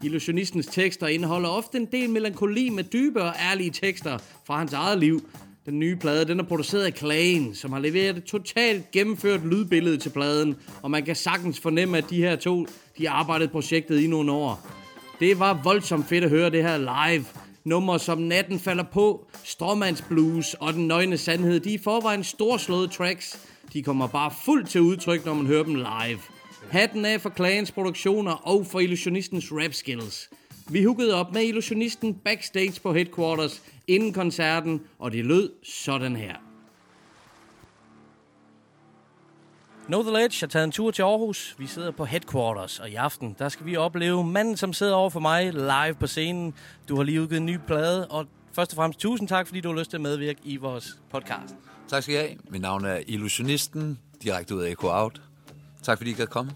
Illusionistens 0.02 0.66
tekster 0.66 1.06
indeholder 1.06 1.48
ofte 1.48 1.78
en 1.78 1.88
del 1.92 2.10
melankoli 2.10 2.68
med 2.68 2.84
dybe 2.84 3.22
og 3.22 3.34
ærlige 3.50 3.70
tekster 3.70 4.18
fra 4.46 4.58
hans 4.58 4.72
eget 4.72 4.98
liv. 4.98 5.28
Den 5.66 5.78
nye 5.78 5.96
plade 5.96 6.24
den 6.24 6.40
er 6.40 6.44
produceret 6.44 6.84
af 6.84 6.94
Klagen, 6.94 7.54
som 7.54 7.72
har 7.72 7.80
leveret 7.80 8.16
et 8.16 8.24
totalt 8.24 8.90
gennemført 8.90 9.46
lydbillede 9.46 9.96
til 9.96 10.10
pladen, 10.10 10.56
og 10.82 10.90
man 10.90 11.04
kan 11.04 11.16
sagtens 11.16 11.60
fornemme, 11.60 11.98
at 11.98 12.10
de 12.10 12.16
her 12.16 12.36
to 12.36 12.66
de 12.98 13.06
har 13.06 13.14
arbejdet 13.14 13.50
projektet 13.50 14.00
i 14.00 14.06
nogle 14.06 14.32
år. 14.32 14.66
Det 15.20 15.38
var 15.38 15.60
voldsomt 15.64 16.08
fedt 16.08 16.24
at 16.24 16.30
høre 16.30 16.50
det 16.50 16.62
her 16.62 16.78
live. 16.78 17.24
Nummer 17.66 17.98
som 17.98 18.18
Natten 18.18 18.58
falder 18.58 18.84
på, 18.84 19.26
Stråmands 19.44 20.02
Blues 20.02 20.54
og 20.54 20.72
Den 20.72 20.86
Nøgne 20.86 21.18
Sandhed, 21.18 21.60
de 21.60 21.70
er 21.70 21.74
i 21.74 21.82
forvejen 21.82 22.24
storslåede 22.24 22.88
tracks. 22.88 23.48
De 23.72 23.82
kommer 23.82 24.06
bare 24.06 24.30
fuldt 24.44 24.68
til 24.68 24.80
udtryk, 24.80 25.24
når 25.24 25.34
man 25.34 25.46
hører 25.46 25.62
dem 25.64 25.74
live. 25.74 26.18
Hatten 26.70 27.04
af 27.04 27.20
for 27.20 27.32
Clans 27.36 27.72
produktioner 27.72 28.32
og 28.32 28.66
for 28.66 28.80
Illusionistens 28.80 29.52
rap 29.52 29.74
skills. 29.74 30.30
Vi 30.70 30.84
huggede 30.84 31.14
op 31.14 31.32
med 31.32 31.42
Illusionisten 31.42 32.14
backstage 32.14 32.80
på 32.82 32.92
Headquarters 32.92 33.62
inden 33.86 34.12
koncerten, 34.12 34.80
og 34.98 35.12
det 35.12 35.24
lød 35.24 35.50
sådan 35.62 36.16
her. 36.16 36.45
Know 39.88 40.02
The 40.02 40.12
Ledge 40.12 40.40
har 40.40 40.46
taget 40.46 40.64
en 40.64 40.72
tur 40.72 40.90
til 40.90 41.02
Aarhus. 41.02 41.54
Vi 41.58 41.66
sidder 41.66 41.90
på 41.90 42.04
Headquarters, 42.04 42.80
og 42.80 42.90
i 42.90 42.94
aften 42.94 43.36
der 43.38 43.48
skal 43.48 43.66
vi 43.66 43.76
opleve 43.76 44.24
manden, 44.24 44.56
som 44.56 44.72
sidder 44.72 44.94
over 44.94 45.10
for 45.10 45.20
mig 45.20 45.52
live 45.52 45.94
på 46.00 46.06
scenen. 46.06 46.54
Du 46.88 46.96
har 46.96 47.02
lige 47.02 47.22
udgivet 47.22 47.40
en 47.40 47.46
ny 47.46 47.58
plade, 47.66 48.06
og 48.06 48.26
først 48.52 48.72
og 48.72 48.76
fremmest 48.76 49.00
tusind 49.00 49.28
tak, 49.28 49.46
fordi 49.46 49.60
du 49.60 49.72
har 49.72 49.78
lyst 49.78 49.90
til 49.90 49.96
at 49.96 50.00
medvirke 50.00 50.40
i 50.44 50.56
vores 50.56 50.98
podcast. 51.10 51.54
Tak 51.88 52.02
skal 52.02 52.14
I 52.14 52.18
have. 52.18 52.30
Mit 52.50 52.60
navn 52.60 52.84
er 52.84 53.00
Illusionisten, 53.06 53.98
direkte 54.22 54.54
ud 54.54 54.62
af 54.62 54.70
Echo 54.70 54.88
Out. 54.88 55.22
Tak 55.82 55.98
fordi 55.98 56.10
I 56.10 56.14
kan 56.14 56.26
komme. 56.26 56.52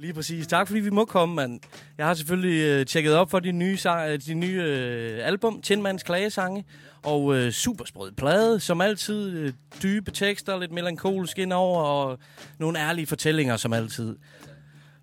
Lige 0.00 0.14
præcis. 0.14 0.46
Tak 0.46 0.66
fordi 0.66 0.80
vi 0.80 0.90
må 0.90 1.04
komme, 1.04 1.34
mand. 1.34 1.60
Jeg 1.98 2.06
har 2.06 2.14
selvfølgelig 2.14 2.64
øh, 2.64 2.86
tjekket 2.86 3.14
op 3.14 3.30
for 3.30 3.40
de 3.40 3.52
nye, 3.52 3.76
sang, 3.76 4.10
øh, 4.10 4.18
de 4.18 4.34
nye 4.34 4.62
øh, 4.66 5.18
album, 5.22 5.62
Tindmands 5.62 6.02
Klagesange, 6.02 6.64
og 7.02 7.36
øh, 7.36 7.52
supersprød 7.52 8.12
plade, 8.12 8.60
som 8.60 8.80
altid. 8.80 9.30
Øh, 9.30 9.52
dybe 9.82 10.10
tekster, 10.10 10.58
lidt 10.58 10.72
melankolsk 10.72 11.38
indover, 11.38 11.82
og 11.82 12.18
nogle 12.58 12.78
ærlige 12.78 13.06
fortællinger, 13.06 13.56
som 13.56 13.72
altid. 13.72 14.16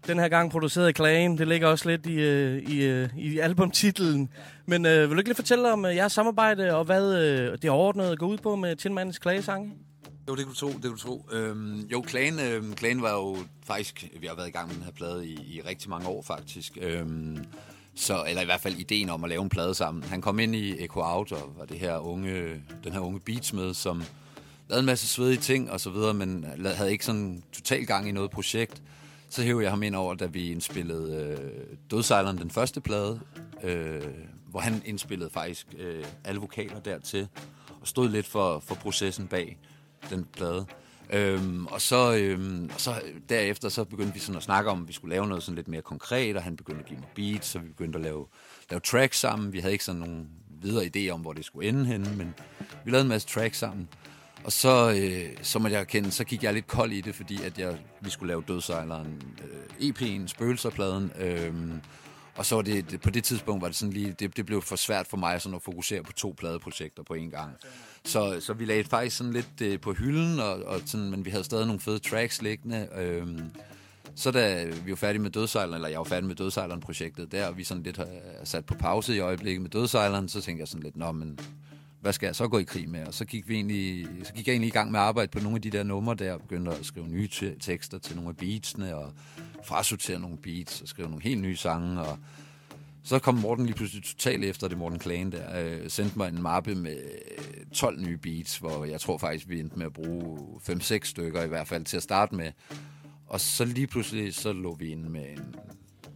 Den 0.08 0.20
her 0.20 0.30
gang 0.30 0.52
produceret 0.52 0.90
i 0.90 0.94
Klagen. 0.94 1.38
Det 1.38 1.48
ligger 1.48 1.68
også 1.68 1.90
lidt 1.90 2.06
i, 2.06 2.20
øh, 2.20 2.58
i, 2.58 2.84
øh, 2.84 3.10
i 3.18 3.40
albumtitlen. 3.40 4.30
Men 4.66 4.86
øh, 4.86 5.02
vil 5.02 5.10
du 5.10 5.18
ikke 5.18 5.30
lige 5.30 5.36
fortælle 5.36 5.74
om 5.74 5.86
øh, 5.86 5.96
jeres 5.96 6.12
samarbejde, 6.12 6.76
og 6.76 6.86
hvad 6.86 7.16
øh, 7.16 7.58
det 7.62 7.70
overordnede 7.70 8.18
går 8.18 8.28
ud 8.28 8.38
på 8.38 8.56
med 8.56 8.76
Tindmands 8.76 9.20
Klagesange? 9.20 9.74
Jo, 10.28 10.36
det 10.36 10.46
kunne 10.46 10.54
du 10.54 10.60
tro, 10.60 10.68
det 10.68 10.82
kunne 10.84 10.92
du 10.92 10.98
tro. 10.98 11.26
Øhm, 11.32 11.88
jo, 11.92 12.06
Clan, 12.08 12.40
øhm, 12.40 12.78
Clan 12.78 13.02
var 13.02 13.14
jo 13.14 13.38
faktisk, 13.64 14.10
vi 14.20 14.28
har 14.28 14.36
været 14.36 14.48
i 14.48 14.52
gang 14.52 14.68
med 14.68 14.76
den 14.76 14.84
her 14.84 14.92
plade 14.92 15.28
i, 15.28 15.34
i 15.34 15.62
rigtig 15.62 15.90
mange 15.90 16.08
år 16.08 16.22
faktisk. 16.22 16.78
Øhm, 16.82 17.46
så, 17.96 18.24
eller 18.28 18.42
i 18.42 18.46
hvert 18.46 18.62
fald 18.62 18.76
ideen 18.76 19.10
om 19.10 19.24
at 19.24 19.30
lave 19.30 19.42
en 19.42 19.50
plade 19.50 19.74
sammen. 19.74 20.04
Han 20.04 20.22
kom 20.22 20.40
ind 20.40 20.56
i 20.56 20.84
Echo 20.84 21.02
Out 21.02 21.32
og 21.32 21.54
var 21.58 21.66
det 21.66 21.80
her 21.80 21.98
unge, 21.98 22.64
den 22.84 22.94
her 22.94 23.00
unge 23.00 23.20
beats 23.20 23.54
med, 23.54 23.74
som 23.74 24.04
lavede 24.70 24.80
en 24.80 24.86
masse 24.86 25.08
svedige 25.08 25.38
ting 25.38 25.72
og 25.72 25.80
så 25.80 25.90
videre, 25.90 26.14
men 26.14 26.46
havde 26.66 26.92
ikke 26.92 27.06
sådan 27.06 27.44
total 27.52 27.86
gang 27.86 28.10
i 28.10 28.12
noget 28.12 28.32
projekt. 28.32 28.82
Så 29.30 29.44
hævde 29.44 29.64
jeg 29.64 29.72
ham 29.72 29.84
ind 29.84 29.96
over, 29.96 30.16
da 30.16 30.26
vi 30.26 30.52
indspillede 30.52 31.38
øh, 31.40 31.78
Dødsejleren, 31.92 32.38
den 32.38 32.52
første 32.52 32.82
plade, 32.82 33.20
øh, 33.64 34.02
hvor 34.50 34.60
han 34.60 34.82
indspillede 34.86 35.30
faktisk 35.30 35.68
øh, 35.78 36.06
alle 36.24 36.42
vokaler 36.42 36.80
dertil, 36.80 37.28
og 37.82 37.88
stod 37.88 38.10
lidt 38.10 38.28
for, 38.28 38.60
for 38.60 38.76
processen 38.76 39.28
bag 39.28 39.58
den 40.10 40.26
plade. 40.34 40.66
Øhm, 41.10 41.66
og, 41.66 41.82
så, 41.82 42.16
øhm, 42.16 42.70
og 42.74 42.82
så 42.82 42.92
øh, 42.92 43.22
derefter 43.30 43.70
så 43.70 43.84
begyndte 43.84 44.14
vi 44.14 44.20
sådan 44.20 44.38
at 44.38 44.44
snakke 44.44 44.70
om, 44.70 44.82
at 44.82 44.88
vi 44.88 44.94
skulle 44.94 45.16
lave 45.16 45.28
noget 45.28 45.44
sådan 45.44 45.56
lidt 45.56 45.68
mere 45.68 45.82
konkret, 45.82 46.36
og 46.36 46.44
han 46.44 46.58
begyndte 46.58 46.80
at 46.80 46.86
give 46.86 47.00
mig 47.00 47.10
beats, 47.16 47.48
så 47.48 47.60
vi 47.60 47.68
begyndte 47.68 47.98
at 47.98 48.04
lave, 48.04 48.26
lave 48.70 48.80
tracks 48.80 49.20
sammen. 49.20 49.54
Vi 49.54 49.60
havde 49.60 49.74
ikke 49.74 49.86
sådan 49.86 50.02
nogen 50.02 50.30
videre 50.62 50.90
idé 50.96 51.10
om, 51.10 51.22
hvor 51.22 51.34
det 51.34 51.46
skulle 51.46 51.70
ende 51.70 51.86
henne, 51.86 52.16
men 52.16 52.34
vi 52.86 52.92
lavede 52.92 53.02
en 53.02 53.10
masse 53.10 53.28
tracks 53.28 53.58
sammen. 53.58 53.90
Og 54.44 54.52
så, 54.52 54.92
øh, 54.92 55.38
så 55.42 55.60
måtte 55.60 55.74
jeg 55.74 55.82
erkende, 55.82 56.12
så 56.12 56.24
gik 56.24 56.44
jeg 56.44 56.54
lidt 56.54 56.68
kold 56.68 56.92
i 56.92 57.02
det, 57.02 57.16
fordi 57.16 57.44
at 57.44 57.60
jeg, 57.60 57.78
vi 58.02 58.10
skulle 58.10 58.28
lave 58.28 58.44
Dødsejleren, 58.48 59.22
øh, 59.44 59.90
EP'en, 59.90 60.28
Spøgelserpladen. 60.28 61.12
Øh, 61.20 61.54
og 62.36 62.46
så 62.46 62.56
var 62.56 62.62
det, 62.62 62.92
det, 62.92 63.02
på 63.02 63.10
det 63.10 63.24
tidspunkt 63.24 63.62
var 63.62 63.68
det 63.68 63.78
sådan 63.78 63.94
lige, 63.94 64.16
det, 64.20 64.38
det 64.38 64.46
blev 64.46 64.62
for 64.62 64.76
svært 64.76 65.08
for 65.08 65.18
mig 65.18 65.42
sådan 65.42 65.56
at 65.56 65.62
fokusere 65.62 66.04
på 66.04 66.14
to 66.14 66.36
pladeprojekter 66.38 67.04
på 67.04 67.14
én 67.14 67.30
gang. 67.30 67.52
Så, 68.08 68.38
så 68.40 68.54
vi 68.54 68.66
lagde 68.66 68.84
faktisk 68.84 69.18
sådan 69.18 69.34
lidt 69.34 69.62
øh, 69.62 69.80
på 69.80 69.94
hylden, 69.94 70.40
og, 70.40 70.64
og 70.66 70.82
sådan, 70.86 71.10
men 71.10 71.26
vi 71.26 71.30
havde 71.30 71.44
stadig 71.44 71.66
nogle 71.66 71.80
fede 71.80 72.00
tracks 72.00 72.42
liggende. 72.42 72.88
Øh, 72.98 73.28
så 74.16 74.32
da 74.32 74.66
vi 74.86 74.90
var 74.90 74.96
færdige 74.96 75.22
med 75.22 75.32
Dødsejleren, 75.32 75.76
eller 75.76 75.88
jeg 75.88 75.98
var 76.00 76.04
færdig 76.04 76.28
med 76.28 76.36
Dødsejleren-projektet 76.36 77.32
der, 77.32 77.48
og 77.48 77.58
vi 77.58 77.64
sådan 77.64 77.84
lidt 77.84 77.98
har 77.98 78.06
øh, 78.06 78.12
sat 78.44 78.66
på 78.66 78.74
pause 78.74 79.16
i 79.16 79.20
øjeblikket 79.20 79.62
med 79.62 79.70
Dødsejleren, 79.70 80.30
så 80.30 80.42
tænkte 80.42 80.62
jeg 80.62 80.68
sådan 80.68 80.84
lidt, 80.84 80.98
nå, 80.98 81.12
men 81.12 81.40
hvad 82.02 82.14
skal 82.14 82.28
jeg 82.28 82.36
så 82.36 82.48
gå 82.48 82.58
i 82.58 82.64
krig 82.64 82.90
med? 82.90 83.08
Og 83.08 83.14
så 83.14 83.26
gik, 83.26 83.50
vi 83.50 83.56
egentlig, 83.56 84.08
så 84.24 84.34
gik 84.34 84.48
jeg 84.48 84.54
egentlig 84.54 84.68
i 84.68 84.72
gang 84.72 84.92
med 84.92 85.00
at 85.00 85.06
arbejde 85.06 85.32
på 85.32 85.40
nogle 85.40 85.56
af 85.56 85.62
de 85.62 85.70
der 85.70 85.84
numre 85.84 86.16
der, 86.16 86.34
og 86.34 86.42
begyndte 86.42 86.72
at 86.72 86.86
skrive 86.86 87.08
nye 87.08 87.28
te- 87.28 87.56
tekster 87.60 87.98
til 87.98 88.16
nogle 88.16 88.30
af 88.30 88.38
beatsene, 88.38 88.96
og 88.96 89.14
frasortere 89.66 90.20
nogle 90.20 90.38
beats, 90.38 90.82
og 90.82 90.88
skrive 90.88 91.10
nogle 91.10 91.24
helt 91.24 91.42
nye 91.42 91.56
sange, 91.56 92.02
og 92.02 92.18
så 93.08 93.20
kom 93.20 93.36
Morten 93.36 93.66
lige 93.66 93.76
pludselig 93.76 94.04
totalt 94.04 94.46
efter 94.46 94.68
det, 94.68 94.78
Morten 94.78 95.00
Klagen 95.00 95.32
der, 95.32 95.62
øh, 95.62 95.90
sendte 95.90 96.18
mig 96.18 96.30
en 96.30 96.42
mappe 96.42 96.76
med 96.76 96.98
øh, 96.98 97.66
12 97.74 98.02
nye 98.02 98.18
beats, 98.18 98.58
hvor 98.58 98.86
jeg 98.86 99.02
tror 99.02 99.18
faktisk, 99.18 99.50
vi 99.50 99.60
endte 99.60 99.80
med 99.80 99.86
at 99.86 99.94
bruge 99.94 100.40
5-6 100.70 101.00
stykker 101.04 101.44
i 101.44 101.48
hvert 101.48 101.68
fald 101.68 101.86
til 101.86 101.98
at 101.98 102.04
starte 102.04 102.36
med. 102.36 102.52
Og 103.28 103.42
så 103.42 103.66
lige 103.66 103.88
pludselig, 103.88 104.36
så 104.36 104.54
lå 104.54 104.76
vi 104.76 104.88
inde 104.88 105.10
med 105.10 105.26
en, 105.30 105.56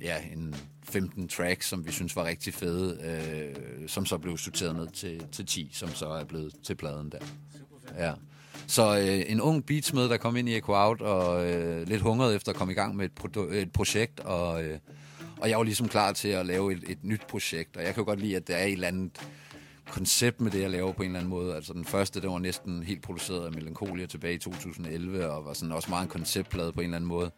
ja, 0.02 0.18
en 0.34 0.56
15 0.84 1.28
tracks, 1.28 1.68
som 1.68 1.86
vi 1.86 1.92
synes 1.92 2.16
var 2.16 2.26
rigtig 2.26 2.54
fede, 2.54 3.00
øh, 3.04 3.90
som 3.90 4.06
så 4.06 4.18
blev 4.18 4.38
sorteret 4.38 4.76
ned 4.76 4.88
til, 4.88 5.24
til 5.32 5.46
10, 5.46 5.70
som 5.74 5.90
så 5.90 6.08
er 6.08 6.24
blevet 6.24 6.54
til 6.64 6.76
pladen 6.76 7.12
der. 7.12 7.26
Ja. 7.98 8.14
Så 8.68 9.00
øh, 9.00 9.32
en 9.32 9.42
ung 9.42 9.66
beatsmed, 9.66 10.10
der 10.10 10.18
kom 10.18 10.38
ind 10.38 10.50
i 10.50 10.58
Echo 10.58 10.74
Out, 10.74 11.02
og 11.02 11.52
øh, 11.52 11.88
lidt 11.88 12.02
hungret 12.02 12.36
efter 12.36 12.52
at 12.52 12.56
komme 12.56 12.72
i 12.72 12.76
gang 12.76 12.96
med 12.96 13.06
et, 13.06 13.12
produ- 13.20 13.54
et 13.54 13.72
projekt, 13.72 14.20
og, 14.20 14.64
øh, 14.64 14.80
og 15.42 15.50
jeg 15.50 15.58
var 15.58 15.64
ligesom 15.64 15.88
klar 15.88 16.14
til 16.14 16.28
at 16.28 16.46
lave 16.46 16.74
et, 16.74 16.84
et 16.88 17.04
nyt 17.04 17.22
projekt, 17.28 17.78
og 17.78 17.84
jeg 17.84 17.94
kan 17.94 18.02
jo 18.02 18.06
godt 18.06 18.20
lide, 18.20 18.36
at 18.36 18.48
der 18.48 18.56
er 18.56 18.66
et 18.66 18.72
eller 18.72 18.88
andet 18.88 19.12
koncept 19.92 20.42
med 20.42 20.52
det, 20.52 20.62
jeg 20.62 20.70
laver 20.70 20.92
på 20.92 21.04
en 21.04 21.10
eller 21.10 21.20
anden 21.20 21.30
måde. 21.30 21.56
Altså 21.56 21.74
den 21.74 21.86
første, 21.86 22.22
det 22.22 22.30
var 22.30 22.40
næsten 22.40 22.84
helt 22.84 23.02
produceret 23.02 23.46
af 23.46 23.52
Melancholia 23.52 24.06
tilbage 24.06 24.34
i 24.34 24.38
2011, 24.38 25.30
og 25.30 25.46
var 25.46 25.54
sådan 25.54 25.72
også 25.72 25.90
meget 25.90 26.04
en 26.04 26.10
konceptplade 26.10 26.72
på 26.72 26.82
en 26.82 26.86
eller 26.86 26.96
anden 26.96 27.08
måde. 27.08 27.32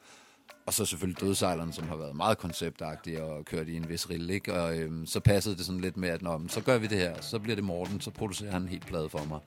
Og 0.65 0.73
så 0.73 0.85
selvfølgelig 0.85 1.21
Dødsejleren, 1.21 1.73
som 1.73 1.87
har 1.87 1.95
været 1.95 2.15
meget 2.15 2.37
konceptagtig 2.37 3.21
og 3.21 3.45
kørt 3.45 3.67
i 3.67 3.75
en 3.75 3.89
vis 3.89 4.09
rille, 4.09 4.33
ikke? 4.33 4.53
Og 4.53 4.77
øhm, 4.77 5.05
så 5.05 5.19
passede 5.19 5.55
det 5.55 5.65
sådan 5.65 5.81
lidt 5.81 5.97
med, 5.97 6.09
at 6.09 6.21
Nå, 6.21 6.37
men 6.37 6.49
så 6.49 6.61
gør 6.61 6.77
vi 6.77 6.87
det 6.87 6.97
her, 6.97 7.21
så 7.21 7.39
bliver 7.39 7.55
det 7.55 7.63
Morten, 7.63 8.01
så 8.01 8.11
producerer 8.11 8.51
han 8.51 8.61
en 8.61 8.67
helt 8.67 8.85
plade 8.85 9.09
for 9.09 9.25
mig. 9.29 9.39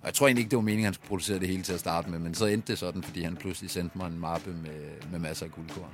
Og 0.00 0.06
jeg 0.06 0.14
tror 0.14 0.26
egentlig 0.26 0.40
ikke, 0.40 0.50
det 0.50 0.56
var 0.56 0.62
meningen, 0.62 0.84
at 0.84 0.86
han 0.86 0.94
skulle 0.94 1.08
producere 1.08 1.38
det 1.38 1.48
hele 1.48 1.62
til 1.62 1.72
at 1.72 1.80
starte 1.80 2.10
med, 2.10 2.18
men 2.18 2.34
så 2.34 2.46
endte 2.46 2.72
det 2.72 2.78
sådan, 2.78 3.02
fordi 3.02 3.22
han 3.22 3.36
pludselig 3.36 3.70
sendte 3.70 3.98
mig 3.98 4.06
en 4.06 4.18
mappe 4.18 4.50
med, 4.50 5.10
med 5.10 5.18
masser 5.18 5.46
af 5.46 5.52
guldkorn. 5.52 5.92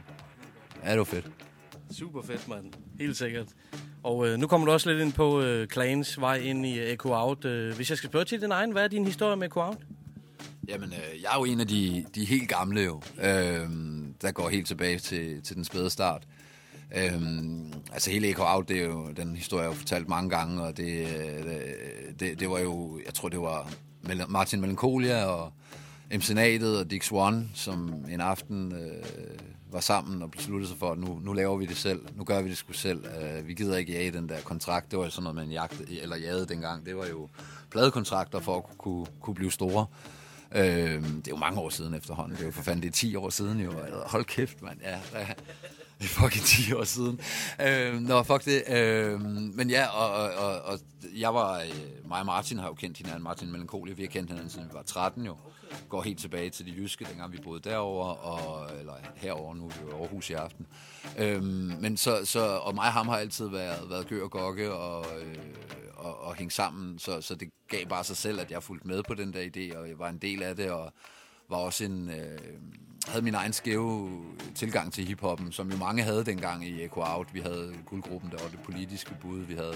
Ja, 0.85 0.91
det 0.91 0.99
var 0.99 1.05
fedt. 1.05 1.31
Super 1.91 2.23
fedt, 2.23 2.49
mand. 2.49 2.73
Helt 3.01 3.17
sikkert. 3.17 3.47
Og 4.03 4.29
øh, 4.29 4.39
nu 4.39 4.47
kommer 4.47 4.67
du 4.67 4.73
også 4.73 4.91
lidt 4.91 5.03
ind 5.03 5.13
på 5.13 5.41
øh, 5.41 5.69
Clans 5.69 6.21
vej 6.21 6.37
ind 6.37 6.67
i 6.67 6.79
øh, 6.79 6.87
Echo 6.87 7.13
Out. 7.13 7.45
Øh, 7.45 7.77
hvis 7.77 7.91
jeg 7.91 7.99
skal 7.99 8.11
spørge 8.11 8.25
til 8.25 8.41
din 8.41 8.51
egen, 8.51 8.73
hvad 8.73 8.85
er 8.85 8.89
din 8.89 9.05
historie 9.05 9.37
med 9.37 9.47
Echo 9.47 9.61
Out? 9.61 9.79
Jamen, 10.69 10.89
øh, 10.89 11.23
jeg 11.23 11.29
er 11.35 11.39
jo 11.39 11.45
en 11.45 11.61
af 11.61 11.69
de, 11.69 12.05
de 12.15 12.25
helt 12.25 12.49
gamle 12.49 12.81
jo, 12.81 13.03
øh, 13.19 13.69
der 14.23 14.33
går 14.33 14.49
helt 14.49 14.67
tilbage 14.67 14.99
til, 14.99 15.43
til 15.43 15.57
den 15.57 15.65
spæde 15.65 15.91
start. 15.91 16.27
Øhm, 16.97 17.73
altså 17.93 18.11
hele 18.11 18.29
Echo 18.29 18.45
Out, 18.47 18.69
det 18.69 18.79
er 18.79 18.85
jo, 18.85 19.11
den 19.17 19.37
historie, 19.37 19.63
jeg 19.63 19.71
har 19.71 19.77
fortalt 19.77 20.09
mange 20.09 20.31
gange, 20.31 20.63
og 20.63 20.77
det, 20.77 21.01
øh, 21.01 21.45
det, 22.21 22.41
det 22.41 22.51
var 22.51 22.59
jo, 22.59 23.01
jeg 23.07 23.15
tror 23.15 23.29
det 23.29 23.41
var 23.41 23.71
Martin 24.29 24.61
Melancholia 24.61 25.25
og 25.25 25.53
MC 26.15 26.31
Natet 26.31 26.79
og 26.79 26.91
Dick 26.91 27.03
Swan, 27.03 27.51
som 27.55 28.05
en 28.11 28.21
aften 28.21 28.73
øh, 28.73 29.05
var 29.73 29.81
sammen 29.81 30.23
og 30.23 30.31
besluttede 30.31 30.69
sig 30.69 30.79
for, 30.79 30.93
at 30.93 30.99
nu, 30.99 31.21
nu 31.23 31.33
laver 31.33 31.57
vi 31.57 31.67
det 31.67 31.77
selv. 31.77 32.01
Nu 32.17 32.25
gør 32.25 32.43
vi 32.43 32.49
det 32.49 32.57
sgu 32.57 32.73
selv. 32.73 33.05
Øh, 33.07 33.49
vi 33.49 33.55
gider 33.55 33.77
ikke 33.77 33.93
jage 33.93 34.13
den 34.13 34.29
der 34.29 34.41
kontrakt. 34.41 34.91
Det 34.91 34.99
var 34.99 35.05
jo 35.05 35.11
sådan 35.11 35.23
noget, 35.23 35.35
man 35.35 35.51
jagte, 35.51 36.01
eller 36.03 36.17
jagede 36.17 36.47
dengang. 36.47 36.87
Det 36.87 36.97
var 36.97 37.07
jo 37.07 37.29
pladekontrakter 37.71 38.41
for 38.41 38.57
at 38.57 38.79
kunne, 38.79 39.07
kunne 39.21 39.35
blive 39.35 39.53
store. 39.53 39.87
Øh, 40.55 40.65
det 40.65 41.27
er 41.27 41.31
jo 41.31 41.37
mange 41.37 41.61
år 41.61 41.71
siden 41.71 41.95
efterhånden. 41.95 42.37
Det 42.37 42.43
er 42.43 42.47
jo 42.47 42.53
for 42.53 42.63
fanden, 42.63 42.83
det 42.83 42.89
er 42.89 42.93
10 42.93 43.17
år 43.17 43.31
siden 43.31 43.61
jo. 43.61 43.73
Hold 44.07 44.25
kæft, 44.25 44.63
mand. 44.63 44.79
Ja, 44.83 44.99
ja. 45.21 45.27
Det 45.99 46.05
er 46.05 46.09
fucking 46.09 46.45
10 46.45 46.73
år 46.73 46.85
siden. 46.85 47.21
Øh, 47.67 48.01
nå, 48.01 48.23
fuck 48.23 48.45
det. 48.45 48.63
Øh, 48.69 49.21
men 49.55 49.71
ja, 49.71 49.87
og, 49.87 50.11
og, 50.11 50.33
og, 50.33 50.63
og 50.63 50.79
jeg 51.17 51.35
var... 51.35 51.61
Øh, 51.61 52.09
mig 52.09 52.21
og 52.21 52.27
Martin 52.27 52.59
har 52.59 52.67
jo 52.67 52.75
kendt 52.75 52.99
hinanden. 52.99 53.23
Martin 53.23 53.53
Melankoli, 53.53 53.93
vi 53.93 54.03
har 54.03 54.09
kendt 54.09 54.31
hinanden 54.31 54.51
siden 54.51 54.69
vi 54.69 54.75
var 54.75 54.83
13 54.83 55.27
jo 55.27 55.37
går 55.89 56.03
helt 56.03 56.19
tilbage 56.19 56.51
til 56.51 56.67
de 56.67 56.73
jyske, 56.77 57.05
dengang 57.05 57.33
vi 57.33 57.39
boede 57.45 57.61
derover 57.61 58.07
og, 58.07 58.79
eller 58.79 58.95
herover 59.15 59.55
nu 59.55 59.65
er 59.65 59.69
vi 59.69 59.75
jo 59.83 59.89
i 59.89 60.01
Aarhus 60.01 60.31
i 60.31 60.33
aften. 60.33 60.67
Øh, 61.19 61.43
men 61.81 61.97
så, 61.97 62.25
så, 62.25 62.41
og 62.41 62.75
mig 62.75 62.87
og 62.87 62.93
ham 62.93 63.09
har 63.09 63.17
altid 63.17 63.49
været, 63.49 63.91
været 63.91 64.09
gør 64.09 64.23
og 64.23 64.31
gokke 64.31 64.73
og, 64.73 65.07
øh, 65.21 65.37
og, 65.95 66.21
og 66.21 66.35
hænge 66.35 66.51
sammen, 66.51 66.99
så, 66.99 67.21
så 67.21 67.35
det 67.35 67.51
gav 67.69 67.87
bare 67.87 68.05
sig 68.05 68.17
selv, 68.17 68.41
at 68.41 68.51
jeg 68.51 68.63
fulgte 68.63 68.89
med 68.89 69.03
på 69.03 69.15
den 69.15 69.33
der 69.33 69.43
idé, 69.43 69.79
og 69.79 69.89
jeg 69.89 69.99
var 69.99 70.09
en 70.09 70.19
del 70.19 70.43
af 70.43 70.57
det, 70.57 70.71
og 70.71 70.93
var 71.49 71.57
også 71.57 71.85
en, 71.85 72.11
øh, 72.11 72.39
havde 73.09 73.25
min 73.25 73.35
egen 73.35 73.53
skæve 73.53 74.11
tilgang 74.55 74.93
til 74.93 75.05
hiphoppen, 75.05 75.53
som 75.53 75.71
jo 75.71 75.77
mange 75.77 76.03
havde 76.03 76.25
dengang 76.25 76.67
i 76.67 76.85
Echo 76.85 77.01
Out. 77.01 77.35
Vi 77.35 77.41
havde 77.41 77.75
guldgruppen, 77.87 78.31
der 78.31 78.43
var 78.43 78.49
det 78.49 78.59
politiske 78.65 79.17
bud, 79.21 79.39
vi 79.39 79.55
havde 79.55 79.75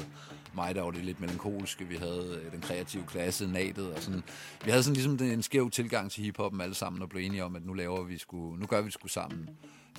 mig, 0.54 0.74
der 0.74 0.82
var 0.82 0.90
det 0.90 1.04
lidt 1.04 1.20
melankolske, 1.20 1.84
vi 1.84 1.96
havde 1.96 2.40
øh, 2.44 2.52
den 2.52 2.60
kreative 2.60 3.04
klasse, 3.06 3.46
natet 3.46 3.92
og 3.94 4.02
sådan. 4.02 4.22
Vi 4.64 4.70
havde 4.70 4.82
sådan 4.82 4.94
ligesom 4.94 5.18
en 5.20 5.42
skæv 5.42 5.70
tilgang 5.70 6.10
til 6.10 6.24
hiphoppen 6.24 6.60
alle 6.60 6.74
sammen, 6.74 7.02
og 7.02 7.08
blev 7.08 7.22
enige 7.26 7.44
om, 7.44 7.56
at 7.56 7.66
nu 7.66 7.72
laver 7.72 8.04
vi 8.04 8.18
sgu, 8.18 8.56
nu 8.56 8.66
gør 8.66 8.80
vi 8.80 8.84
det 8.84 8.92
sgu 8.92 9.08
sammen. 9.08 9.48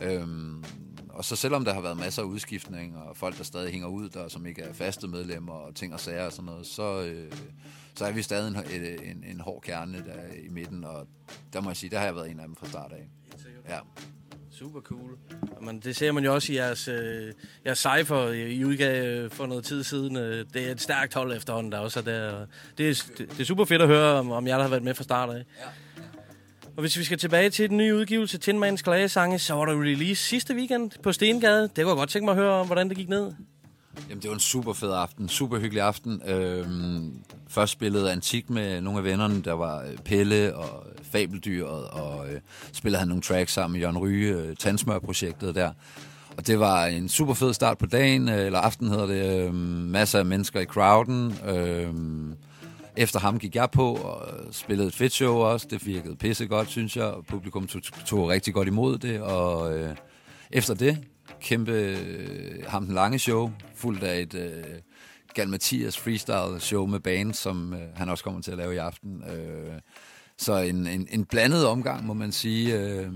Øhm, 0.02 0.64
og 1.10 1.26
så 1.26 1.36
selvom 1.36 1.66
der 1.66 1.74
har 1.74 1.82
været 1.82 1.98
masser 1.98 2.22
af 2.22 2.26
udskiftning, 2.26 2.98
og 2.98 3.18
folk, 3.18 3.38
der 3.38 3.44
stadig 3.44 3.72
hænger 3.72 3.88
ud, 3.88 4.10
der 4.10 4.28
som 4.28 4.46
ikke 4.46 4.62
er 4.62 4.74
faste 4.74 5.08
medlemmer, 5.08 5.54
og 5.54 5.76
ting 5.76 5.94
og 5.94 6.00
sager 6.00 6.26
og 6.26 6.32
sådan 6.32 6.46
noget, 6.46 6.68
så, 6.68 7.02
øh, 7.02 7.32
så 7.96 8.06
er 8.06 8.12
vi 8.12 8.22
stadig 8.22 8.48
en, 8.48 8.84
en, 9.04 9.24
en 9.28 9.40
hård 9.40 9.62
kerne 9.62 9.98
der 9.98 10.36
i 10.46 10.50
midten, 10.50 10.84
og 10.84 11.08
der 11.54 11.62
må 11.62 11.70
jeg 11.70 11.78
sige, 11.78 11.90
der 11.90 11.98
har 11.98 12.06
jeg 12.06 12.16
været 12.16 12.32
en 12.32 12.40
af 12.40 12.46
dem 12.46 12.56
fra 12.56 12.68
start 12.68 12.92
af. 12.92 13.10
Ja. 13.70 13.80
Super 14.52 14.82
cool. 14.82 15.18
Men 15.62 15.80
det 15.80 15.96
ser 15.96 16.12
man 16.12 16.24
jo 16.24 16.34
også 16.34 16.54
i 16.54 16.56
jeres, 16.56 16.88
øh, 16.88 17.34
jeres 17.66 17.80
cypher, 17.80 18.28
I 18.32 18.66
udgav 18.66 19.30
for 19.30 19.46
noget 19.46 19.64
tid 19.64 19.84
siden. 19.84 20.18
Øh, 20.18 20.46
det 20.54 20.68
er 20.68 20.72
et 20.72 20.82
stærkt 20.82 21.14
hold 21.14 21.38
efterhånden, 21.38 21.72
der 21.72 21.80
også 21.80 22.00
er 22.00 22.04
der. 22.04 22.46
Det 22.78 22.90
er, 22.90 23.04
det 23.18 23.40
er 23.40 23.44
super 23.44 23.66
fedt 23.66 23.82
at 23.82 23.88
høre, 23.88 24.14
om, 24.14 24.32
om 24.32 24.48
jeg 24.48 24.56
der 24.58 24.64
har 24.64 24.70
været 24.70 24.84
med 24.84 24.94
fra 24.94 25.04
start 25.04 25.30
af. 25.30 25.36
Ja. 25.36 25.44
Og 26.76 26.82
hvis 26.82 26.98
vi 26.98 27.04
skal 27.04 27.18
tilbage 27.18 27.50
til 27.50 27.70
den 27.70 27.78
nye 27.78 27.96
udgivelse, 27.96 28.38
Tinmans 28.38 28.82
Klagesange, 28.82 29.40
så 29.40 29.54
var 29.54 29.66
der 29.66 29.82
release 29.82 30.24
sidste 30.24 30.56
weekend 30.56 30.92
på 31.04 31.12
Stengade. 31.12 31.62
Det 31.62 31.76
kunne 31.76 31.88
jeg 31.88 31.96
godt 31.96 32.10
tænke 32.10 32.26
mig 32.26 32.32
at 32.32 32.38
høre 32.38 32.54
om, 32.54 32.66
hvordan 32.66 32.90
det 32.90 32.98
gik 32.98 33.10
ned. 33.10 33.34
Jamen, 34.10 34.22
det 34.22 34.30
var 34.30 34.34
en 34.34 34.40
super 34.40 34.74
fed 34.74 34.94
aften. 34.94 35.30
Super 35.30 35.60
hyggelig 35.60 35.84
aften. 35.84 36.22
Øhm, 36.26 37.24
først 37.50 37.72
spillede 37.72 38.12
Antik 38.12 38.50
med 38.50 38.82
nogle 38.82 39.00
af 39.00 39.06
vennerne, 39.06 39.42
der 39.42 39.54
var 39.54 39.82
øh, 39.82 39.98
Pelle 40.06 40.56
og 40.56 40.86
øh, 40.90 41.06
Fabeldyret, 41.12 41.88
og 41.88 42.30
øh, 42.30 42.40
spillede 42.74 43.00
han 43.00 43.08
nogle 43.08 43.22
tracks 43.22 43.54
sammen 43.54 43.74
med 43.74 43.82
Jørgen 43.82 43.98
Ryge, 43.98 44.34
øh, 44.34 44.56
Tandsmør-projektet 44.56 45.56
der. 45.56 45.72
Og 46.38 46.48
det 46.48 46.60
var 46.60 46.86
en 46.86 47.10
super 47.10 47.34
fed 47.34 47.54
start 47.54 47.78
på 47.78 47.86
dagen, 47.86 48.30
øh, 48.30 48.46
eller 48.46 48.60
aften 48.60 48.88
hedder 48.88 49.06
det. 49.06 49.48
Øh, 49.48 49.54
masser 49.54 50.20
af 50.20 50.26
mennesker 50.26 50.60
i 50.60 50.66
crowden. 50.66 51.34
Øh, 51.48 51.94
efter 52.98 53.20
ham 53.20 53.40
gik 53.40 53.56
jeg 53.56 53.72
på 53.72 53.94
og 53.94 54.28
øh, 54.28 54.46
spillede 54.52 54.88
et 54.88 54.96
fedt 54.96 55.14
show 55.14 55.36
også. 55.36 55.68
Det 55.70 55.86
virkede 55.86 56.16
pisse 56.16 56.46
godt, 56.48 56.70
synes 56.70 56.98
jeg. 56.98 57.14
Publikum 57.28 57.68
tog, 57.68 57.82
tog 58.06 58.30
rigtig 58.30 58.54
godt 58.54 58.68
imod 58.68 58.98
det. 58.98 59.22
Og 59.22 59.78
øh, 59.78 59.96
efter 60.52 60.74
det, 60.74 60.98
kæmpe 61.42 61.72
øh, 61.72 62.64
ham 62.68 62.86
den 62.86 62.96
lange 62.96 63.20
show, 63.20 63.52
fuldt 63.76 64.04
af 64.04 64.20
et 64.20 64.34
øh, 64.34 64.64
skal 65.40 65.50
Mathias 65.50 65.98
freestyle 65.98 66.60
show 66.60 66.86
med 66.86 67.00
band, 67.00 67.34
som 67.34 67.74
øh, 67.74 67.80
han 67.96 68.10
også 68.10 68.24
kommer 68.24 68.42
til 68.42 68.52
at 68.52 68.58
lave 68.58 68.74
i 68.74 68.78
aften. 68.78 69.24
Øh, 69.24 69.80
så 70.38 70.58
en, 70.58 70.88
en, 70.88 71.08
en 71.12 71.26
blandet 71.26 71.68
omgang, 71.68 72.06
må 72.06 72.14
man 72.14 72.32
sige. 72.32 72.80
Øh, 72.80 73.12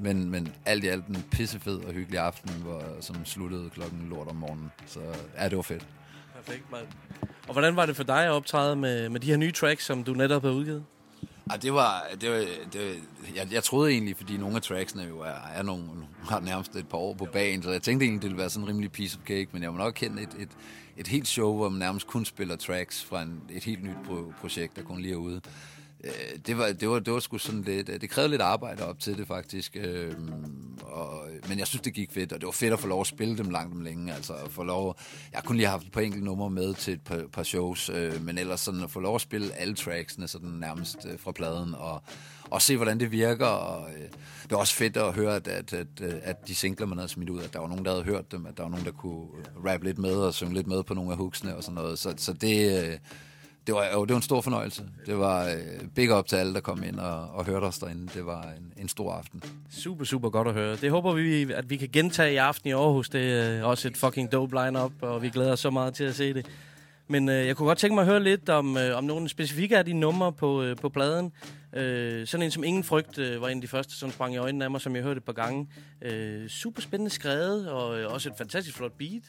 men, 0.00 0.30
men 0.30 0.52
alt 0.66 0.84
i 0.84 0.88
alt 0.88 1.06
en 1.06 1.24
pissefed 1.30 1.76
og 1.76 1.92
hyggelig 1.92 2.20
aften, 2.20 2.50
hvor, 2.62 2.82
som 3.00 3.24
sluttede 3.24 3.70
klokken 3.70 4.06
lort 4.10 4.28
om 4.28 4.36
morgenen. 4.36 4.70
Så 4.86 5.00
ja, 5.38 5.48
det 5.48 5.56
var 5.56 5.62
fedt. 5.62 5.86
Perfekt, 6.34 6.72
mand. 6.72 6.86
Og 7.48 7.52
hvordan 7.52 7.76
var 7.76 7.86
det 7.86 7.96
for 7.96 8.04
dig 8.04 8.24
at 8.24 8.30
optræde 8.30 8.76
med, 8.76 9.08
med 9.08 9.20
de 9.20 9.26
her 9.26 9.36
nye 9.36 9.52
tracks, 9.52 9.84
som 9.84 10.04
du 10.04 10.14
netop 10.14 10.42
har 10.42 10.50
udgivet? 10.50 10.84
Ja, 11.50 11.56
det 11.56 11.72
var, 11.74 12.04
det 12.20 12.30
var, 12.30 12.36
det 12.72 12.80
var 12.80 12.94
jeg, 13.36 13.52
jeg 13.52 13.64
troede 13.64 13.90
egentlig, 13.92 14.16
fordi 14.16 14.36
nogle 14.36 14.56
af 14.56 14.62
tracksene 14.62 15.02
jo 15.02 15.20
er, 15.20 15.34
er 15.54 15.62
nogle, 15.62 15.84
har 16.28 16.40
nærmest 16.40 16.76
et 16.76 16.88
par 16.88 16.98
år 16.98 17.14
på 17.14 17.24
bagen, 17.24 17.62
så 17.62 17.70
jeg 17.70 17.82
tænkte 17.82 18.04
egentlig, 18.06 18.22
det 18.22 18.30
ville 18.30 18.40
være 18.40 18.50
sådan 18.50 18.64
en 18.64 18.68
rimelig 18.68 18.92
piece 18.92 19.18
of 19.22 19.26
cake, 19.26 19.48
men 19.52 19.62
jeg 19.62 19.70
må 19.72 19.78
nok 19.78 19.92
kende 19.96 20.22
et, 20.22 20.28
et, 20.38 20.48
et 20.96 21.08
helt 21.08 21.28
show, 21.28 21.56
hvor 21.56 21.68
man 21.68 21.78
nærmest 21.78 22.06
kun 22.06 22.24
spiller 22.24 22.56
tracks 22.56 23.04
fra 23.04 23.22
en, 23.22 23.40
et 23.50 23.64
helt 23.64 23.84
nyt 23.84 23.96
pro- 24.08 24.32
projekt, 24.40 24.76
der 24.76 24.82
kun 24.82 25.00
lige 25.00 25.12
er 25.12 25.16
ude 25.18 25.40
øh, 26.04 26.38
det, 26.46 26.58
var, 26.58 26.72
det, 26.72 26.88
var, 26.88 26.98
det 26.98 27.12
var 27.12 27.20
sgu 27.20 27.38
sådan 27.38 27.62
lidt... 27.62 27.88
Øh, 27.88 28.00
det 28.00 28.10
krævede 28.10 28.30
lidt 28.30 28.42
arbejde 28.42 28.86
op 28.86 28.98
til 28.98 29.18
det, 29.18 29.26
faktisk. 29.26 29.76
Øh, 29.80 30.14
og, 30.82 31.22
men 31.48 31.58
jeg 31.58 31.66
synes, 31.66 31.82
det 31.82 31.94
gik 31.94 32.12
fedt, 32.12 32.32
og 32.32 32.40
det 32.40 32.46
var 32.46 32.52
fedt 32.52 32.72
at 32.72 32.80
få 32.80 32.86
lov 32.86 33.00
at 33.00 33.06
spille 33.06 33.38
dem 33.38 33.50
langt 33.50 33.74
om 33.74 33.80
længe. 33.80 34.14
Altså, 34.14 34.32
at 34.32 34.50
få 34.50 34.62
lov... 34.62 34.98
Jeg 35.32 35.42
kunne 35.44 35.56
lige 35.56 35.66
have 35.66 35.78
haft 35.78 35.86
et 35.86 35.92
par 35.92 36.00
enkelte 36.00 36.24
numre 36.24 36.50
med 36.50 36.74
til 36.74 36.94
et 36.94 37.00
par, 37.00 37.24
par 37.32 37.42
shows, 37.42 37.90
øh, 37.94 38.24
men 38.24 38.38
ellers 38.38 38.60
sådan 38.60 38.82
at 38.82 38.90
få 38.90 39.00
lov 39.00 39.14
at 39.14 39.20
spille 39.20 39.54
alle 39.54 39.74
tracksene 39.74 40.28
sådan 40.28 40.50
nærmest 40.50 40.96
øh, 41.12 41.18
fra 41.18 41.32
pladen, 41.32 41.74
og, 41.74 42.02
og 42.50 42.62
se, 42.62 42.76
hvordan 42.76 43.00
det 43.00 43.12
virker. 43.12 43.46
Og, 43.46 43.90
øh, 43.90 44.08
det 44.42 44.50
var 44.50 44.56
også 44.56 44.74
fedt 44.74 44.96
at 44.96 45.14
høre, 45.14 45.36
at, 45.36 45.48
at, 45.48 45.72
at, 45.72 46.00
at 46.00 46.48
de 46.48 46.54
singler, 46.54 46.86
man 46.86 46.98
havde 46.98 47.08
smidt 47.08 47.30
ud, 47.30 47.42
at 47.42 47.52
der 47.52 47.58
var 47.58 47.68
nogen, 47.68 47.84
der 47.84 47.90
havde 47.90 48.04
hørt 48.04 48.32
dem, 48.32 48.46
at 48.46 48.56
der 48.56 48.62
var 48.62 48.70
nogen, 48.70 48.84
der 48.84 48.92
kunne 48.92 49.26
rappe 49.66 49.86
lidt 49.86 49.98
med 49.98 50.14
og 50.14 50.34
synge 50.34 50.54
lidt 50.54 50.66
med 50.66 50.82
på 50.82 50.94
nogle 50.94 51.10
af 51.10 51.16
hooksene 51.16 51.56
og 51.56 51.62
sådan 51.62 51.74
noget. 51.74 51.98
Så, 51.98 52.14
så 52.16 52.32
det... 52.32 52.84
Øh, 52.84 52.98
det 53.66 53.74
var, 53.74 53.86
jo, 53.94 54.04
det 54.04 54.10
var 54.10 54.16
en 54.16 54.22
stor 54.22 54.40
fornøjelse. 54.40 54.82
Det 55.06 55.18
var 55.18 55.44
øh, 55.44 55.88
big 55.94 56.16
up 56.16 56.26
til 56.26 56.36
alle, 56.36 56.54
der 56.54 56.60
kom 56.60 56.82
ind 56.82 56.98
og, 56.98 57.28
og 57.34 57.44
hørte 57.44 57.64
os 57.64 57.78
derinde. 57.78 58.08
Det 58.14 58.26
var 58.26 58.42
en, 58.42 58.82
en 58.82 58.88
stor 58.88 59.12
aften. 59.12 59.42
Super, 59.70 60.04
super 60.04 60.30
godt 60.30 60.48
at 60.48 60.54
høre. 60.54 60.76
Det 60.76 60.90
håber 60.90 61.12
vi, 61.12 61.52
at 61.52 61.70
vi 61.70 61.76
kan 61.76 61.88
gentage 61.92 62.32
i 62.32 62.36
aften 62.36 62.68
i 62.68 62.72
Aarhus. 62.72 63.08
Det 63.08 63.32
er 63.32 63.58
øh, 63.58 63.68
også 63.68 63.88
et 63.88 63.96
fucking 63.96 64.32
dope 64.32 64.56
line-up, 64.64 64.92
og 65.00 65.22
vi 65.22 65.28
glæder 65.28 65.52
os 65.52 65.60
så 65.60 65.70
meget 65.70 65.94
til 65.94 66.04
at 66.04 66.14
se 66.14 66.34
det. 66.34 66.46
Men 67.12 67.28
øh, 67.28 67.46
jeg 67.46 67.56
kunne 67.56 67.66
godt 67.66 67.78
tænke 67.78 67.94
mig 67.94 68.02
at 68.02 68.08
høre 68.08 68.22
lidt 68.22 68.48
om, 68.48 68.76
øh, 68.76 68.96
om 68.96 69.04
nogle 69.04 69.28
specifikke 69.28 69.78
af 69.78 69.84
de 69.84 69.92
numre 69.92 70.32
på, 70.32 70.62
øh, 70.62 70.76
på 70.76 70.88
pladen. 70.88 71.32
Øh, 71.76 72.26
sådan 72.26 72.44
en 72.44 72.50
som 72.50 72.64
Ingen 72.64 72.84
Frygt 72.84 73.18
øh, 73.18 73.40
var 73.40 73.48
en 73.48 73.56
af 73.56 73.60
de 73.60 73.68
første, 73.68 73.94
som 73.96 74.10
sprang 74.10 74.34
i 74.34 74.36
øjnene 74.36 74.64
af 74.64 74.70
mig, 74.70 74.80
som 74.80 74.96
jeg 74.96 75.02
hørte 75.02 75.18
et 75.18 75.24
par 75.24 75.32
gange. 75.32 75.68
Øh, 76.02 76.48
super 76.48 76.82
spændende 76.82 77.10
skrevet, 77.10 77.70
og 77.70 77.98
øh, 77.98 78.12
også 78.12 78.28
et 78.28 78.34
fantastisk 78.38 78.76
flot 78.76 78.92
beat. 78.98 79.22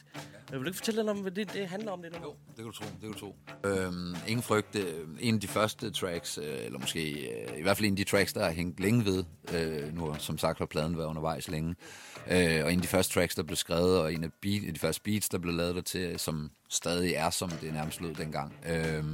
Øh, 0.52 0.52
vil 0.52 0.60
du 0.60 0.66
ikke 0.66 0.76
fortælle 0.76 1.00
lidt 1.00 1.10
om, 1.10 1.18
hvad 1.18 1.32
det, 1.32 1.52
det 1.52 1.66
handler 1.66 1.92
om? 1.92 2.02
Det 2.02 2.12
nummer? 2.12 2.28
Jo, 2.28 2.34
det 2.48 2.56
kan 2.56 2.64
du 2.64 2.72
tro. 2.72 2.84
Det 2.84 3.00
kan 3.00 3.12
du 3.12 3.18
tro. 3.18 3.36
Øhm, 3.64 4.16
Ingen 4.26 4.42
Frygt, 4.42 4.76
øh, 4.76 4.84
en 5.20 5.34
af 5.34 5.40
de 5.40 5.48
første 5.48 5.90
tracks, 5.90 6.38
øh, 6.38 6.64
eller 6.64 6.78
måske 6.78 7.10
øh, 7.10 7.58
i 7.58 7.62
hvert 7.62 7.76
fald 7.76 7.86
en 7.86 7.92
af 7.92 7.96
de 7.96 8.04
tracks, 8.04 8.32
der 8.32 8.44
har 8.44 8.52
hængt 8.52 8.80
længe 8.80 9.04
ved. 9.04 9.24
Øh, 9.54 9.94
nu 9.94 10.14
som 10.18 10.38
sagt 10.38 10.58
har 10.58 10.66
pladen 10.66 10.98
været 10.98 11.06
undervejs 11.06 11.48
længe. 11.48 11.74
Øh, 12.30 12.64
og 12.64 12.72
en 12.72 12.78
af 12.78 12.82
de 12.82 12.88
første 12.88 13.14
tracks, 13.14 13.34
der 13.34 13.42
blev 13.42 13.56
skrevet, 13.56 13.98
og 13.98 14.12
en 14.12 14.24
af 14.24 14.30
beat, 14.40 14.62
de 14.74 14.78
første 14.78 15.02
beats, 15.02 15.28
der 15.28 15.38
blev 15.38 15.54
lavet 15.54 15.74
der 15.74 15.80
til, 15.80 16.18
som 16.18 16.50
stadig 16.68 17.14
er, 17.14 17.30
som 17.30 17.50
det 17.50 17.72
nærmest 17.72 18.00
lød 18.00 18.14
dengang. 18.14 18.54
Øh, 18.68 19.04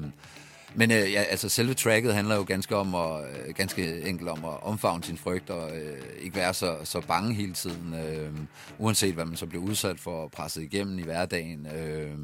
men 0.74 0.90
øh, 0.90 1.12
ja, 1.12 1.22
altså 1.22 1.48
selve 1.48 1.74
tracket 1.74 2.14
handler 2.14 2.36
jo 2.36 2.44
ganske 2.48 2.76
om 2.76 2.94
at, 2.94 3.20
øh, 3.20 3.54
ganske 3.54 4.02
enkelt 4.02 4.28
om 4.28 4.44
at 4.44 4.62
omfavne 4.62 5.04
sin 5.04 5.18
frygt 5.18 5.50
og 5.50 5.76
øh, 5.76 5.98
ikke 6.20 6.36
være 6.36 6.54
så, 6.54 6.76
så 6.84 7.00
bange 7.00 7.34
hele 7.34 7.52
tiden, 7.52 7.94
øh, 7.94 8.32
uanset 8.78 9.14
hvad 9.14 9.24
man 9.24 9.36
så 9.36 9.46
bliver 9.46 9.64
udsat 9.64 10.00
for 10.00 10.22
og 10.22 10.30
presset 10.30 10.62
igennem 10.62 10.98
i 10.98 11.02
hverdagen. 11.02 11.66
Øh, 11.66 12.14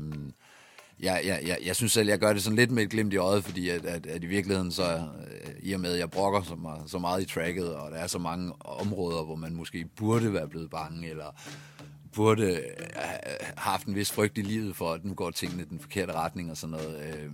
jeg, 1.01 1.23
jeg, 1.25 1.41
jeg, 1.47 1.59
jeg 1.65 1.77
synes 1.77 1.93
selv, 1.93 2.09
jeg 2.09 2.19
gør 2.19 2.33
det 2.33 2.43
sådan 2.43 2.57
lidt 2.57 2.71
med 2.71 2.83
et 2.83 2.91
glimt 2.91 3.13
i 3.13 3.17
øjet, 3.17 3.45
fordi 3.45 3.69
at, 3.69 3.85
at, 3.85 4.07
at 4.07 4.23
i 4.23 4.27
virkeligheden 4.27 4.73
så, 4.73 4.93
øh, 4.95 5.51
i 5.63 5.73
og 5.73 5.81
med, 5.81 5.93
at 5.93 5.99
jeg 5.99 6.11
brokker 6.11 6.43
så 6.43 6.55
meget, 6.55 6.91
så 6.91 6.99
meget 6.99 7.23
i 7.23 7.25
tracket, 7.25 7.75
og 7.75 7.91
der 7.91 7.97
er 7.97 8.07
så 8.07 8.19
mange 8.19 8.53
områder, 8.65 9.25
hvor 9.25 9.37
man 9.37 9.55
måske 9.55 9.85
burde 9.97 10.33
være 10.33 10.49
blevet 10.49 10.71
bange, 10.71 11.11
eller 11.11 11.35
burde 12.13 12.43
øh, 12.43 12.63
have 12.95 13.19
haft 13.57 13.87
en 13.87 13.95
vis 13.95 14.13
frygt 14.13 14.39
i 14.39 14.43
livet 14.43 14.77
for, 14.77 14.93
at 14.93 15.05
nu 15.05 15.15
går 15.15 15.31
tingene 15.31 15.63
i 15.63 15.67
den 15.67 15.81
forkerte 15.81 16.13
retning 16.13 16.51
og 16.51 16.57
sådan 16.57 16.71
noget, 16.71 17.05
øh, 17.05 17.31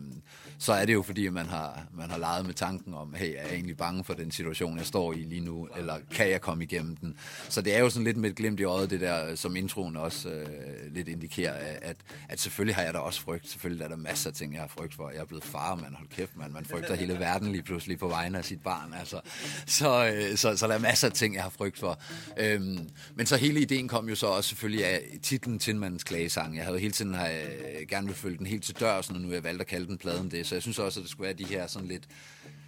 så 0.63 0.73
er 0.73 0.85
det 0.85 0.93
jo 0.93 1.03
fordi, 1.03 1.29
man 1.29 1.47
har, 1.47 1.87
man 1.95 2.11
har 2.11 2.19
leget 2.19 2.47
med 2.47 2.55
tanken 2.55 2.95
om, 2.95 3.15
hey, 3.15 3.27
er 3.27 3.43
jeg 3.43 3.53
egentlig 3.53 3.77
bange 3.77 4.05
for 4.05 4.15
den 4.15 4.31
situation, 4.31 4.79
jeg 4.79 4.87
står 4.87 5.13
i 5.13 5.17
lige 5.17 5.41
nu, 5.41 5.69
eller 5.77 5.97
kan 6.11 6.31
jeg 6.31 6.41
komme 6.41 6.65
igennem 6.65 6.97
den? 6.97 7.17
Så 7.49 7.63
det 7.63 7.77
er 7.77 7.81
jo 7.81 7.91
sådan 7.91 8.05
lidt 8.05 8.17
med 8.17 8.31
et 8.31 8.37
glimt 8.37 8.61
i 8.61 8.65
øjet, 8.65 8.91
det 8.91 9.01
der, 9.01 9.35
som 9.35 9.57
introen 9.57 9.97
også 9.97 10.29
øh, 10.29 10.47
lidt 10.95 11.09
indikerer, 11.09 11.53
at, 11.83 11.97
at 12.29 12.41
selvfølgelig 12.41 12.75
har 12.75 12.83
jeg 12.83 12.95
da 12.95 12.99
også 12.99 13.21
frygt. 13.21 13.49
Selvfølgelig 13.49 13.85
er 13.85 13.89
der 13.89 13.97
masser 13.97 14.31
af 14.31 14.35
ting, 14.35 14.53
jeg 14.53 14.61
har 14.61 14.69
frygt 14.69 14.95
for. 14.95 15.11
Jeg 15.11 15.21
er 15.21 15.25
blevet 15.25 15.45
far, 15.45 15.75
man. 15.75 15.95
Hold 15.95 16.09
kæft, 16.09 16.37
man. 16.37 16.53
Man 16.53 16.65
frygter 16.65 16.95
hele 16.95 17.19
verden 17.19 17.53
lige 17.53 17.63
pludselig 17.63 17.99
på 17.99 18.09
vegne 18.09 18.39
af 18.39 18.45
sit 18.45 18.63
barn. 18.63 18.95
Altså. 18.99 19.21
Så, 19.67 20.13
øh, 20.15 20.37
så, 20.37 20.57
så 20.57 20.67
der 20.67 20.75
er 20.75 20.79
masser 20.79 21.09
af 21.09 21.13
ting, 21.13 21.35
jeg 21.35 21.43
har 21.43 21.51
frygt 21.51 21.79
for. 21.79 22.01
Øhm, 22.37 22.89
men 23.15 23.27
så 23.27 23.37
hele 23.37 23.61
ideen 23.61 23.89
kom 23.89 24.09
jo 24.09 24.15
så 24.15 24.27
også 24.27 24.49
selvfølgelig 24.49 24.87
af 24.87 25.03
titlen 25.23 25.59
Tindmandens 25.59 26.05
klagesang. 26.05 26.57
Jeg 26.57 26.65
havde 26.65 26.79
hele 26.79 26.93
tiden 26.93 27.15
har, 27.15 27.29
øh, 27.29 27.89
gerne 27.89 28.07
vil 28.07 28.17
følge 28.17 28.39
den 28.39 28.47
helt 28.47 28.65
til 28.65 28.81
dørs, 28.81 29.11
og 29.11 29.21
nu 29.21 29.29
har 29.29 29.35
jeg 29.35 29.45
valgt 29.45 29.61
at 29.61 29.67
kalde 29.67 29.87
den 29.87 29.99
pladen 29.99 30.31
det. 30.31 30.52
Så 30.53 30.57
jeg 30.57 30.63
synes 30.63 30.79
også, 30.79 31.01
at 31.01 31.03
det 31.03 31.11
skulle 31.11 31.25
være 31.25 31.33
de 31.33 31.45
her 31.45 31.67
sådan 31.67 31.89
lidt 31.89 32.09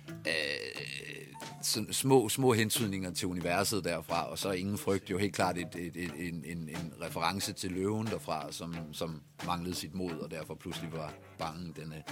øh, 0.08 1.92
små, 1.92 2.28
små 2.28 2.52
hentydninger 2.52 3.10
til 3.10 3.28
universet 3.28 3.84
derfra, 3.84 4.30
og 4.30 4.38
så 4.38 4.50
ingen 4.50 4.78
frygt, 4.78 5.10
jo 5.10 5.18
helt 5.18 5.34
klart 5.34 5.58
et, 5.58 5.68
et, 5.76 5.96
et, 5.96 6.12
en, 6.16 6.44
en, 6.44 6.58
en 6.68 6.92
reference 7.00 7.52
til 7.52 7.72
løven 7.72 8.06
derfra, 8.06 8.52
som, 8.52 8.76
som 8.92 9.22
manglede 9.46 9.74
sit 9.74 9.94
mod, 9.94 10.12
og 10.12 10.30
derfor 10.30 10.54
pludselig 10.54 10.92
var 10.92 11.14
bange, 11.38 11.72
denne 11.76 12.02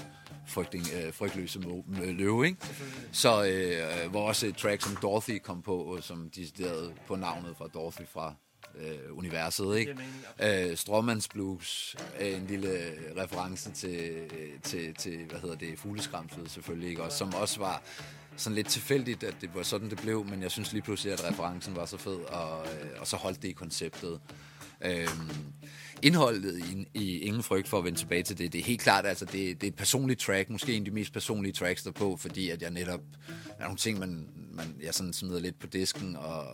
frygting, 0.47 0.85
øh, 0.95 1.13
frygtløse 1.13 1.61
løve, 1.97 2.47
ikke? 2.47 2.59
Så 3.13 3.45
øh, 3.45 4.11
hvor 4.11 4.29
også 4.29 4.47
et 4.47 4.57
track 4.57 4.83
som 4.83 4.97
Dorothy 5.03 5.39
kom 5.39 5.63
på, 5.63 5.99
som 6.01 6.31
de 6.31 6.47
på 7.07 7.17
navnet 7.17 7.57
fra 7.57 7.69
Dorothy 7.75 8.07
fra 8.13 8.35
øh, 8.79 9.19
universet, 9.19 9.77
ikke? 9.79 9.97
Øh, 10.43 10.77
Stråmands 10.77 11.29
Blues 11.29 11.97
er 12.15 12.37
en 12.37 12.47
lille 12.47 12.93
reference 13.17 13.73
til, 13.73 14.31
til, 14.63 14.95
til 14.95 15.25
hvad 15.31 15.41
hedder 15.41 15.57
det, 15.57 15.79
fugleskramslet 15.79 16.51
selvfølgelig, 16.51 16.89
ikke? 16.91 17.03
Også, 17.03 17.19
som 17.19 17.35
også 17.35 17.61
var 17.61 17.83
sådan 18.37 18.55
lidt 18.55 18.67
tilfældigt, 18.69 19.23
at 19.23 19.35
det 19.41 19.51
var 19.55 19.63
sådan, 19.63 19.91
det 19.91 19.99
blev, 19.99 20.25
men 20.25 20.43
jeg 20.43 20.51
synes 20.51 20.73
lige 20.73 20.83
pludselig, 20.83 21.13
at 21.13 21.25
referencen 21.25 21.77
var 21.77 21.87
så 21.87 21.97
fed, 21.97 22.17
og, 22.17 22.67
øh, 22.67 22.91
og 23.01 23.07
så 23.07 23.17
holdt 23.17 23.43
det 23.43 23.49
i 23.49 23.53
konceptet. 23.53 24.21
Øhm, 24.85 25.31
indholdet 26.03 26.59
i, 26.59 26.87
i 26.95 27.19
Ingen 27.19 27.43
Frygt 27.43 27.69
for 27.69 27.79
at 27.79 27.85
vende 27.85 27.99
tilbage 27.99 28.23
til 28.23 28.39
det, 28.39 28.53
det 28.53 28.59
er 28.59 28.65
helt 28.65 28.81
klart, 28.81 29.07
altså 29.07 29.25
det, 29.25 29.33
det 29.33 29.67
er 29.67 29.69
et 29.69 29.75
personligt 29.75 30.21
track, 30.21 30.51
måske 30.51 30.75
en 30.75 30.83
af 30.83 30.85
de 30.85 30.91
mest 30.91 31.13
personlige 31.13 31.53
tracks 31.53 31.83
der 31.83 31.91
på, 31.91 32.17
fordi 32.17 32.51
at 32.51 32.63
jeg 32.63 32.71
netop, 32.71 33.01
der 33.29 33.55
er 33.59 33.63
nogle 33.63 33.77
ting, 33.77 33.99
man, 33.99 34.29
man 34.51 34.77
jeg 34.83 34.95
sådan 34.95 35.13
smider 35.13 35.41
lidt 35.41 35.59
på 35.59 35.67
disken, 35.67 36.17
og, 36.17 36.45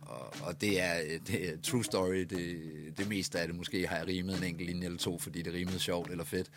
og, 0.00 0.34
og 0.42 0.60
det, 0.60 0.82
er, 0.82 1.18
det 1.26 1.48
er 1.48 1.52
true 1.62 1.84
story, 1.84 2.18
det, 2.18 2.60
det 2.98 3.08
meste 3.08 3.40
af 3.40 3.46
det, 3.46 3.56
måske 3.56 3.86
har 3.86 3.96
jeg 3.96 4.06
rimet 4.06 4.38
en 4.38 4.44
enkelt 4.44 4.70
linje 4.70 4.84
eller 4.84 4.98
to, 4.98 5.18
fordi 5.18 5.42
det 5.42 5.54
rimede 5.54 5.78
sjovt 5.78 6.10
eller 6.10 6.24
fedt, 6.24 6.50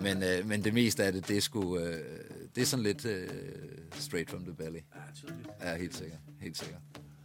men, 0.00 0.22
øh, 0.22 0.48
men 0.48 0.64
det 0.64 0.74
meste 0.74 1.04
af 1.04 1.12
det, 1.12 1.28
det 1.28 1.36
er 1.36 1.40
sgu, 1.40 1.78
øh, 1.78 2.00
det 2.54 2.62
er 2.62 2.66
sådan 2.66 2.82
lidt 2.82 3.04
øh, 3.04 3.28
straight 3.92 4.30
from 4.30 4.44
the 4.44 4.54
belly. 4.54 4.80
Ja, 5.62 5.76
helt 5.76 5.96
sikkert, 5.96 6.18
helt 6.40 6.58
sikkert 6.58 6.80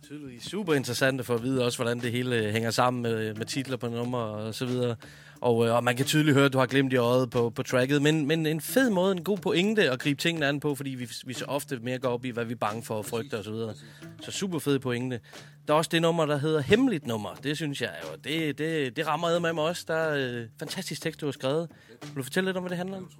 tydeligvis 0.07 0.43
super 0.43 0.73
interessante 0.73 1.23
for 1.23 1.35
at 1.35 1.43
vide 1.43 1.65
også, 1.65 1.77
hvordan 1.77 1.99
det 1.99 2.11
hele 2.11 2.35
øh, 2.35 2.53
hænger 2.53 2.71
sammen 2.71 3.01
med, 3.01 3.29
øh, 3.29 3.37
med 3.37 3.45
titler 3.45 3.77
på 3.77 3.87
nummer 3.87 4.17
og 4.17 4.55
så 4.55 4.65
videre. 4.65 4.95
Og, 5.41 5.67
øh, 5.67 5.75
og 5.75 5.83
man 5.83 5.95
kan 5.95 6.05
tydeligt 6.05 6.35
høre, 6.35 6.45
at 6.45 6.53
du 6.53 6.57
har 6.57 6.65
glemt 6.65 6.93
i 6.93 6.95
øjet 6.95 7.29
på, 7.29 7.49
på 7.49 7.63
tracket. 7.63 8.01
Men, 8.01 8.25
men 8.25 8.45
en 8.45 8.61
fed 8.61 8.89
måde, 8.89 9.11
en 9.11 9.23
god 9.23 9.37
pointe 9.37 9.91
at 9.91 9.99
gribe 9.99 10.21
tingene 10.21 10.47
an 10.47 10.59
på, 10.59 10.75
fordi 10.75 10.89
vi, 10.89 11.09
vi 11.25 11.33
så 11.33 11.45
ofte 11.45 11.79
mere 11.79 11.99
går 11.99 12.09
op 12.09 12.25
i, 12.25 12.29
hvad 12.29 12.45
vi 12.45 12.53
er 12.53 12.57
bange 12.57 12.83
for 12.83 12.95
og 12.95 13.05
frygter 13.05 13.39
osv. 13.39 13.53
Så, 13.53 13.73
så 14.21 14.31
super 14.31 14.59
fed 14.59 14.79
pointe. 14.79 15.19
Der 15.67 15.73
er 15.73 15.77
også 15.77 15.89
det 15.93 16.01
nummer, 16.01 16.25
der 16.25 16.37
hedder 16.37 16.61
Hemmeligt 16.61 17.07
Nummer. 17.07 17.29
Det 17.43 17.55
synes 17.55 17.81
jeg 17.81 17.91
jo, 18.03 18.07
det, 18.23 18.57
det, 18.57 18.95
det 18.95 19.07
rammer 19.07 19.39
med 19.39 19.53
mig 19.53 19.63
også. 19.63 19.85
Der 19.87 19.95
er 19.95 20.39
øh, 20.39 20.45
fantastisk 20.59 21.01
tekst, 21.01 21.21
du 21.21 21.25
har 21.25 21.31
skrevet. 21.31 21.69
Vil 22.01 22.15
du 22.15 22.23
fortælle 22.23 22.47
lidt 22.47 22.57
om, 22.57 22.63
hvad 22.63 22.69
det 22.69 22.77
handler 22.77 22.97
om? 22.97 23.11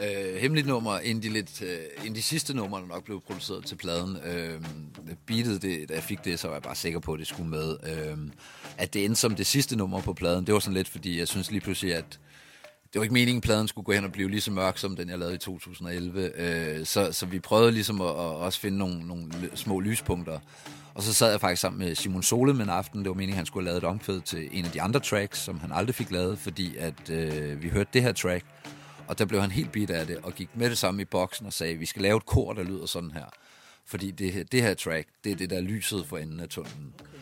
Øh, 0.00 0.36
hemmeligt 0.36 0.66
nummer, 0.66 0.98
en 0.98 1.22
de, 1.22 1.28
lidt, 1.28 1.62
øh, 1.62 2.06
en 2.06 2.14
de 2.14 2.22
sidste 2.22 2.56
numre, 2.56 2.80
der 2.80 2.86
nok 2.86 3.04
blev 3.04 3.20
produceret 3.20 3.66
til 3.66 3.76
pladen. 3.76 4.16
Øh, 4.24 4.60
beatet, 5.26 5.62
det, 5.62 5.88
da 5.88 5.94
jeg 5.94 6.02
fik 6.02 6.24
det, 6.24 6.38
så 6.38 6.48
var 6.48 6.54
jeg 6.54 6.62
bare 6.62 6.74
sikker 6.74 7.00
på, 7.00 7.12
at 7.12 7.18
det 7.18 7.26
skulle 7.26 7.50
med. 7.50 7.76
Øh, 7.86 8.18
at 8.78 8.94
det 8.94 9.04
endte 9.04 9.20
som 9.20 9.34
det 9.34 9.46
sidste 9.46 9.76
nummer 9.76 10.00
på 10.00 10.12
pladen, 10.12 10.46
det 10.46 10.54
var 10.54 10.60
sådan 10.60 10.74
lidt, 10.74 10.88
fordi 10.88 11.18
jeg 11.18 11.28
synes 11.28 11.50
lige 11.50 11.60
pludselig, 11.60 11.94
at 11.94 12.18
det 12.92 12.98
var 12.98 13.02
ikke 13.02 13.14
meningen, 13.14 13.36
at 13.36 13.42
pladen 13.42 13.68
skulle 13.68 13.84
gå 13.84 13.92
hen 13.92 14.04
og 14.04 14.12
blive 14.12 14.30
lige 14.30 14.40
så 14.40 14.50
mørk, 14.50 14.78
som 14.78 14.96
den, 14.96 15.08
jeg 15.08 15.18
lavede 15.18 15.34
i 15.34 15.38
2011. 15.38 16.40
Øh, 16.40 16.86
så, 16.86 17.12
så 17.12 17.26
vi 17.26 17.38
prøvede 17.38 17.72
ligesom 17.72 18.00
at, 18.00 18.08
at 18.08 18.14
også 18.14 18.60
finde 18.60 18.78
nogle, 18.78 19.06
nogle 19.06 19.30
små 19.54 19.80
lyspunkter. 19.80 20.38
Og 20.94 21.02
så 21.02 21.14
sad 21.14 21.30
jeg 21.30 21.40
faktisk 21.40 21.60
sammen 21.60 21.86
med 21.86 21.94
Simon 21.94 22.22
Sole 22.22 22.54
med 22.54 22.64
en 22.64 22.70
aften. 22.70 23.00
Det 23.00 23.08
var 23.08 23.14
meningen, 23.14 23.32
at 23.32 23.36
han 23.36 23.46
skulle 23.46 23.64
have 23.64 23.72
lavet 23.72 23.82
et 23.82 23.88
omkvæd 23.88 24.20
til 24.20 24.48
en 24.52 24.64
af 24.64 24.70
de 24.70 24.82
andre 24.82 25.00
tracks, 25.00 25.38
som 25.38 25.60
han 25.60 25.72
aldrig 25.72 25.94
fik 25.94 26.10
lavet, 26.10 26.38
fordi 26.38 26.76
at 26.76 27.10
øh, 27.10 27.62
vi 27.62 27.68
hørte 27.68 27.90
det 27.92 28.02
her 28.02 28.12
track, 28.12 28.44
og 29.08 29.18
der 29.18 29.24
blev 29.24 29.40
han 29.40 29.50
helt 29.50 29.72
bit 29.72 29.90
af 29.90 30.06
det, 30.06 30.18
og 30.22 30.34
gik 30.34 30.48
med 30.54 30.70
det 30.70 30.78
samme 30.78 31.02
i 31.02 31.04
boksen 31.04 31.46
og 31.46 31.52
sagde, 31.52 31.76
vi 31.76 31.86
skal 31.86 32.02
lave 32.02 32.16
et 32.16 32.26
kor, 32.26 32.52
der 32.52 32.62
lyder 32.62 32.86
sådan 32.86 33.10
her. 33.10 33.26
Fordi 33.86 34.10
det, 34.10 34.52
det 34.52 34.62
her 34.62 34.74
track, 34.74 35.08
det 35.24 35.32
er 35.32 35.36
det, 35.36 35.50
der 35.50 35.60
lyset 35.60 36.06
for 36.06 36.18
enden 36.18 36.40
af 36.40 36.48
tunnelen. 36.48 36.92
Okay. 37.00 37.12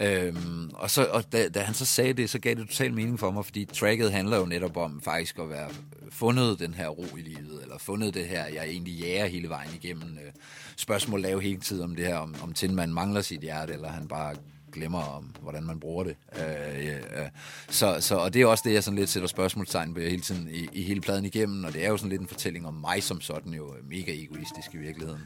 Øhm, 0.00 0.70
og 0.74 0.90
så, 0.90 1.04
og 1.04 1.32
da, 1.32 1.48
da 1.48 1.60
han 1.60 1.74
så 1.74 1.84
sagde 1.84 2.12
det, 2.12 2.30
så 2.30 2.38
gav 2.38 2.54
det 2.54 2.68
total 2.68 2.94
mening 2.94 3.18
for 3.18 3.30
mig, 3.30 3.44
fordi 3.44 3.64
tracket 3.64 4.12
handler 4.12 4.38
jo 4.38 4.46
netop 4.46 4.76
om 4.76 5.00
faktisk 5.00 5.38
at 5.38 5.50
være 5.50 5.70
fundet 6.10 6.58
den 6.58 6.74
her 6.74 6.88
ro 6.88 7.16
i 7.16 7.20
livet, 7.20 7.62
eller 7.62 7.78
fundet 7.78 8.14
det 8.14 8.26
her, 8.26 8.46
jeg 8.46 8.64
egentlig 8.68 8.94
jager 8.94 9.26
hele 9.26 9.48
vejen 9.48 9.70
igennem. 9.74 10.18
Øh, 10.18 10.32
spørgsmål 10.76 11.20
lave 11.20 11.42
hele 11.42 11.60
tiden 11.60 11.84
om 11.84 11.96
det 11.96 12.06
her, 12.06 12.16
om, 12.16 12.34
om 12.42 12.52
Tindman 12.52 12.92
mangler 12.92 13.20
sit 13.20 13.40
hjerte, 13.40 13.72
eller 13.72 13.88
han 13.88 14.08
bare 14.08 14.34
glemmer 14.72 15.02
om, 15.02 15.34
hvordan 15.42 15.64
man 15.64 15.80
bruger 15.80 16.04
det. 16.04 16.16
Øh, 16.36 16.86
øh, 16.86 17.28
så, 17.70 17.96
så, 18.00 18.16
og 18.16 18.34
det 18.34 18.42
er 18.42 18.46
også 18.46 18.62
det, 18.66 18.74
jeg 18.74 18.84
sådan 18.84 18.98
lidt 18.98 19.10
sætter 19.10 19.28
spørgsmålstegn 19.28 19.94
ved 19.94 20.10
hele 20.10 20.22
tiden 20.22 20.48
i, 20.50 20.68
i 20.72 20.82
hele 20.82 21.00
pladen 21.00 21.24
igennem, 21.24 21.64
og 21.64 21.72
det 21.72 21.84
er 21.84 21.88
jo 21.88 21.96
sådan 21.96 22.10
lidt 22.10 22.20
en 22.20 22.28
fortælling 22.28 22.66
om 22.66 22.74
mig 22.74 23.02
som 23.02 23.20
sådan, 23.20 23.54
jo 23.54 23.74
mega 23.88 24.12
egoistisk 24.12 24.74
i 24.74 24.76
virkeligheden. 24.76 25.20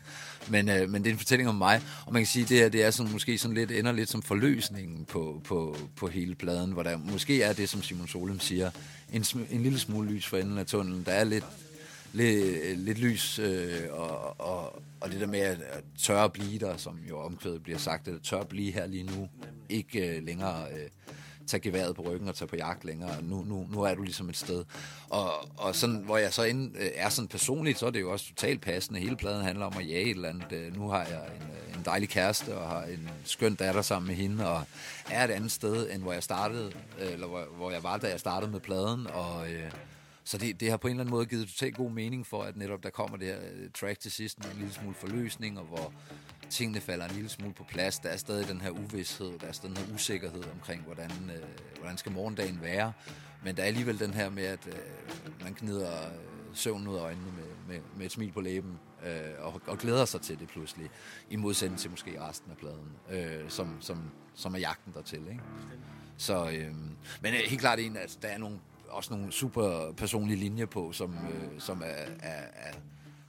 Men, 0.49 0.69
øh, 0.69 0.91
men 0.91 1.03
det 1.03 1.11
er 1.11 1.13
en 1.13 1.19
fortælling 1.19 1.49
om 1.49 1.55
mig, 1.55 1.81
og 2.07 2.13
man 2.13 2.23
kan 2.23 2.27
sige, 2.27 2.43
at 2.43 2.49
det 2.49 2.59
her 2.59 2.69
det 2.69 2.85
er 2.85 2.91
sådan, 2.91 3.13
måske 3.13 3.39
sådan 3.39 3.55
lidt, 3.55 3.71
ender 3.71 3.93
lidt 3.93 4.11
som 4.11 4.23
forløsningen 4.23 5.05
på, 5.05 5.41
på, 5.45 5.77
på 5.97 6.07
hele 6.07 6.35
pladen, 6.35 6.73
hvor 6.73 6.83
der 6.83 6.99
måske 6.99 7.43
er 7.43 7.53
det, 7.53 7.69
som 7.69 7.83
Simon 7.83 8.09
Solem 8.09 8.41
siger, 8.41 8.71
en, 9.13 9.25
en 9.51 9.63
lille 9.63 9.79
smule 9.79 10.11
lys 10.11 10.27
for 10.27 10.37
enden 10.37 10.59
af 10.59 10.67
tunnelen. 10.67 11.03
Der 11.07 11.13
er 11.13 11.25
lidt 11.25 11.45
lidt, 12.13 12.65
øh, 12.65 12.79
lidt 12.79 12.99
lys, 12.99 13.39
øh, 13.39 13.81
og, 13.91 14.41
og, 14.41 14.83
og 15.01 15.11
det 15.11 15.21
der 15.21 15.27
med 15.27 15.41
at, 15.41 15.59
at 16.09 16.11
at 16.11 16.33
blive 16.33 16.59
der, 16.59 16.77
som 16.77 16.99
jo 17.09 17.19
omkvædet 17.21 17.63
bliver 17.63 17.79
sagt, 17.79 18.09
at 18.09 18.15
tør 18.23 18.41
at 18.41 18.49
blive 18.49 18.73
her 18.73 18.87
lige 18.87 19.03
nu, 19.05 19.29
ikke 19.69 20.17
øh, 20.17 20.25
længere 20.25 20.65
øh, 20.73 20.89
tage 21.47 21.61
geværet 21.61 21.97
på 21.97 22.03
ryggen 22.03 22.29
og 22.29 22.35
tage 22.35 22.49
på 22.49 22.57
jagt 22.57 22.85
længere. 22.85 23.23
Nu, 23.23 23.45
nu, 23.45 23.67
nu 23.73 23.83
er 23.83 23.95
du 23.95 24.03
ligesom 24.03 24.29
et 24.29 24.37
sted. 24.37 24.65
Og, 25.09 25.59
og 25.59 25.75
sådan, 25.75 25.97
hvor 25.97 26.19
jeg 26.19 26.33
så 26.33 26.43
ind, 26.43 26.77
øh, 26.77 26.89
er 26.95 27.09
sådan 27.09 27.29
personligt, 27.29 27.79
så 27.79 27.87
er 27.87 27.91
det 27.91 28.01
jo 28.01 28.13
også 28.13 28.29
totalt 28.29 28.61
passende. 28.61 29.01
Hele 29.01 29.17
pladen 29.17 29.45
handler 29.45 29.67
om 29.67 29.73
at 29.79 29.89
jage 29.89 30.03
et 30.05 30.11
eller 30.11 30.29
andet. 30.29 30.53
Øh, 30.53 30.77
Nu 30.77 30.89
har 30.89 31.05
jeg 31.05 31.21
en, 31.37 31.43
øh, 31.43 31.77
en 31.79 31.83
dejlig 31.85 32.09
kæreste 32.09 32.57
og 32.57 32.69
har 32.69 32.83
en 32.83 33.11
skøn 33.25 33.55
datter 33.55 33.83
sammen 33.83 34.07
med 34.07 34.17
hende, 34.17 34.49
og 34.49 34.63
er 35.11 35.25
et 35.25 35.31
andet 35.31 35.53
sted, 35.53 35.91
end 35.91 36.03
hvor 36.03 36.13
jeg 36.13 36.23
startede, 36.23 36.73
øh, 37.01 37.13
eller 37.13 37.27
hvor, 37.27 37.45
hvor 37.57 37.71
jeg 37.71 37.83
var, 37.83 37.97
da 37.97 38.09
jeg 38.09 38.21
startede 38.21 38.51
med 38.53 38.61
pladen. 38.61 39.07
Og, 39.07 39.51
øh, 39.53 39.71
så 40.25 40.39
det, 40.39 40.61
det 40.61 40.71
har 40.71 40.77
på 40.77 40.89
en 40.89 40.91
eller 40.91 41.03
anden 41.03 41.11
måde 41.11 41.27
givet 41.27 41.49
totalt 41.49 41.77
god 41.77 41.91
mening 41.91 42.27
for, 42.27 42.43
at 42.43 42.57
netop 42.57 42.83
der 42.83 42.91
kommer 42.91 43.17
det 43.17 43.27
her 43.27 43.39
øh, 43.53 43.71
track 43.75 44.01
til 44.01 44.13
sidst 44.13 44.39
med 44.39 44.51
en 44.51 44.57
lille 44.57 44.73
smule 44.73 44.95
forløsning, 44.95 45.59
og 45.59 45.65
hvor 45.65 45.93
tingene 46.51 46.81
falder 46.81 47.09
en 47.09 47.15
lille 47.15 47.29
smule 47.29 47.55
på 47.55 47.65
plads. 47.65 47.99
Der 47.99 48.09
er 48.09 48.17
stadig 48.17 48.49
den 48.49 48.61
her 48.61 48.71
uvidshed, 48.71 49.39
der 49.39 49.47
er 49.47 49.53
stadig 49.53 49.77
den 49.77 49.87
her 49.87 49.95
usikkerhed 49.95 50.45
omkring, 50.53 50.83
hvordan, 50.83 51.11
øh, 51.11 51.79
hvordan 51.79 51.99
skal 51.99 52.13
morgendagen 52.13 52.59
være. 52.63 52.93
Men 53.45 53.57
der 53.57 53.63
er 53.63 53.67
alligevel 53.67 53.99
den 53.99 54.15
her 54.15 54.31
med, 54.31 54.45
at 54.45 54.67
øh, 54.67 55.43
man 55.43 55.55
gnider 55.61 56.07
øh, 56.07 56.15
søvn 56.55 56.89
ud 56.89 56.97
af 56.97 57.01
øjnene 57.01 57.33
med, 57.33 57.75
med, 57.75 57.83
med 57.97 58.07
et 58.07 58.13
smil 58.13 58.33
på 58.33 58.41
læben, 58.41 58.79
øh, 59.07 59.11
og, 59.39 59.61
og 59.67 59.79
glæder 59.79 60.05
sig 60.05 60.21
til 60.21 60.39
det 60.39 60.49
pludselig, 60.49 60.91
i 61.31 61.37
modsætning 61.37 61.81
til 61.81 61.91
måske 61.91 62.21
resten 62.21 62.51
af 62.51 62.57
pladen, 62.57 62.91
øh, 63.11 63.51
som, 63.51 63.77
som, 63.81 64.11
som 64.35 64.55
er 64.55 64.59
jagten 64.59 64.93
dertil. 64.93 65.21
Ikke? 65.29 65.41
Så, 66.17 66.51
øh, 66.51 66.75
men 67.23 67.35
øh, 67.35 67.41
helt 67.49 67.61
klart 67.61 67.79
en, 67.79 67.97
at 67.97 68.19
der 68.23 68.29
er 68.29 68.39
nogle, 68.39 68.59
også 68.93 69.15
nogle 69.15 69.33
super 69.33 69.93
personlige 69.97 70.37
linjer 70.39 70.67
på, 70.67 70.93
som, 70.93 71.15
øh, 71.15 71.61
som 71.61 71.83
er, 71.85 72.27
er, 72.29 72.43
er 72.55 72.73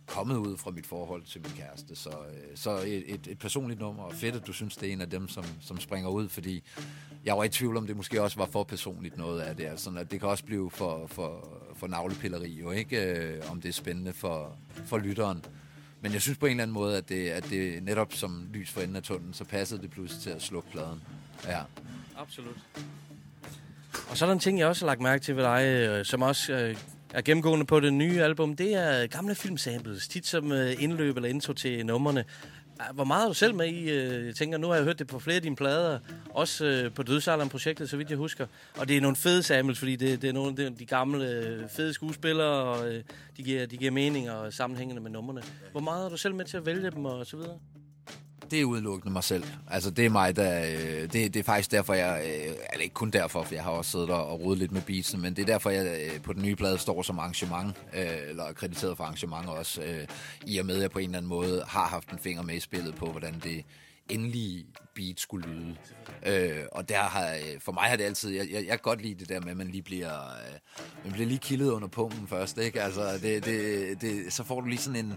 kommet 0.05 0.35
ud 0.37 0.57
fra 0.57 0.71
mit 0.71 0.85
forhold 0.85 1.23
til 1.23 1.41
min 1.41 1.51
kæreste. 1.51 1.95
Så, 1.95 2.09
øh, 2.09 2.55
så 2.55 2.77
et, 2.77 3.03
et, 3.13 3.27
et 3.27 3.39
personligt 3.39 3.79
nummer, 3.79 4.03
og 4.03 4.13
fedt, 4.13 4.35
at 4.35 4.47
du 4.47 4.53
synes, 4.53 4.77
det 4.77 4.89
er 4.89 4.93
en 4.93 5.01
af 5.01 5.09
dem, 5.09 5.27
som, 5.27 5.45
som 5.61 5.79
springer 5.79 6.09
ud, 6.09 6.29
fordi 6.29 6.63
jeg 7.25 7.37
var 7.37 7.43
i 7.43 7.49
tvivl 7.49 7.77
om, 7.77 7.87
det 7.87 7.97
måske 7.97 8.21
også 8.21 8.37
var 8.37 8.45
for 8.45 8.63
personligt 8.63 9.17
noget 9.17 9.41
af 9.41 9.55
det. 9.55 9.65
Altså, 9.65 9.89
at 9.97 10.11
det 10.11 10.19
kan 10.19 10.29
også 10.29 10.43
blive 10.43 10.71
for, 10.71 11.07
for, 11.07 11.61
for 11.75 11.87
navlepilleri, 11.87 12.59
jo 12.59 12.71
ikke? 12.71 13.17
Øh, 13.17 13.51
om 13.51 13.61
det 13.61 13.69
er 13.69 13.73
spændende 13.73 14.13
for, 14.13 14.57
for 14.85 14.97
lytteren. 14.97 15.45
Men 16.01 16.13
jeg 16.13 16.21
synes 16.21 16.37
på 16.37 16.45
en 16.45 16.51
eller 16.51 16.63
anden 16.63 16.73
måde, 16.73 16.97
at 16.97 17.09
det, 17.09 17.29
at 17.29 17.49
det 17.49 17.83
netop 17.83 18.13
som 18.13 18.47
lys 18.53 18.69
for 18.71 18.81
enden 18.81 18.95
af 18.95 19.03
tunnelen, 19.03 19.33
så 19.33 19.43
passede 19.43 19.81
det 19.81 19.91
pludselig 19.91 20.23
til 20.23 20.29
at 20.29 20.41
slukke 20.41 20.71
pladen. 20.71 21.01
Ja. 21.47 21.61
Absolut. 22.17 22.57
Og 24.09 24.17
så 24.17 24.25
er 24.25 24.27
der 24.27 24.33
en 24.33 24.39
ting, 24.39 24.59
jeg 24.59 24.67
også 24.67 24.85
har 24.85 24.91
lagt 24.91 25.01
mærke 25.01 25.23
til 25.23 25.35
ved 25.35 25.43
dig, 25.43 25.63
øh, 25.65 26.05
som 26.05 26.21
også 26.21 26.53
øh, 26.53 26.75
er 27.13 27.21
gennemgående 27.21 27.65
på 27.65 27.79
det 27.79 27.93
nye 27.93 28.23
album. 28.23 28.55
Det 28.55 28.73
er 28.75 29.07
gamle 29.07 29.35
filmsamples, 29.35 30.07
tit 30.07 30.27
som 30.27 30.51
øh, 30.51 30.83
indløb 30.83 31.15
eller 31.15 31.29
intro 31.29 31.53
til 31.53 31.85
numrene. 31.85 32.25
Ah, 32.79 32.95
hvor 32.95 33.03
meget 33.03 33.23
er 33.23 33.27
du 33.27 33.33
selv 33.33 33.55
med 33.55 33.67
i? 33.67 33.89
Øh, 33.89 34.27
jeg 34.27 34.35
tænker, 34.35 34.57
nu 34.57 34.67
har 34.67 34.75
jeg 34.75 34.83
hørt 34.83 34.99
det 34.99 35.07
på 35.07 35.19
flere 35.19 35.35
af 35.35 35.41
dine 35.41 35.55
plader. 35.55 35.99
Også 36.29 36.65
øh, 36.65 36.91
på 36.93 37.03
Dødsalderen-projektet, 37.03 37.89
så 37.89 37.97
vidt 37.97 38.09
jeg 38.09 38.17
husker. 38.17 38.47
Og 38.77 38.87
det 38.87 38.97
er 38.97 39.01
nogle 39.01 39.15
fede 39.15 39.43
samples, 39.43 39.79
fordi 39.79 39.95
det, 39.95 40.21
det 40.21 40.29
er 40.29 40.33
nogle 40.33 40.65
af 40.65 40.75
de 40.75 40.85
gamle 40.85 41.69
fede 41.75 41.93
skuespillere, 41.93 42.47
og 42.47 42.87
de, 43.37 43.43
giver, 43.43 43.65
de 43.65 43.77
giver 43.77 43.91
mening 43.91 44.31
og 44.31 44.53
sammenhængende 44.53 45.01
med 45.01 45.11
numrene. 45.11 45.41
Hvor 45.71 45.81
meget 45.81 46.05
er 46.05 46.09
du 46.09 46.17
selv 46.17 46.35
med 46.35 46.45
til 46.45 46.57
at 46.57 46.65
vælge 46.65 46.91
dem 46.91 47.05
og 47.05 47.25
så 47.25 47.37
videre? 47.37 47.59
Det 48.53 48.61
er 48.61 48.65
udelukkende 48.65 49.13
mig 49.13 49.23
selv. 49.23 49.43
Altså, 49.67 49.91
det 49.91 50.05
er 50.05 50.09
mig, 50.09 50.35
der... 50.35 50.65
Øh, 50.65 51.01
det, 51.01 51.13
det 51.13 51.35
er 51.35 51.43
faktisk 51.43 51.71
derfor, 51.71 51.93
jeg... 51.93 52.21
Øh, 52.25 52.55
eller 52.73 52.83
ikke 52.83 52.93
kun 52.93 53.09
derfor, 53.09 53.43
for 53.43 53.55
jeg 53.55 53.63
har 53.63 53.71
også 53.71 53.91
siddet 53.91 54.09
og, 54.09 54.27
og 54.27 54.39
rodet 54.41 54.59
lidt 54.59 54.71
med 54.71 54.81
beatsen, 54.81 55.21
men 55.21 55.35
det 55.35 55.41
er 55.41 55.45
derfor, 55.45 55.69
jeg 55.69 56.11
øh, 56.13 56.21
på 56.21 56.33
den 56.33 56.41
nye 56.41 56.55
plade 56.55 56.77
står 56.77 57.01
som 57.01 57.19
arrangement, 57.19 57.77
øh, 57.93 58.29
eller 58.29 58.43
er 58.43 58.53
krediteret 58.53 58.97
for 58.97 59.03
arrangement 59.03 59.49
også, 59.49 59.81
øh, 59.81 60.07
i 60.47 60.57
og 60.57 60.65
med, 60.65 60.75
at 60.75 60.81
jeg 60.81 60.91
på 60.91 60.99
en 60.99 61.05
eller 61.05 61.17
anden 61.17 61.29
måde 61.29 61.63
har 61.67 61.85
haft 61.85 62.09
en 62.09 62.19
finger 62.19 62.43
med 62.43 62.55
i 62.55 62.59
spillet 62.59 62.95
på, 62.95 63.05
hvordan 63.05 63.41
det 63.43 63.65
endelige 64.09 64.65
beat 64.95 65.19
skulle 65.19 65.47
lyde. 65.47 65.75
Øh, 66.25 66.65
og 66.71 66.89
der 66.89 67.01
har, 67.01 67.33
øh, 67.33 67.59
for 67.59 67.71
mig 67.71 67.83
har 67.83 67.95
det 67.95 68.03
altid, 68.03 68.29
jeg, 68.29 68.47
jeg, 68.51 68.61
jeg 68.61 68.69
kan 68.69 68.79
godt 68.83 69.01
lide 69.01 69.19
det 69.19 69.29
der 69.29 69.41
med, 69.41 69.51
at 69.51 69.57
man 69.57 69.67
lige 69.67 69.83
bliver, 69.83 70.13
øh, 70.13 70.59
man 71.03 71.13
bliver 71.13 71.27
lige 71.27 71.39
kildet 71.39 71.69
under 71.69 71.87
pungen 71.87 72.27
først, 72.27 72.57
ikke? 72.57 72.81
Altså, 72.81 73.19
det, 73.21 73.45
det, 73.45 74.01
det, 74.01 74.33
så 74.33 74.43
får 74.43 74.61
du 74.61 74.67
lige 74.67 74.79
sådan 74.79 75.05
en 75.05 75.13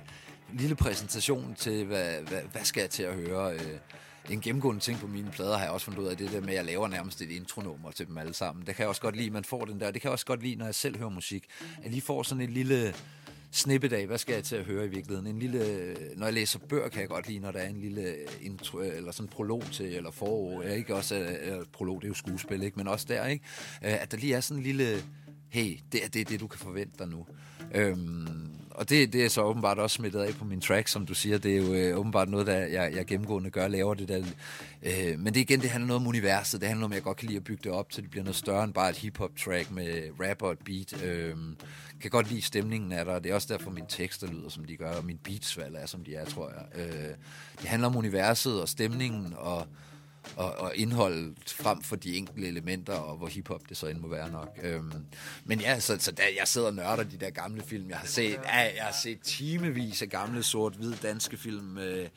lille 0.52 0.76
præsentation 0.76 1.54
til, 1.54 1.84
hvad, 1.84 2.20
hvad, 2.28 2.40
hvad 2.52 2.64
skal 2.64 2.80
jeg 2.80 2.90
til 2.90 3.02
at 3.02 3.14
høre? 3.14 3.54
Øh, 3.54 3.78
en 4.30 4.40
gennemgående 4.40 4.80
ting 4.80 4.98
på 4.98 5.06
mine 5.06 5.30
plader 5.30 5.56
har 5.56 5.64
jeg 5.64 5.72
også 5.72 5.84
fundet 5.84 6.02
ud 6.02 6.06
af, 6.06 6.16
det 6.16 6.32
der 6.32 6.40
med, 6.40 6.48
at 6.48 6.54
jeg 6.54 6.64
laver 6.64 6.88
nærmest 6.88 7.22
et 7.22 7.30
intronummer 7.30 7.90
til 7.90 8.06
dem 8.06 8.18
alle 8.18 8.34
sammen. 8.34 8.66
Det 8.66 8.76
kan 8.76 8.82
jeg 8.82 8.88
også 8.88 9.00
godt 9.00 9.16
lide, 9.16 9.30
man 9.30 9.44
får 9.44 9.64
den 9.64 9.80
der. 9.80 9.90
Det 9.90 10.02
kan 10.02 10.08
jeg 10.08 10.12
også 10.12 10.26
godt 10.26 10.42
lide, 10.42 10.56
når 10.56 10.64
jeg 10.64 10.74
selv 10.74 10.98
hører 10.98 11.10
musik. 11.10 11.44
At 11.82 11.90
lige 11.90 12.02
får 12.02 12.22
sådan 12.22 12.44
et 12.44 12.50
lille 12.50 12.94
snippet 13.50 13.92
af, 13.92 14.06
hvad 14.06 14.18
skal 14.18 14.34
jeg 14.34 14.44
til 14.44 14.56
at 14.56 14.64
høre 14.64 14.84
i 14.84 14.88
virkeligheden. 14.88 15.26
En 15.26 15.38
lille, 15.38 15.96
når 16.16 16.26
jeg 16.26 16.34
læser 16.34 16.58
bøger, 16.58 16.88
kan 16.88 17.00
jeg 17.00 17.08
godt 17.08 17.28
lide, 17.28 17.38
når 17.38 17.50
der 17.50 17.58
er 17.58 17.68
en 17.68 17.80
lille 17.80 18.14
intro, 18.40 18.78
eller 18.78 19.12
sådan 19.12 19.24
en 19.24 19.28
prolog 19.28 19.62
til, 19.72 19.94
eller 19.94 20.10
forår. 20.10 20.62
Jeg 20.62 20.76
ikke 20.76 20.94
også, 20.94 21.14
øh, 21.14 21.58
øh, 21.58 21.64
prolog, 21.72 22.00
det 22.00 22.06
er 22.06 22.08
jo 22.08 22.14
skuespil, 22.14 22.62
ikke? 22.62 22.76
men 22.76 22.88
også 22.88 23.06
der, 23.08 23.26
ikke? 23.26 23.44
Øh, 23.84 24.02
at 24.02 24.10
der 24.12 24.18
lige 24.18 24.34
er 24.34 24.40
sådan 24.40 24.58
en 24.58 24.64
lille, 24.64 25.02
hey, 25.48 25.78
det 25.92 26.04
er 26.04 26.08
det, 26.08 26.28
det 26.28 26.40
du 26.40 26.46
kan 26.46 26.58
forvente 26.58 26.92
dig 26.98 27.08
nu. 27.08 27.26
Øhm, 27.74 28.50
og 28.70 28.88
det, 28.88 29.12
det 29.12 29.24
er 29.24 29.28
så 29.28 29.42
åbenbart 29.42 29.78
også 29.78 29.94
smittet 29.94 30.20
af 30.20 30.34
på 30.34 30.44
min 30.44 30.60
track, 30.60 30.88
som 30.88 31.06
du 31.06 31.14
siger. 31.14 31.38
Det 31.38 31.52
er 31.52 31.56
jo 31.56 31.74
øh, 31.74 31.98
åbenbart 31.98 32.28
noget, 32.28 32.46
der 32.46 32.56
jeg, 32.56 32.92
jeg 32.94 33.06
gennemgående 33.06 33.50
gør, 33.50 33.68
laver 33.68 33.94
det 33.94 34.08
der. 34.08 34.24
Øh, 34.82 35.18
men 35.18 35.34
det 35.34 35.40
igen, 35.40 35.60
det 35.60 35.70
handler 35.70 35.86
noget 35.86 36.00
om 36.00 36.06
universet. 36.06 36.60
Det 36.60 36.68
handler 36.68 36.84
om, 36.84 36.92
at 36.92 36.96
jeg 36.96 37.02
godt 37.02 37.16
kan 37.16 37.26
lide 37.26 37.36
at 37.36 37.44
bygge 37.44 37.60
det 37.64 37.72
op, 37.72 37.90
til 37.90 38.02
det 38.02 38.10
bliver 38.10 38.24
noget 38.24 38.36
større 38.36 38.64
end 38.64 38.72
bare 38.72 38.90
et 38.90 38.96
hip-hop 38.96 39.30
track 39.44 39.70
med 39.70 40.10
rap 40.20 40.42
og 40.42 40.52
et 40.52 40.58
beat. 40.58 41.02
Øh, 41.04 41.34
kan 42.00 42.10
godt 42.10 42.30
lide 42.30 42.42
stemningen 42.42 42.92
af 42.92 43.04
der. 43.04 43.18
Det 43.18 43.30
er 43.30 43.34
også 43.34 43.54
derfor, 43.54 43.70
mine 43.70 43.86
tekster 43.88 44.26
lyder, 44.26 44.48
som 44.48 44.64
de 44.64 44.76
gør, 44.76 44.90
og 44.90 45.04
mine 45.04 45.18
beatsvalg 45.24 45.76
er, 45.78 45.86
som 45.86 46.04
de 46.04 46.14
er, 46.14 46.24
tror 46.24 46.50
jeg. 46.50 46.86
Øh, 46.86 47.14
det 47.60 47.68
handler 47.68 47.88
om 47.88 47.96
universet 47.96 48.60
og 48.60 48.68
stemningen 48.68 49.34
og 49.36 49.66
og, 50.36 50.58
og 50.58 50.72
indholdet 50.76 51.34
frem 51.46 51.82
for 51.82 51.96
de 51.96 52.16
enkelte 52.16 52.48
elementer, 52.48 52.94
og 52.94 53.16
hvor 53.16 53.26
hiphop 53.26 53.60
det 53.68 53.76
så 53.76 53.86
end 53.86 53.98
må 53.98 54.08
være 54.08 54.30
nok. 54.30 54.58
Øhm, 54.62 54.92
men 55.44 55.60
ja, 55.60 55.80
så, 55.80 55.96
så 56.00 56.12
der, 56.12 56.22
jeg 56.38 56.48
sidder 56.48 56.66
og 56.66 56.74
nørder 56.74 57.02
de 57.02 57.16
der 57.16 57.30
gamle 57.30 57.62
film. 57.62 57.88
Jeg 57.88 57.98
har 57.98 58.06
set, 58.06 58.32
ja, 58.44 58.60
jeg 58.60 58.84
har 58.84 58.96
set 59.02 59.20
timevis 59.20 60.02
af 60.02 60.08
gamle 60.08 60.42
sort-hvid 60.42 60.94
danske 61.02 61.36
film 61.36 61.78
øh, 61.78 62.08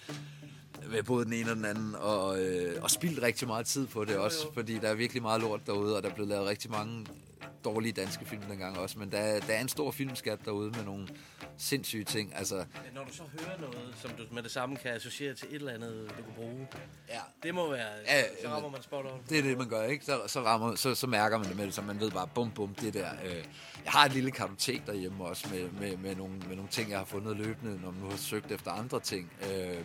med 0.91 1.03
både 1.03 1.25
den 1.25 1.33
ene 1.33 1.49
og 1.49 1.55
den 1.55 1.65
anden, 1.65 1.95
og, 1.95 2.41
øh, 2.41 2.83
og 2.83 2.91
spildt 2.91 3.21
rigtig 3.21 3.47
meget 3.47 3.65
tid 3.65 3.87
på 3.87 4.05
det 4.05 4.17
også, 4.17 4.47
fordi 4.53 4.79
der 4.79 4.89
er 4.89 4.95
virkelig 4.95 5.21
meget 5.21 5.41
lort 5.41 5.61
derude, 5.65 5.97
og 5.97 6.03
der 6.03 6.09
er 6.09 6.13
blevet 6.13 6.29
lavet 6.29 6.47
rigtig 6.47 6.71
mange 6.71 7.05
dårlige 7.65 7.93
danske 7.93 8.25
film 8.25 8.41
dengang 8.41 8.77
også, 8.77 8.99
men 8.99 9.11
der, 9.11 9.39
der 9.39 9.53
er 9.53 9.61
en 9.61 9.69
stor 9.69 9.91
filmskat 9.91 10.39
derude 10.45 10.71
med 10.71 10.83
nogle 10.83 11.07
sindssyge 11.57 12.03
ting. 12.03 12.35
Altså, 12.35 12.65
Når 12.93 13.03
du 13.03 13.13
så 13.13 13.23
hører 13.39 13.59
noget, 13.59 13.93
som 14.01 14.11
du 14.11 14.23
med 14.31 14.43
det 14.43 14.51
samme 14.51 14.77
kan 14.77 14.91
associere 14.91 15.33
til 15.33 15.47
et 15.47 15.55
eller 15.55 15.73
andet, 15.73 16.09
du 16.17 16.23
kan 16.23 16.33
bruge, 16.35 16.67
ja. 17.09 17.19
det 17.43 17.55
må 17.55 17.71
være, 17.71 17.87
Ja, 18.07 18.23
så 18.41 18.49
rammer 18.49 18.69
man 18.69 18.81
spot 18.81 19.05
on. 19.05 19.21
Det 19.29 19.39
er 19.39 19.43
det, 19.43 19.57
man 19.57 19.69
gør, 19.69 19.83
ikke? 19.83 20.05
Så, 20.05 20.21
så, 20.27 20.41
rammer, 20.41 20.75
så, 20.75 20.95
så 20.95 21.07
mærker 21.07 21.37
man 21.37 21.47
det 21.47 21.55
med 21.57 21.65
det, 21.65 21.73
så 21.73 21.81
man 21.81 21.99
ved 21.99 22.11
bare, 22.11 22.27
bum, 22.35 22.51
bum, 22.51 22.75
det 22.75 22.93
der. 22.93 23.09
Øh. 23.25 23.43
Jeg 23.83 23.91
har 23.91 24.05
et 24.05 24.13
lille 24.13 24.31
kartotek 24.31 24.87
derhjemme 24.87 25.25
også, 25.25 25.47
med, 25.51 25.69
med, 25.71 25.97
med, 25.97 26.15
nogle, 26.15 26.35
med 26.47 26.55
nogle 26.55 26.69
ting, 26.71 26.89
jeg 26.89 26.97
har 26.97 27.05
fundet 27.05 27.37
løbende, 27.37 27.81
når 27.81 27.91
man 27.91 28.01
nu 28.01 28.09
har 28.09 28.17
søgt 28.17 28.51
efter 28.51 28.71
andre 28.71 28.99
ting. 28.99 29.31
Øh, 29.51 29.77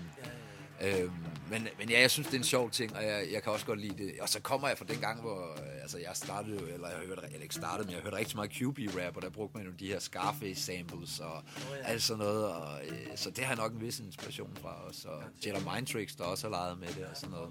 øh, 0.82 1.10
men, 1.50 1.68
men 1.78 1.90
ja, 1.90 2.00
jeg 2.00 2.10
synes, 2.10 2.26
det 2.28 2.34
er 2.34 2.38
en 2.38 2.44
sjov 2.44 2.70
ting, 2.70 2.96
og 2.96 3.02
jeg, 3.04 3.26
jeg 3.32 3.42
kan 3.42 3.52
også 3.52 3.66
godt 3.66 3.80
lide 3.80 4.04
det. 4.04 4.12
Og 4.20 4.28
så 4.28 4.40
kommer 4.40 4.68
jeg 4.68 4.78
fra 4.78 4.84
den 4.88 4.96
gang, 4.98 5.20
hvor 5.20 5.52
øh, 5.52 5.82
altså, 5.82 5.98
jeg 5.98 6.10
startede, 6.14 6.54
jo- 6.60 6.66
eller 6.74 6.88
jeg 6.88 6.98
hørte, 7.06 7.20
eller 7.26 7.42
ikke 7.42 7.54
startede, 7.54 7.86
men 7.86 7.94
jeg 7.94 8.02
hørte 8.02 8.16
rigtig 8.16 8.36
meget 8.36 8.50
QB-rap, 8.50 9.16
og 9.16 9.22
der 9.22 9.30
brugte 9.30 9.56
man 9.58 9.66
jo 9.66 9.72
de 9.80 9.86
her 9.86 9.98
Scarface-samples 9.98 11.20
og 11.20 11.42
ja. 11.82 11.90
alt 11.92 12.02
sådan 12.02 12.18
noget. 12.18 12.44
Og, 12.46 12.78
øh, 12.88 12.96
så 13.16 13.30
det 13.30 13.44
har 13.44 13.54
jeg 13.54 13.62
nok 13.62 13.72
en 13.72 13.80
vis 13.80 13.98
inspiration 14.00 14.50
fra 14.62 14.88
os. 14.88 15.04
Og 15.04 15.22
Jedi 15.46 15.58
Mind 15.74 15.86
Tricks, 15.86 16.14
der 16.16 16.24
også 16.24 16.46
har 16.48 16.50
leget 16.50 16.78
med 16.78 16.88
det 16.88 17.04
og 17.10 17.16
sådan 17.16 17.30
noget. 17.30 17.50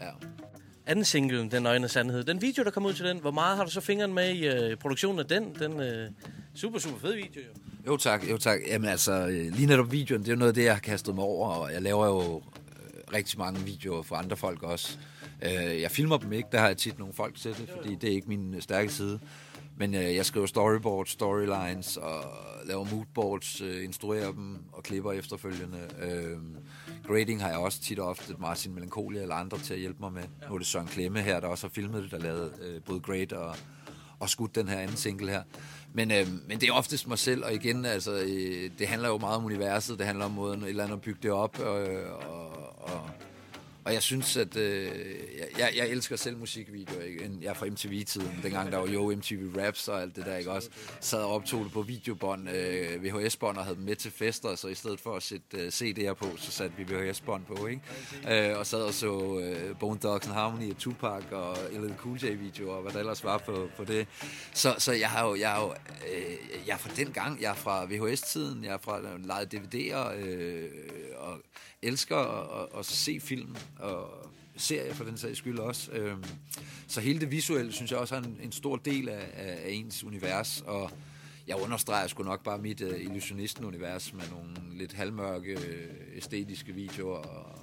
Ja. 0.00 0.10
Anden 0.86 1.04
single, 1.04 1.50
Den 1.50 1.62
Nøgne 1.62 1.88
Sandhed. 1.88 2.24
Den 2.24 2.42
video, 2.42 2.64
der 2.64 2.70
kom 2.70 2.86
ud 2.86 2.92
til 2.94 3.04
den, 3.04 3.18
hvor 3.18 3.30
meget 3.30 3.56
har 3.56 3.64
du 3.64 3.70
så 3.70 3.80
fingeren 3.80 4.14
med 4.14 4.30
i 4.30 4.46
øh, 4.46 4.76
produktionen 4.76 5.18
af 5.18 5.26
den? 5.26 5.54
Den 5.58 5.80
øh, 5.80 6.10
super, 6.54 6.78
super 6.78 6.98
fed 6.98 7.14
video, 7.14 7.40
jo. 7.42 7.50
Jo 7.86 7.96
tak, 7.96 8.30
jo 8.30 8.38
tak. 8.38 8.60
Jamen 8.68 8.88
altså, 8.88 9.12
øh, 9.12 9.52
lige 9.52 9.66
netop 9.66 9.92
videoen, 9.92 10.22
det 10.22 10.28
er 10.28 10.32
jo 10.32 10.38
noget 10.38 10.48
af 10.50 10.54
det, 10.54 10.64
jeg 10.64 10.72
har 10.74 10.80
kastet 10.80 11.14
mig 11.14 11.24
over, 11.24 11.48
og 11.48 11.72
jeg 11.72 11.82
laver 11.82 12.06
jo 12.06 12.42
rigtig 13.12 13.38
mange 13.38 13.60
videoer 13.60 14.02
for 14.02 14.16
andre 14.16 14.36
folk 14.36 14.62
også. 14.62 14.98
Øh, 15.42 15.80
jeg 15.80 15.90
filmer 15.90 16.16
dem 16.16 16.32
ikke, 16.32 16.48
der 16.52 16.58
har 16.58 16.66
jeg 16.66 16.76
tit 16.76 16.98
nogle 16.98 17.14
folk 17.14 17.36
til 17.36 17.50
det, 17.50 17.70
fordi 17.76 17.94
det 17.94 18.10
er 18.10 18.14
ikke 18.14 18.28
min 18.28 18.54
øh, 18.54 18.62
stærke 18.62 18.92
side. 18.92 19.20
Men 19.76 19.94
øh, 19.94 20.14
jeg 20.14 20.26
skriver 20.26 20.46
storyboards, 20.46 21.10
storylines 21.10 21.96
og 21.96 22.24
laver 22.66 22.84
moodboards, 22.92 23.60
øh, 23.60 23.84
instruerer 23.84 24.32
dem 24.32 24.58
og 24.72 24.82
klipper 24.82 25.12
efterfølgende. 25.12 25.80
Øh, 26.00 26.38
grading 27.06 27.42
har 27.42 27.48
jeg 27.48 27.58
også 27.58 27.80
tit 27.80 27.98
og 27.98 28.08
ofte 28.08 28.34
Martin 28.38 28.74
Melancholia 28.74 29.22
eller 29.22 29.34
andre 29.34 29.58
til 29.58 29.74
at 29.74 29.80
hjælpe 29.80 30.00
mig 30.00 30.12
med. 30.12 30.22
Nu 30.48 30.54
er 30.54 30.58
det 30.58 30.66
Søren 30.66 30.86
Klemme 30.86 31.20
her, 31.20 31.40
der 31.40 31.48
også 31.48 31.66
har 31.66 31.72
filmet 31.72 32.02
det, 32.02 32.10
der 32.10 32.18
lavede 32.18 32.52
øh, 32.62 32.82
både 32.82 33.00
grade 33.00 33.38
og, 33.38 33.56
og 34.18 34.30
skudt 34.30 34.54
den 34.54 34.68
her 34.68 34.78
anden 34.78 34.96
single 34.96 35.30
her. 35.30 35.42
Men, 35.92 36.10
øh, 36.10 36.26
men 36.48 36.60
det 36.60 36.68
er 36.68 36.72
oftest 36.72 37.08
mig 37.08 37.18
selv, 37.18 37.44
og 37.44 37.54
igen, 37.54 37.84
altså, 37.84 38.12
øh, 38.12 38.70
det 38.78 38.88
handler 38.88 39.08
jo 39.08 39.18
meget 39.18 39.36
om 39.36 39.44
universet, 39.44 39.98
det 39.98 40.06
handler 40.06 40.24
om 40.24 40.30
måden 40.30 40.62
et 40.62 40.68
eller 40.68 40.84
andet 40.84 40.96
at 40.96 41.02
bygge 41.02 41.18
det 41.22 41.30
op, 41.30 41.60
øh, 41.60 41.66
og, 41.66 42.53
og, 42.92 43.10
Og 43.84 43.94
jeg 43.94 44.02
synes, 44.02 44.36
at 44.36 44.56
øh, 44.56 44.90
jeg, 45.58 45.72
jeg 45.76 45.88
elsker 45.88 46.16
selv 46.16 46.38
musikvideoer. 46.38 47.02
Ikke? 47.02 47.30
Jeg 47.42 47.48
er 47.48 47.54
fra 47.54 47.66
MTV-tiden, 47.66 48.40
dengang 48.42 48.72
der 48.72 48.78
var 48.78 48.86
jo 48.86 49.16
MTV 49.16 49.58
Raps 49.58 49.88
og 49.88 50.02
alt 50.02 50.16
det 50.16 50.26
der, 50.26 50.36
ikke 50.36 50.50
også? 50.50 50.68
Sad 51.00 51.18
og 51.18 51.34
optog 51.34 51.64
det 51.64 51.72
på 51.72 51.82
videobånd, 51.82 52.50
øh, 52.50 53.04
VHS-bånd 53.04 53.56
og 53.56 53.64
havde 53.64 53.76
dem 53.76 53.84
med 53.84 53.96
til 53.96 54.10
fester, 54.10 54.54
så 54.54 54.68
i 54.68 54.74
stedet 54.74 55.00
for 55.00 55.16
at 55.16 55.22
sætte 55.22 55.58
øh, 55.58 55.68
CD'er 55.68 56.12
på, 56.12 56.26
så 56.36 56.50
satte 56.50 56.76
vi 56.76 56.94
VHS-bånd 56.94 57.44
på, 57.44 57.66
ikke? 57.66 58.50
Øh, 58.50 58.58
og 58.58 58.66
sad 58.66 58.82
og 58.82 58.94
så 58.94 59.38
øh, 59.38 59.78
Bone 59.78 59.98
Dogs 60.02 60.26
and 60.26 60.34
Harmony 60.34 60.70
og 60.70 60.78
Tupac 60.78 61.22
og 61.30 61.56
LL 61.72 61.94
Cool 61.96 62.18
J-videoer 62.24 62.74
og 62.74 62.82
hvad 62.82 62.92
der 62.92 62.98
ellers 62.98 63.24
var 63.24 63.38
på, 63.38 63.68
på 63.76 63.84
det. 63.84 64.06
Så, 64.54 64.74
så 64.78 64.92
jeg 64.92 65.10
har 65.10 65.26
jo, 65.26 65.36
jeg 65.36 65.50
har 65.50 65.60
jo, 65.60 65.74
øh, 66.14 66.66
jeg 66.66 66.72
er 66.72 66.78
fra 66.78 66.90
den 66.96 67.12
gang, 67.12 67.42
jeg 67.42 67.50
er 67.50 67.54
fra 67.54 67.84
VHS-tiden, 67.84 68.64
jeg 68.64 68.72
er 68.72 68.78
fra 68.78 69.00
øh, 69.00 69.26
lejet 69.26 69.54
DVD'er, 69.54 70.26
øh, 70.26 70.68
og 71.16 71.40
elsker 71.84 72.16
at, 72.16 72.62
at, 72.62 72.78
at 72.78 72.86
se 72.86 73.20
film 73.20 73.56
og 73.78 74.30
serier 74.56 74.94
for 74.94 75.04
den 75.04 75.16
sags 75.16 75.38
skyld 75.38 75.58
også. 75.58 75.92
Øhm, 75.92 76.24
så 76.86 77.00
hele 77.00 77.20
det 77.20 77.30
visuelle 77.30 77.72
synes 77.72 77.90
jeg 77.90 77.98
også 77.98 78.14
er 78.14 78.20
en, 78.20 78.38
en 78.42 78.52
stor 78.52 78.76
del 78.76 79.08
af, 79.08 79.30
af, 79.32 79.70
ens 79.70 80.04
univers, 80.04 80.62
og 80.66 80.90
jeg 81.46 81.56
understreger 81.56 82.06
sgu 82.06 82.22
nok 82.22 82.44
bare 82.44 82.58
mit 82.58 82.80
uh, 82.80 83.00
illusionisten-univers 83.00 84.12
med 84.12 84.24
nogle 84.30 84.78
lidt 84.78 84.92
halvmørke 84.92 85.52
øh, 85.52 86.16
æstetiske 86.16 86.72
videoer 86.72 87.18
og 87.18 87.53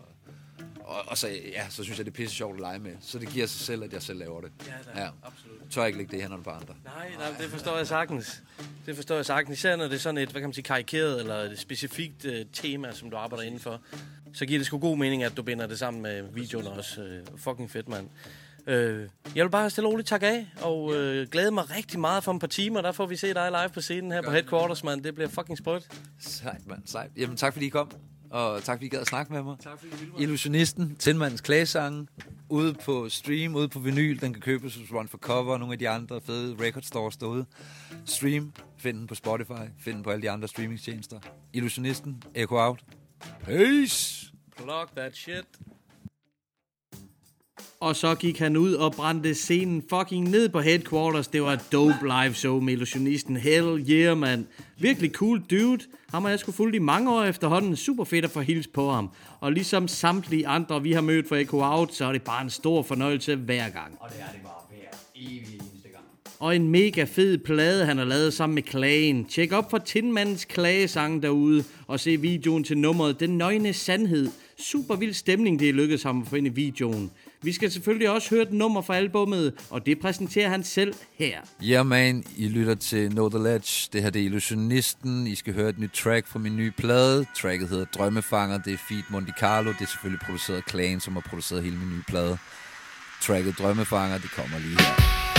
og, 0.91 1.03
og 1.07 1.17
så, 1.17 1.27
ja, 1.27 1.69
så 1.69 1.83
synes 1.83 1.97
jeg, 1.97 2.05
det 2.05 2.11
er 2.11 2.15
pisse 2.15 2.35
sjovt 2.35 2.55
at 2.55 2.61
lege 2.61 2.79
med. 2.79 2.91
Så 3.01 3.19
det 3.19 3.29
giver 3.29 3.47
sig 3.47 3.65
selv, 3.65 3.83
at 3.83 3.93
jeg 3.93 4.01
selv 4.01 4.19
laver 4.19 4.41
det. 4.41 4.51
Ja, 4.67 5.01
da, 5.01 5.09
absolut. 5.23 5.57
Tør 5.71 5.85
ikke 5.85 5.97
lægge 5.97 6.11
det 6.11 6.17
i 6.17 6.21
hænderne 6.21 6.43
på 6.43 6.49
andre. 6.49 6.75
Nej, 6.85 7.11
nej, 7.19 7.27
det 7.39 7.49
forstår 7.49 7.77
jeg 7.77 7.87
sagtens. 7.87 8.43
Det 8.85 8.95
forstår 8.95 9.15
jeg 9.15 9.25
sagtens. 9.25 9.57
Især 9.57 9.75
når 9.75 9.87
det 9.87 9.93
er 9.93 9.99
sådan 9.99 10.17
et, 10.17 10.29
hvad 10.29 10.41
kan 10.41 10.47
man 10.47 10.53
sige, 10.53 10.63
karikeret 10.63 11.19
eller 11.19 11.35
et 11.35 11.59
specifikt 11.59 12.25
uh, 12.25 12.31
tema, 12.53 12.91
som 12.91 13.09
du 13.09 13.17
arbejder 13.17 13.43
indenfor. 13.43 13.81
Så 14.33 14.45
giver 14.45 14.59
det 14.59 14.65
sgu 14.65 14.79
god 14.79 14.97
mening, 14.97 15.23
at 15.23 15.37
du 15.37 15.43
binder 15.43 15.67
det 15.67 15.79
sammen 15.79 16.03
med 16.03 16.23
videoen 16.33 16.67
også. 16.67 17.21
Uh, 17.31 17.39
fucking 17.39 17.71
fedt, 17.71 17.87
mand. 17.87 18.09
Uh, 18.67 18.73
jeg 19.35 19.45
vil 19.45 19.49
bare 19.49 19.69
stille 19.69 19.87
roligt 19.87 20.07
tak 20.07 20.23
af, 20.23 20.47
og 20.61 20.83
uh, 20.83 20.95
glæde 21.31 21.51
mig 21.51 21.75
rigtig 21.75 21.99
meget 21.99 22.23
for 22.23 22.33
et 22.33 22.39
par 22.39 22.47
timer. 22.47 22.81
Der 22.81 22.91
får 22.91 23.05
vi 23.05 23.15
se 23.15 23.33
dig 23.33 23.51
live 23.51 23.69
på 23.69 23.81
scenen 23.81 24.11
her 24.11 24.21
på 24.21 24.31
Headquarters, 24.31 24.83
mand. 24.83 25.03
Det 25.03 25.15
bliver 25.15 25.29
fucking 25.29 25.57
sprødt. 25.57 25.87
Sejt, 26.19 26.67
mand. 26.67 26.81
Sejt. 26.85 27.11
Jamen, 27.17 27.37
tak 27.37 27.53
fordi 27.53 27.65
I 27.65 27.69
kom. 27.69 27.91
Og 28.31 28.63
tak 28.63 28.77
fordi 28.77 28.85
I 28.85 28.89
gad 28.89 28.99
at 28.99 29.07
snakke 29.07 29.33
med 29.33 29.43
mig. 29.43 29.57
Tak 29.59 29.79
fordi 29.79 30.05
I 30.17 30.23
Illusionisten, 30.23 30.95
Tindmandens 30.95 31.41
klagesange, 31.41 32.07
ude 32.49 32.73
på 32.73 33.09
stream, 33.09 33.55
ude 33.55 33.69
på 33.69 33.79
vinyl. 33.79 34.21
Den 34.21 34.33
kan 34.33 34.41
købes 34.41 34.75
hos 34.75 34.91
Run 34.93 35.07
for 35.07 35.17
Cover 35.17 35.53
og 35.53 35.59
nogle 35.59 35.73
af 35.73 35.79
de 35.79 35.89
andre 35.89 36.21
fede 36.21 36.55
record 36.65 36.83
stores 36.83 37.17
derude. 37.17 37.45
Stream, 38.05 38.53
find 38.77 38.97
den 38.97 39.07
på 39.07 39.15
Spotify, 39.15 39.69
find 39.79 39.95
den 39.95 40.03
på 40.03 40.09
alle 40.09 40.21
de 40.21 40.29
andre 40.31 40.47
streamingtjenester. 40.47 41.19
Illusionisten, 41.53 42.23
Echo 42.35 42.55
Out. 42.67 42.79
Peace! 43.43 44.31
Plug 44.57 44.87
that 44.95 45.15
shit. 45.15 45.45
Og 47.81 47.95
så 47.95 48.15
gik 48.15 48.39
han 48.39 48.57
ud 48.57 48.73
og 48.73 48.93
brændte 48.93 49.35
scenen 49.35 49.83
fucking 49.89 50.29
ned 50.29 50.49
på 50.49 50.59
headquarters. 50.59 51.27
Det 51.27 51.41
var 51.41 51.63
dope 51.71 51.97
live 52.03 52.33
show 52.33 52.59
med 52.59 52.73
illusionisten. 52.73 53.37
Hell 53.37 53.85
yeah, 53.89 54.17
man. 54.17 54.47
Virkelig 54.79 55.11
cool 55.11 55.41
dude. 55.51 55.83
Ham 56.09 56.23
har 56.23 56.29
jeg 56.29 56.39
sgu 56.39 56.51
fulgt 56.51 56.75
i 56.75 56.79
mange 56.79 57.13
år 57.13 57.23
efterhånden. 57.23 57.75
Super 57.75 58.03
fedt 58.03 58.25
at 58.25 58.31
få 58.31 58.39
hils 58.39 58.67
på 58.67 58.91
ham. 58.91 59.09
Og 59.39 59.51
ligesom 59.51 59.87
samtlige 59.87 60.47
andre, 60.47 60.83
vi 60.83 60.91
har 60.91 61.01
mødt 61.01 61.27
for 61.27 61.35
Echo 61.35 61.61
Out, 61.61 61.93
så 61.93 62.05
er 62.05 62.11
det 62.11 62.21
bare 62.21 62.43
en 62.43 62.49
stor 62.49 62.81
fornøjelse 62.81 63.35
hver 63.35 63.69
gang. 63.69 63.97
Og 63.99 64.09
det 64.09 64.19
er 64.19 64.31
det 64.31 64.41
bare 64.43 64.61
hver 64.69 64.97
evig. 65.15 65.61
Og 66.39 66.55
en 66.55 66.69
mega 66.69 67.03
fed 67.03 67.37
plade, 67.37 67.85
han 67.85 67.97
har 67.97 68.05
lavet 68.05 68.33
sammen 68.33 68.55
med 68.55 68.63
Klagen. 68.63 69.25
Tjek 69.25 69.51
op 69.51 69.69
for 69.69 69.77
Tindmandens 69.77 70.45
klagesang 70.45 71.23
derude, 71.23 71.63
og 71.87 71.99
se 71.99 72.21
videoen 72.21 72.63
til 72.63 72.77
nummeret 72.77 73.19
Den 73.19 73.37
Nøgne 73.37 73.73
Sandhed. 73.73 74.29
Super 74.57 74.95
vild 74.95 75.13
stemning, 75.13 75.59
det 75.59 75.69
er 75.69 75.73
lykkedes 75.73 76.03
ham 76.03 76.21
at 76.21 76.27
få 76.27 76.35
ind 76.35 76.47
i 76.47 76.49
videoen. 76.49 77.11
Vi 77.43 77.53
skal 77.53 77.71
selvfølgelig 77.71 78.09
også 78.09 78.29
høre 78.29 78.41
et 78.41 78.53
nummer 78.53 78.81
fra 78.81 78.95
albummet, 78.95 79.53
og 79.69 79.85
det 79.85 79.99
præsenterer 79.99 80.49
han 80.49 80.63
selv 80.63 80.93
her. 81.13 81.39
Yeah 81.63 81.85
man, 81.85 82.23
I 82.37 82.47
lytter 82.47 82.75
til 82.75 83.09
Know 83.09 83.29
The 83.29 83.43
Ledge. 83.43 83.89
Det 83.93 84.03
her 84.03 84.09
det 84.09 84.21
er 84.21 84.25
Illusionisten. 84.25 85.27
I 85.27 85.35
skal 85.35 85.53
høre 85.53 85.69
et 85.69 85.79
nyt 85.79 85.91
track 85.93 86.27
fra 86.27 86.39
min 86.39 86.57
nye 86.57 86.71
plade. 86.71 87.25
Tracket 87.35 87.69
hedder 87.69 87.85
Drømmefanger. 87.85 88.57
Det 88.57 88.73
er 88.73 88.77
Feed 88.77 89.03
Monte 89.09 89.33
Carlo. 89.39 89.71
Det 89.71 89.81
er 89.81 89.85
selvfølgelig 89.85 90.21
produceret 90.25 90.57
af 90.57 90.63
Clan, 90.69 90.99
som 90.99 91.13
har 91.13 91.23
produceret 91.29 91.63
hele 91.63 91.77
min 91.77 91.89
nye 91.89 92.03
plade. 92.07 92.37
Tracket 93.21 93.59
Drømmefanger, 93.59 94.17
det 94.17 94.31
kommer 94.31 94.59
lige 94.59 94.77
her. 94.81 95.30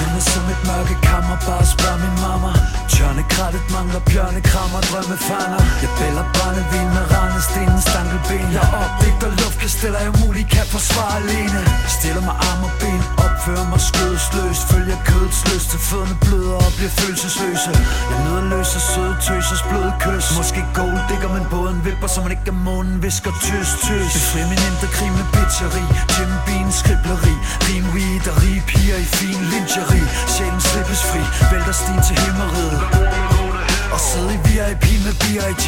Mit 0.00 0.22
sind 0.22 0.32
som 0.32 0.44
et 0.54 0.62
mørke 0.70 0.96
kammer 1.08 1.36
Bare 1.46 1.66
spørg 1.74 1.98
min 2.04 2.16
mamma. 2.24 2.52
Tjørnekrattet 2.92 3.64
mangler 3.74 4.02
bjørnekrammer 4.10 4.80
Drømmefanger 4.88 5.62
Jeg 5.82 5.90
bæller 5.98 6.24
brændevin 6.34 6.88
med 6.96 7.04
randestenen 7.14 7.80
Stankelben. 7.88 8.46
Jeg 8.56 8.66
opdigter 8.82 9.30
luftkasteller 9.40 10.00
Jeg 10.06 10.12
muligt 10.22 10.48
kan 10.54 10.66
forsvare 10.74 11.14
alene. 11.22 11.60
Stiller 11.96 12.22
mig 12.28 12.36
arm 12.48 12.60
og 12.68 12.72
ben 12.80 13.02
Opfører 13.24 13.66
mig 13.72 13.82
skødesløst. 13.90 14.62
Følger 14.72 14.98
kødets 15.08 15.40
lyst 15.50 15.68
til 15.72 15.80
fødderne 15.88 16.16
bløder 16.24 16.58
Og 16.66 16.72
bliver 16.78 16.92
følelsesløse. 17.00 17.72
Jeg 18.10 18.18
nyder 18.24 18.44
løs 18.52 18.70
og 18.78 18.82
søde 18.92 19.14
tøsers 19.26 19.62
bløde 19.70 19.92
kys. 20.04 20.26
Måske 20.38 20.60
gold 20.78 20.98
digger 21.08 21.30
men 21.34 21.44
båden 21.52 21.78
vipper 21.86 22.08
Så 22.14 22.18
man 22.24 22.32
ikke 22.36 22.48
er 22.54 22.58
månen 22.68 22.96
visker 23.04 23.32
tøs 23.46 23.70
tøs. 23.86 24.10
Befri 24.16 24.40
min 24.50 24.60
indre 24.68 24.88
krig 24.96 25.12
med 25.18 25.26
bitcheri. 25.34 25.84
Jim 26.14 26.32
Beans 26.46 26.74
skribleri. 26.82 27.34
Rim 27.66 27.86
weed 27.94 28.24
og 28.30 28.36
rige 28.42 28.62
piger 28.70 28.98
i 29.06 29.08
fin 29.18 29.40
lingeri 29.90 30.08
Sjælen 30.28 30.60
slippes 30.60 31.02
fri. 31.10 31.22
Vælter 31.52 31.72
stien 31.72 32.02
til 32.08 32.16
himmeriget 32.24 32.80
og 33.94 34.00
sidde 34.00 34.32
i 34.36 34.40
VIP 34.46 34.86
med 35.06 35.14
B.I.G 35.22 35.66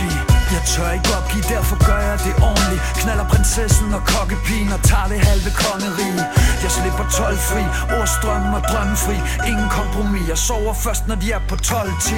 Jeg 0.54 0.62
tør 0.72 0.90
ikke 0.96 1.10
opgive, 1.18 1.44
derfor 1.54 1.76
gør 1.88 2.00
jeg 2.08 2.18
det 2.26 2.34
ordentligt. 2.48 2.82
Knaller 3.00 3.26
prinsessen 3.32 3.94
og 3.98 4.02
kokkepigen 4.12 4.72
og 4.76 4.80
tager 4.90 5.08
det 5.12 5.20
halve 5.28 5.50
kongerige. 5.64 6.22
Jeg 6.62 6.70
slipper 6.76 7.06
12 7.10 7.38
fri, 7.50 7.62
ordstrømmen 7.98 8.52
og 8.58 8.62
drømmefri. 8.70 9.16
Ingen 9.50 9.68
kompromis, 9.78 10.28
jeg 10.32 10.38
sover 10.46 10.74
først 10.84 11.02
når 11.08 11.16
de 11.22 11.28
er 11.36 11.42
på 11.50 11.56
12 11.56 11.90
10 12.02 12.14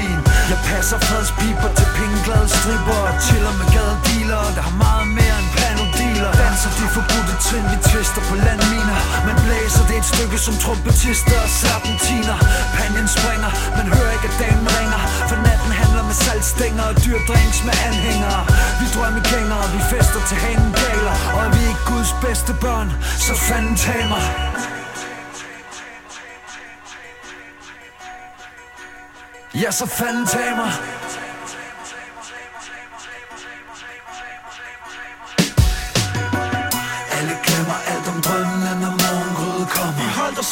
Jeg 0.53 0.59
passer 0.71 0.99
fredspiber 1.09 1.71
til 1.79 1.89
pengeglade 1.97 2.49
stripper 2.57 3.01
Og 3.11 3.17
chiller 3.27 3.55
med 3.61 3.69
gadedealer, 3.75 4.43
der 4.57 4.63
har 4.69 4.77
meget 4.87 5.09
mere 5.19 5.37
end 5.43 5.51
biler 6.25 6.45
Danser 6.45 6.71
de 6.79 6.87
forbudte 6.97 7.35
trin, 7.47 7.65
vi 7.73 7.77
tvister 7.89 8.23
på 8.29 8.35
landminer. 8.47 9.01
Man 9.29 9.37
blæser 9.45 9.85
det 9.89 9.97
et 10.03 10.07
stykke 10.13 10.39
som 10.47 10.55
trompetister 10.65 11.39
og 11.47 11.51
serpentiner. 11.61 12.39
Panjen 12.77 13.09
springer, 13.17 13.51
man 13.79 13.87
hører 13.95 14.13
ikke 14.17 14.29
at 14.33 14.37
damen 14.43 14.67
ringer. 14.77 15.01
For 15.29 15.37
natten 15.47 15.73
handler 15.81 16.03
med 16.09 16.17
salgstænger 16.25 16.85
og 16.91 16.95
dyr 17.05 17.19
drinks 17.31 17.59
med 17.67 17.75
anhængere. 17.89 18.43
Vi 18.81 18.87
drømmegængere, 18.95 19.65
vi 19.75 19.81
fester 19.93 20.21
til 20.29 20.37
hanen 20.45 20.73
galer. 20.83 21.17
Og 21.35 21.41
er 21.47 21.51
vi 21.57 21.61
ikke 21.71 21.85
Guds 21.93 22.13
bedste 22.25 22.53
børn, 22.65 22.89
så 23.27 23.35
fanden 23.49 23.77
tag 23.87 24.03
mig. 24.13 24.25
Ja, 29.63 29.71
så 29.71 29.87
fanden 29.99 30.27
tag 30.27 30.51
mig. 30.61 30.73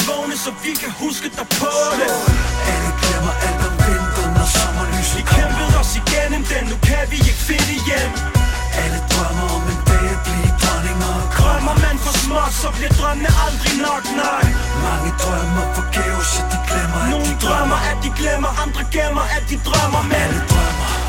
Vågne, 0.09 0.37
så 0.45 0.51
vi 0.65 0.73
kan 0.83 0.93
huske 1.05 1.29
dig 1.39 1.47
på 1.61 1.73
det. 1.99 2.11
Alle 2.73 2.91
glemmer 3.01 3.35
alt 3.47 3.63
om 3.69 3.75
vinteren, 3.87 4.33
når 4.39 4.49
sommerlys 4.57 5.11
Vi 5.17 5.23
kæmpede 5.35 5.75
os 5.83 5.93
igennem 6.01 6.43
den, 6.53 6.63
nu 6.73 6.77
kan 6.89 7.03
vi 7.11 7.19
ikke 7.31 7.43
finde 7.49 7.75
hjem. 7.89 8.11
Alle 8.83 9.01
drømmer 9.13 9.47
om 9.57 9.65
en 9.73 9.81
dag 9.89 10.07
at 10.17 10.21
blive 10.27 10.51
dronninger 10.63 11.15
Drømmer 11.39 11.77
man 11.85 11.97
for 12.05 12.15
småt, 12.23 12.53
så 12.63 12.69
bliver 12.77 12.93
drømmene 13.01 13.31
aldrig 13.47 13.75
nok, 13.89 14.05
nej. 14.23 14.45
Mange 14.87 15.11
drømmer 15.23 15.65
forgæves, 15.79 16.31
ja 16.39 16.45
de 16.53 16.59
glemmer 16.69 16.99
at 17.03 17.11
Nogle 17.13 17.27
de 17.31 17.37
drømmer, 17.45 17.79
at 17.91 17.99
de 18.05 18.11
glemmer, 18.21 18.51
andre 18.65 18.83
gemmer, 18.95 19.25
at 19.37 19.45
de 19.51 19.57
drømmer 19.67 20.03
Men 20.13 20.29
Alle 20.31 20.41
drømmer 20.51 20.52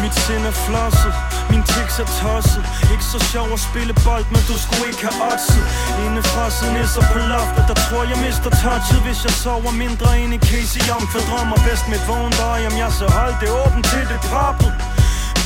mit 0.04 0.16
sind 0.26 0.46
er 0.52 0.56
flosset, 0.66 1.14
min 1.52 1.64
tics 1.72 1.96
er 2.04 2.10
tosset. 2.20 2.64
Ikke 2.94 3.06
så 3.14 3.20
sjov 3.32 3.48
at 3.58 3.62
spille 3.70 3.94
bold, 4.06 4.26
men 4.34 4.42
du 4.50 4.56
skulle 4.64 4.88
ikke 4.92 5.06
have 5.08 5.20
oddset. 5.32 5.66
Indefra 6.06 6.46
nisser 6.76 7.06
på 7.14 7.20
loftet, 7.34 7.64
der 7.70 7.78
tror 7.86 8.04
jeg 8.12 8.18
mister 8.26 8.50
touchet. 8.62 9.02
Hvis 9.08 9.20
jeg 9.28 9.34
sover 9.44 9.72
mindre 9.84 10.08
end 10.22 10.32
i 10.38 10.40
Casey 10.50 10.82
Young 10.90 11.06
For 11.12 11.22
drømmer 11.30 11.60
bedst 11.68 11.86
med 11.90 11.98
et 12.02 12.06
vågen 12.12 12.36
øje, 12.52 12.66
om 12.72 12.76
jeg 12.84 12.92
så 13.00 13.06
holdt 13.18 13.38
det 13.42 13.50
åbent 13.64 13.86
til 13.92 14.04
det 14.12 14.20
poppet 14.32 14.72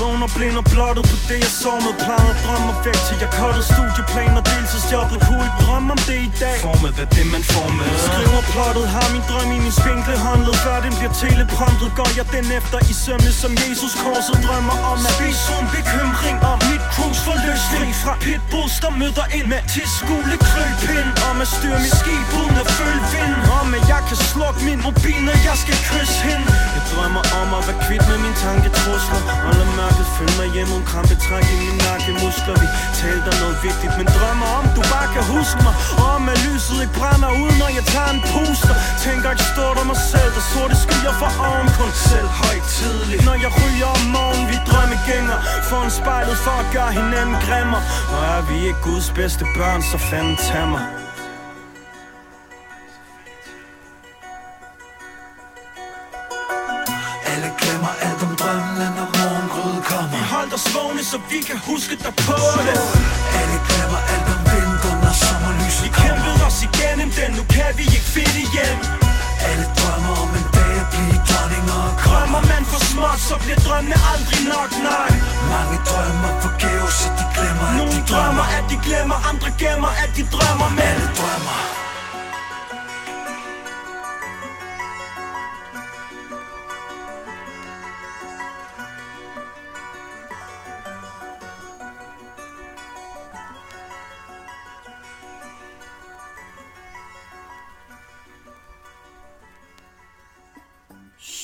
Vågner 0.01 0.29
blind 0.35 0.57
og 0.61 0.65
blottet 0.73 1.03
på 1.11 1.17
det 1.29 1.39
jeg 1.45 1.53
sov 1.63 1.77
med 1.85 1.93
Plejede 2.03 2.35
drømmer 2.45 2.75
væk 2.85 2.99
til 3.07 3.15
jeg 3.23 3.31
cuttede 3.37 3.65
studieplaner 3.73 4.41
Deltidsjobbet. 4.51 5.17
Kunne 5.27 5.43
ikke 5.47 5.59
drømme 5.65 5.89
om 5.95 6.01
det 6.09 6.19
i 6.29 6.31
dag? 6.43 6.57
Formet 6.67 6.95
af 7.03 7.07
det 7.15 7.25
man 7.35 7.43
får 7.53 7.69
med. 7.79 7.89
Skriver 8.07 8.43
plottet, 8.53 8.85
har 8.95 9.07
min 9.15 9.23
drøm 9.29 9.49
i 9.57 9.59
min 9.65 9.75
spinkle 9.81 10.15
håndled 10.25 10.55
Før 10.65 10.77
den 10.85 10.93
bliver 10.99 11.13
telepromptet, 11.23 11.89
går 11.99 12.09
jeg 12.19 12.25
den 12.35 12.45
efter 12.59 12.77
i 12.91 12.93
sømne 13.03 13.31
Som 13.41 13.51
Jesus 13.63 13.93
korset 14.03 14.37
drømmer 14.45 14.77
om. 14.91 14.99
At 15.07 15.13
spise 15.15 15.41
uden 15.53 15.67
bekymring 15.77 16.37
Om 16.51 16.57
mit 16.69 16.76
cruise 16.97 17.21
for 17.27 17.37
løsning 17.47 17.89
fra 18.03 18.13
pitbulls 18.23 18.75
der 18.83 18.91
møder 19.01 19.25
ind 19.37 19.47
med 19.53 19.61
til 19.73 19.85
skole 19.99 20.35
krølpind 20.47 21.11
Om 21.29 21.37
at 21.45 21.49
styre 21.55 21.79
mit 21.85 21.95
skib 22.01 22.27
uden 22.39 22.55
at 22.63 22.69
følge 22.77 23.01
vind. 23.13 23.35
Om 23.59 23.67
at 23.77 23.83
jeg 23.93 24.01
kan 24.09 24.17
slukke 24.31 24.59
min 24.69 24.79
mobil 24.87 25.19
når 25.27 25.37
jeg 25.47 25.57
skal 25.63 25.77
kysse 25.89 26.17
hende. 26.27 26.47
Jeg 26.75 26.83
drømmer 26.91 27.23
om 27.41 27.47
at 27.57 27.63
være 27.67 27.79
kvidt 27.85 28.05
med 28.11 28.19
mine 28.25 28.37
tanketrusler. 28.45 29.21
Og 29.47 29.51
lad 29.59 29.69
mørket 29.79 30.07
følge 30.17 30.35
mig 30.39 30.49
hjem 30.55 30.69
om 30.77 30.83
krampe 30.91 31.15
træk 31.25 31.45
i 31.53 31.55
mine 31.63 31.79
nakkemuskler. 31.85 32.55
Vi 32.63 32.67
talte 33.01 33.27
om 33.33 33.37
noget 33.43 33.57
vigtigt, 33.67 33.93
men 33.99 34.07
drømmer 34.15 34.49
om 34.59 34.65
du 34.77 34.81
bare 34.93 35.07
kan 35.15 35.23
huske 35.35 35.59
mig. 35.65 35.73
Og 36.01 36.07
om 36.17 36.23
at 36.33 36.37
lyset 36.45 36.77
ikke 36.83 36.95
brænder 36.99 37.31
ud, 37.43 37.53
når 37.61 37.69
jeg 37.77 37.85
tager 37.93 38.11
en 38.15 38.21
puster. 38.31 38.75
Tænker 39.05 39.27
ikke 39.33 39.47
stort 39.53 39.77
om 39.81 39.87
mig 39.91 39.99
selv, 40.11 40.31
der 40.37 40.43
sorte 40.51 40.75
skyer 40.83 41.13
for 41.21 41.29
oven 41.47 41.67
Kun 41.77 41.91
selv. 42.09 42.29
Højtidligt 42.41 43.21
Når 43.27 43.37
jeg 43.45 43.51
ryger 43.61 43.89
om 43.97 44.03
morgenen, 44.15 44.45
vi 44.51 44.57
drømmegænger 44.69 45.37
For 45.69 45.79
en 45.87 45.91
spejlet 45.99 46.37
for 46.45 46.55
at 46.63 46.67
gøre 46.75 46.86
hinanden 46.91 47.37
grimmer. 47.45 47.81
Og 48.13 48.21
er 48.35 48.41
vi 48.49 48.55
ikke 48.67 48.81
Guds 48.83 49.09
bedste 49.19 49.45
børn, 49.57 49.81
så 49.81 49.97
fanden 49.97 50.35
tag 50.35 50.67
mig. 50.67 50.85
Alle 57.31 57.49
glemmer 57.59 57.93
alt 58.05 58.21
om 58.27 58.33
drømmen, 58.41 58.91
når 58.97 59.07
morgengrydet 59.17 59.83
kommer. 59.91 60.09
Vi 60.15 60.21
holdt 60.33 60.53
os 60.57 60.67
vågne, 60.75 61.03
så 61.11 61.17
vi 61.31 61.39
kan 61.49 61.59
huske 61.69 61.95
dig 62.05 62.13
på 62.27 62.39
det. 62.67 62.79
Alle 63.39 63.57
glemmer 63.67 64.01
alt 64.13 64.27
om 64.35 64.41
vinteren, 64.51 64.99
når 65.03 65.15
sommerlyset 65.23 65.83
Vi 65.85 65.89
kæmpede 66.01 66.41
os 66.49 66.59
igennem 66.67 67.09
den, 67.19 67.29
nu 67.39 67.43
kan 67.55 67.69
vi 67.77 67.83
ikke 67.95 68.09
finde 68.15 68.41
hjem 68.55 69.06
småt, 73.17 73.39
så 73.39 73.45
bliver 73.45 73.59
drømmene 73.67 73.97
aldrig 74.13 74.41
nok, 74.53 74.71
nej. 74.89 75.11
Mange 75.53 75.77
drømmer 75.89 76.31
forgæves, 76.41 76.93
så 76.93 77.09
de 77.19 77.25
glemmer 77.35 77.67
at 77.67 77.75
Nogle 77.77 77.91
de 77.91 78.01
drømmer, 78.09 78.45
at 78.57 78.63
de 78.71 78.77
glemmer, 78.85 79.17
andre 79.31 79.49
gemmer, 79.61 79.91
at 80.03 80.09
de 80.17 80.23
drømmer. 80.33 80.69
Men 80.69 80.79
Alle 80.79 81.07
drømmer 81.19 81.86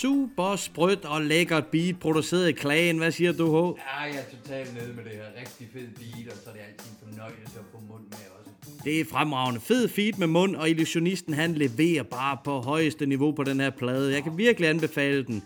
Super 0.04 0.56
sprødt 0.56 1.06
og 1.06 1.22
lækkert 1.22 1.66
beat, 1.66 2.00
produceret 2.00 2.50
i 2.50 2.52
Klagen. 2.52 2.98
Hvad 2.98 3.12
siger 3.12 3.32
du, 3.32 3.46
H? 3.46 3.80
Ja, 3.80 4.02
jeg 4.02 4.16
er 4.16 4.38
totalt 4.38 4.74
nede 4.74 4.94
med 4.94 5.04
det 5.04 5.12
her. 5.12 5.24
Rigtig 5.40 5.68
fed 5.74 5.88
beat, 5.88 6.28
og 6.28 6.38
så 6.44 6.50
er 6.50 6.54
det 6.54 6.62
altid 6.70 6.92
en 6.92 6.98
fornøjelse 7.10 7.60
at 7.60 7.66
få 7.72 7.78
mund 7.90 8.04
med 8.04 8.18
også. 8.38 8.82
Det 8.84 9.00
er 9.00 9.06
fremragende. 9.06 9.62
Fed 9.62 9.88
feed 9.88 10.14
med 10.18 10.28
mund, 10.28 10.56
og 10.56 10.70
illusionisten 10.70 11.34
han 11.34 11.54
leverer 11.54 12.04
bare 12.04 12.38
på 12.44 12.52
højeste 12.52 13.06
niveau 13.06 13.32
på 13.32 13.44
den 13.44 13.60
her 13.60 13.70
plade. 13.70 14.14
Jeg 14.14 14.24
kan 14.24 14.38
virkelig 14.38 14.70
anbefale 14.70 15.24
den. 15.24 15.44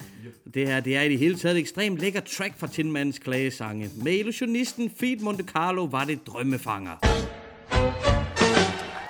Det 0.53 0.67
her, 0.67 0.79
det 0.79 0.95
er 0.95 1.01
i 1.01 1.09
det 1.09 1.19
hele 1.19 1.35
taget 1.35 1.55
et 1.55 1.59
ekstremt 1.59 1.99
lækker 1.99 2.19
track 2.19 2.59
fra 2.59 2.67
Tinmans 2.67 3.19
klagesange. 3.19 3.89
Med 4.03 4.13
illusionisten 4.13 4.91
Feed 4.99 5.19
Monte 5.19 5.43
Carlo 5.43 5.83
var 5.83 6.03
det 6.03 6.27
drømmefanger. 6.27 6.97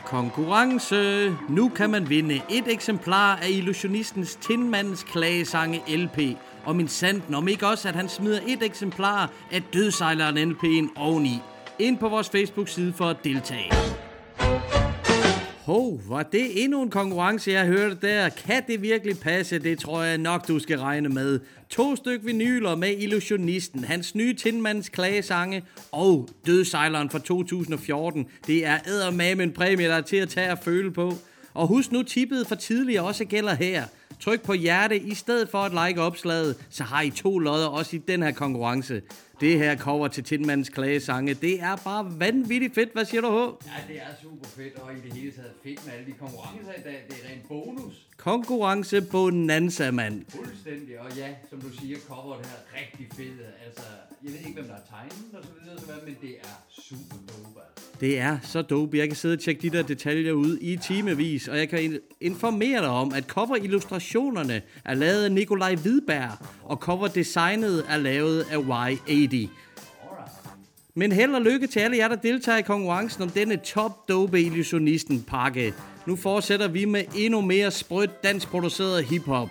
Konkurrence. 0.07 1.35
Nu 1.49 1.69
kan 1.69 1.89
man 1.89 2.09
vinde 2.09 2.41
et 2.49 2.63
eksemplar 2.67 3.35
af 3.35 3.49
illusionistens 3.49 4.35
Tindmandens 4.35 5.03
klagesange 5.03 5.81
LP. 5.87 6.37
Og 6.65 6.75
min 6.75 6.87
sandt 6.87 7.35
om 7.35 7.47
ikke 7.47 7.67
også, 7.67 7.87
at 7.87 7.95
han 7.95 8.09
smider 8.09 8.39
et 8.47 8.63
eksemplar 8.63 9.31
af 9.51 9.63
Dødsejleren 9.73 10.51
LP'en 10.51 11.01
oveni. 11.01 11.41
Ind 11.79 11.97
på 11.97 12.09
vores 12.09 12.29
Facebook-side 12.29 12.93
for 12.93 13.05
at 13.05 13.17
deltage. 13.23 13.71
Hov, 15.67 16.01
var 16.07 16.23
det 16.23 16.63
endnu 16.63 16.81
en 16.81 16.89
konkurrence, 16.89 17.51
jeg 17.51 17.65
hørte 17.65 17.97
der? 18.01 18.29
Kan 18.29 18.63
det 18.67 18.81
virkelig 18.81 19.19
passe? 19.19 19.59
Det 19.59 19.79
tror 19.79 20.03
jeg 20.03 20.17
nok, 20.17 20.47
du 20.47 20.59
skal 20.59 20.79
regne 20.79 21.09
med. 21.09 21.39
To 21.69 21.95
styk 21.95 22.19
vinyler 22.23 22.75
med 22.75 22.93
Illusionisten, 22.97 23.83
hans 23.83 24.15
nye 24.15 24.33
Tindmands 24.33 24.89
klagesange 24.89 25.63
og 25.91 26.29
Dødsejleren 26.45 27.09
fra 27.09 27.19
2014. 27.19 28.25
Det 28.47 28.65
er 28.65 28.79
eddermame 28.87 29.43
en 29.43 29.51
præmie, 29.51 29.87
der 29.87 29.95
er 29.95 30.01
til 30.01 30.17
at 30.17 30.29
tage 30.29 30.51
og 30.51 30.59
føle 30.59 30.91
på. 30.91 31.13
Og 31.53 31.67
husk 31.67 31.91
nu, 31.91 32.03
tippet 32.03 32.47
for 32.47 32.55
tidligere 32.55 33.03
også 33.03 33.25
gælder 33.25 33.53
her. 33.53 33.83
Tryk 34.19 34.41
på 34.41 34.53
hjerte 34.53 34.99
i 34.99 35.13
stedet 35.13 35.49
for 35.49 35.57
at 35.57 35.87
like 35.87 36.01
opslaget, 36.01 36.55
så 36.69 36.83
har 36.83 37.01
I 37.01 37.09
to 37.09 37.39
lodder 37.39 37.67
også 37.67 37.95
i 37.95 37.99
den 38.07 38.23
her 38.23 38.31
konkurrence. 38.31 39.01
Det 39.41 39.57
her 39.59 39.77
cover 39.77 40.07
til 40.07 40.23
Tindmans 40.23 40.69
klagesange, 40.69 41.33
det 41.33 41.61
er 41.61 41.75
bare 41.75 42.19
vanvittigt 42.19 42.75
fedt. 42.75 42.93
Hvad 42.93 43.05
siger 43.05 43.21
du, 43.21 43.29
H? 43.29 43.65
Ja, 43.67 43.93
det 43.93 44.01
er 44.01 44.13
super 44.21 44.47
fedt, 44.47 44.75
og 44.75 44.93
i 44.93 44.95
det 45.09 45.13
hele 45.13 45.31
taget 45.31 45.51
fedt 45.63 45.85
med 45.85 45.93
alle 45.93 46.05
de 46.05 46.11
konkurrencer 46.11 46.71
i 46.77 46.81
dag. 46.83 47.05
Det 47.09 47.15
er 47.23 47.29
rent 47.31 47.47
bonus. 47.47 48.07
Konkurrence 48.17 49.01
bonanza, 49.01 49.91
mand. 49.91 50.25
Fuldstændig, 50.29 50.99
og 50.99 51.17
ja, 51.17 51.27
som 51.49 51.61
du 51.61 51.69
siger, 51.81 51.97
coveret 52.07 52.45
her 52.45 52.51
er 52.53 52.81
rigtig 52.81 53.07
fedt. 53.17 53.41
Altså, 53.65 53.83
jeg 54.23 54.31
ved 54.31 54.39
ikke, 54.39 54.53
hvem 54.53 54.65
der 54.65 54.73
har 54.73 54.81
tegnet 54.89 55.33
og 55.33 55.43
så 55.43 55.49
videre, 55.63 55.79
så 55.79 56.05
men 56.05 56.17
det 56.21 56.29
er 56.43 56.81
super 56.81 57.15
dope. 57.27 57.59
Det 57.99 58.19
er 58.19 58.37
så 58.43 58.61
dope. 58.61 58.97
Jeg 58.97 59.07
kan 59.07 59.15
sidde 59.15 59.33
og 59.33 59.39
tjekke 59.39 59.61
de 59.61 59.77
der 59.77 59.83
detaljer 59.83 60.31
ud 60.33 60.57
i 60.61 60.77
timevis, 60.77 61.47
og 61.47 61.57
jeg 61.57 61.69
kan 61.69 61.79
in- 61.83 61.99
informere 62.21 62.81
dig 62.81 62.89
om, 62.89 63.13
at 63.13 63.23
cover-illustrationerne 63.23 64.61
er 64.85 64.93
lavet 64.93 65.23
af 65.23 65.31
Nikolaj 65.31 65.75
Hvidberg, 65.75 66.31
og 66.63 66.77
cover-designet 66.77 67.85
er 67.89 67.97
lavet 67.97 68.45
af 68.51 68.57
Y80. 68.57 69.47
Men 70.95 71.11
held 71.11 71.31
og 71.35 71.41
lykke 71.41 71.67
til 71.67 71.79
alle 71.79 71.97
jer, 71.97 72.07
der 72.07 72.15
deltager 72.15 72.57
i 72.57 72.61
konkurrencen 72.61 73.23
om 73.23 73.29
denne 73.29 73.57
top 73.57 74.09
dope 74.09 74.41
illusionisten 74.41 75.23
pakke. 75.23 75.73
Nu 76.05 76.15
fortsætter 76.15 76.67
vi 76.67 76.85
med 76.85 77.03
endnu 77.15 77.41
mere 77.41 77.71
sprødt 77.71 78.23
danskproduceret 78.23 79.03
hiphop. 79.05 79.49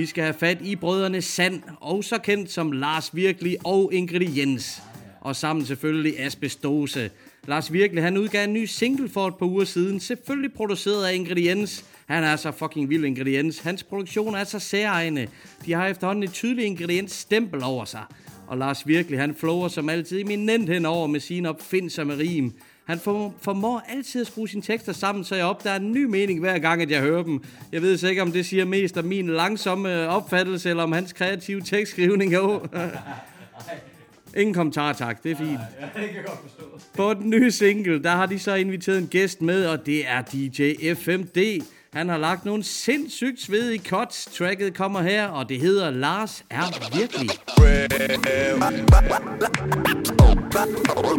Vi 0.00 0.06
skal 0.06 0.24
have 0.24 0.34
fat 0.34 0.58
i 0.62 0.76
brødrene 0.76 1.22
Sand, 1.22 1.62
også 1.80 2.18
kendt 2.18 2.50
som 2.50 2.72
Lars 2.72 3.14
Virkelig 3.14 3.56
og 3.64 3.90
Ingrediens. 3.94 4.82
Og 5.20 5.36
sammen 5.36 5.66
selvfølgelig 5.66 6.20
Asbestose. 6.20 7.10
Lars 7.48 7.72
Virkelig, 7.72 8.02
han 8.02 8.16
udgav 8.16 8.44
en 8.44 8.52
ny 8.52 8.64
single 8.64 9.08
for 9.08 9.28
et 9.28 9.34
par 9.36 9.46
uger 9.46 9.64
siden, 9.64 10.00
selvfølgelig 10.00 10.52
produceret 10.52 11.06
af 11.06 11.14
Ingrediens. 11.14 11.84
Han 12.06 12.24
er 12.24 12.36
så 12.36 12.50
fucking 12.50 12.90
vild 12.90 13.04
Ingrediens. 13.04 13.58
Hans 13.58 13.82
produktion 13.82 14.34
er 14.34 14.44
så 14.44 14.58
særegne. 14.58 15.28
De 15.66 15.72
har 15.72 15.86
efterhånden 15.86 16.24
et 16.24 16.32
tydeligt 16.32 16.66
Ingrediens 16.66 17.12
stempel 17.12 17.62
over 17.62 17.84
sig. 17.84 18.04
Og 18.46 18.58
Lars 18.58 18.86
Virkelig, 18.86 19.20
han 19.20 19.34
flover 19.34 19.68
som 19.68 19.88
altid 19.88 20.20
eminent 20.20 20.68
henover 20.68 21.06
med 21.06 21.20
sine 21.20 21.48
opfindsomme 21.48 22.18
rim. 22.18 22.52
Han 22.90 22.98
for, 22.98 23.34
formår 23.40 23.82
altid 23.88 24.20
at 24.20 24.26
skrue 24.26 24.48
sine 24.48 24.62
tekster 24.62 24.92
sammen, 24.92 25.24
så 25.24 25.34
jeg 25.34 25.44
opdager 25.44 25.76
en 25.76 25.92
ny 25.92 26.04
mening 26.04 26.40
hver 26.40 26.58
gang, 26.58 26.82
at 26.82 26.90
jeg 26.90 27.00
hører 27.00 27.22
dem. 27.22 27.44
Jeg 27.72 27.82
ved 27.82 27.98
så 27.98 28.08
ikke, 28.08 28.22
om 28.22 28.32
det 28.32 28.46
siger 28.46 28.64
mest 28.64 28.96
om 28.98 29.04
min 29.04 29.26
langsomme 29.26 30.08
opfattelse, 30.08 30.70
eller 30.70 30.82
om 30.82 30.92
hans 30.92 31.12
kreative 31.12 31.60
tekstskrivning. 31.60 32.32
Jo. 32.32 32.60
Ingen 34.36 34.54
kommentar, 34.54 34.92
tak. 34.92 35.22
Det 35.22 35.32
er 35.32 35.36
fint. 35.36 35.50
Ja, 35.50 36.00
det 36.00 36.10
kan 36.10 36.22
godt 36.26 36.38
forstå. 36.42 36.80
På 36.96 37.14
den 37.14 37.30
nye 37.30 37.50
single, 37.50 38.02
der 38.02 38.10
har 38.10 38.26
de 38.26 38.38
så 38.38 38.54
inviteret 38.54 38.98
en 38.98 39.06
gæst 39.06 39.42
med, 39.42 39.66
og 39.66 39.86
det 39.86 40.08
er 40.08 40.22
DJ 40.22 40.94
FMD. 40.94 41.62
Han 41.92 42.08
har 42.08 42.18
lagt 42.18 42.44
nogle 42.44 42.64
sindssygt 42.64 43.42
svedige 43.42 43.82
cuts. 43.88 44.28
Tracket 44.38 44.76
kommer 44.76 45.02
her, 45.02 45.26
og 45.26 45.48
det 45.48 45.60
hedder 45.60 45.90
Lars 45.90 46.44
er 46.50 46.96
virkelig. 46.98 47.30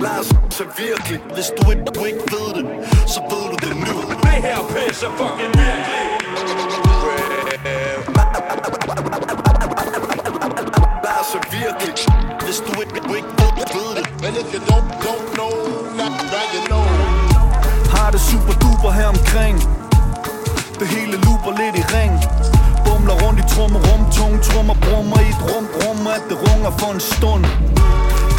Lars 0.02 0.26
så 0.54 0.64
virkelig. 0.78 1.20
Hvis 1.34 1.52
du 1.58 1.72
ikke, 1.72 1.84
du 1.96 2.04
ikke 2.06 2.24
ved 2.34 2.48
det, 2.58 2.66
så 3.14 3.20
ved 3.32 3.46
du 3.52 3.58
det 3.66 3.76
nu. 3.88 3.96
Det 4.24 4.38
her 4.48 4.60
pisse 4.74 5.06
fucking 5.18 5.54
virkelig. 5.62 6.04
Lars 11.06 11.26
så 11.34 11.40
virkelig. 11.58 11.94
Hvis 12.46 12.60
du 12.68 12.82
ikke, 12.82 12.96
du 13.08 13.14
ikke 13.20 13.32
ved, 13.78 13.90
det. 13.98 14.06
Men 14.24 14.32
if 14.42 14.48
you 14.56 14.62
don't, 14.72 14.90
don't 15.06 15.28
know, 15.38 15.54
now 16.34 16.46
you 16.56 16.64
know. 16.70 16.86
Har 17.96 18.12
det 18.12 18.22
super 18.22 18.54
duper 18.64 18.92
her 18.92 19.08
omkring 19.08 19.81
det 20.82 20.90
hele 20.90 21.18
luber 21.26 21.52
lidt 21.62 21.76
i 21.82 21.84
ring. 21.98 22.14
Bumler 22.86 23.16
rundt 23.24 23.40
i 23.44 23.46
trummerum 23.54 24.02
Tung 24.18 24.36
trummer 24.48 24.78
brummer 24.86 25.20
i 25.26 25.30
et 25.34 25.42
rum 25.50 25.66
Rummer 25.82 26.12
at 26.18 26.24
det 26.30 26.38
runger 26.46 26.72
for 26.80 26.92
en 26.98 27.04
stund. 27.14 27.44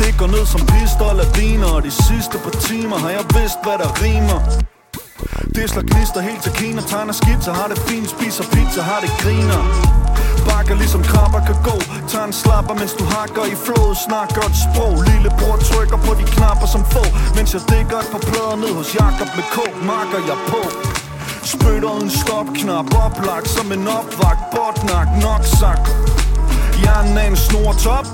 Det 0.01 0.13
går 0.21 0.29
ned 0.35 0.45
som 0.53 0.63
pistol 0.73 1.17
og 1.25 1.29
viner 1.39 1.69
Og 1.77 1.83
de 1.89 1.93
sidste 2.07 2.37
par 2.45 2.55
timer 2.69 2.99
har 3.05 3.11
jeg 3.19 3.25
vidst 3.37 3.59
hvad 3.65 3.77
der 3.83 3.91
rimer. 4.05 4.41
Det 5.57 5.65
slår 5.71 5.85
gnister 5.91 6.21
helt 6.29 6.43
til 6.47 6.53
Kina 6.61 6.83
Tegner 6.91 7.17
skitser, 7.21 7.53
har 7.61 7.69
det 7.73 7.79
fint, 7.89 8.09
spiser 8.17 8.45
pizza, 8.55 8.81
har 8.91 9.01
det 9.05 9.13
griner. 9.23 9.63
Bakker 10.49 10.75
ligesom 10.83 11.03
krabber 11.11 11.43
kan 11.49 11.59
gå 11.69 11.77
Tager 12.11 12.27
en 12.31 12.37
slapper, 12.43 12.75
mens 12.81 12.93
du 13.01 13.05
hakker 13.17 13.45
i 13.55 13.57
flået 13.65 13.97
Snakker 14.09 14.43
et 14.51 14.57
sprog. 14.65 14.95
Lillebror 15.09 15.57
trykker 15.69 15.99
på 16.07 16.13
de 16.21 16.25
knapper 16.35 16.69
som 16.75 16.83
få 16.95 17.05
Mens 17.37 17.51
jeg 17.55 17.63
dækker 17.73 17.97
et 18.05 18.09
par 18.15 18.23
plader 18.29 18.57
ned 18.65 18.73
hos 18.79 18.89
Jakob 19.01 19.29
med 19.37 19.47
kog 19.57 19.73
Marker 19.91 20.21
jeg 20.31 20.39
på. 20.53 20.63
Spytter 21.53 22.03
en 22.03 22.11
stopknap 22.11 22.95
Oplagt 22.95 23.49
som 23.51 23.73
en 23.73 23.89
opvagt. 23.89 24.43
Botnak 24.55 25.09
nok 25.23 25.45
sagt 25.61 25.91
Hjernen 26.81 27.19
er 27.19 27.27
en 27.27 27.37
snortop 27.37 28.07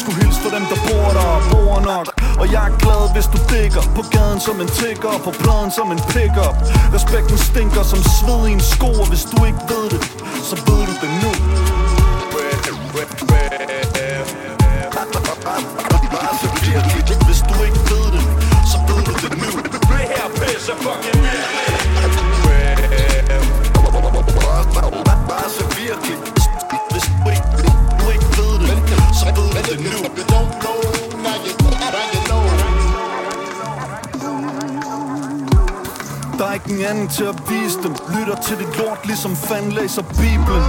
Skulle 0.00 0.18
hilse 0.22 0.40
for 0.40 0.50
dem 0.56 0.64
der 0.70 0.80
bor 0.86 1.10
der 1.18 1.36
Bor 1.50 1.80
nok. 1.80 2.06
Og 2.40 2.46
jeg 2.52 2.64
er 2.70 2.74
glad, 2.82 3.02
hvis 3.14 3.28
du 3.34 3.38
digger 3.52 3.84
På 3.96 4.02
gaden 4.14 4.40
som 4.40 4.60
en 4.60 4.68
tigger 4.78 5.16
På 5.24 5.30
pladen 5.42 5.70
som 5.70 5.92
en 5.94 6.02
pickup. 6.12 6.56
Respekten 6.96 7.38
stinker 7.38 7.82
som 7.92 8.00
sved 8.16 8.42
i 8.48 8.52
en 8.52 8.60
sko 8.60 8.90
Og 9.02 9.08
hvis 9.12 9.24
du 9.30 9.36
ikke 9.48 9.62
ved 9.70 9.86
det, 9.92 10.00
så 10.48 10.54
ved 10.66 10.82
du 10.88 10.94
det 11.02 11.10
nu. 11.22 11.32
Hvis 17.26 17.42
du 17.50 17.54
ikke 17.68 17.82
ved 17.90 18.06
det, 18.14 18.22
så 18.70 18.78
ved 18.88 19.00
du 19.06 19.12
det 19.22 19.32
nu. 19.42 19.50
Det 19.90 20.04
her 20.12 20.28
pisser 20.38 20.76
fucking 20.84 21.67
anden 36.90 37.08
til 37.08 37.24
at 37.32 37.38
vise 37.50 37.78
dem. 37.84 37.92
Lytter 38.16 38.36
til 38.46 38.56
dit 38.58 38.72
lort, 38.78 39.00
ligesom 39.10 39.36
fanden 39.36 39.72
læser 39.72 40.02
Bibelen. 40.02 40.64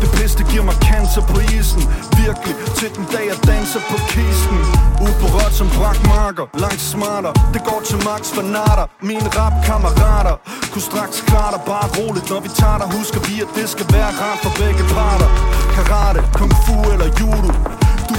Det 0.00 0.08
pisse, 0.16 0.38
det 0.38 0.46
giver 0.52 0.64
mig 0.70 0.76
cancer 0.88 1.22
på 1.32 1.38
isen. 1.58 1.82
Virkelig, 2.22 2.54
til 2.78 2.88
den 2.96 3.04
dag 3.14 3.24
jeg 3.32 3.38
danser 3.50 3.80
på 3.90 3.96
kisten. 4.12 4.58
Uberørt 5.06 5.52
på 5.52 5.58
som 5.60 5.68
brakmarker, 5.76 6.46
langt 6.64 6.82
smarter 6.92 7.32
Det 7.54 7.62
går 7.68 7.80
til 7.88 7.98
max 8.08 8.22
fanater, 8.36 8.86
mine 9.10 9.28
rapkammerater 9.38 10.36
Kunne 10.72 10.86
straks 10.90 11.16
klare 11.28 11.50
dig. 11.54 11.62
Bare 11.72 11.88
roligt 11.98 12.26
Når 12.30 12.40
vi 12.46 12.50
tager 12.60 12.78
dig, 12.82 12.88
husker 12.98 13.20
vi, 13.28 13.34
at 13.44 13.50
det 13.58 13.66
skal 13.74 13.86
være 13.96 14.10
rart 14.20 14.38
for 14.44 14.52
begge 14.62 14.84
parter. 14.94 15.28
Karate, 15.74 16.20
kung 16.38 16.52
fu 16.64 16.76
eller 16.92 17.08
judo 17.20 17.50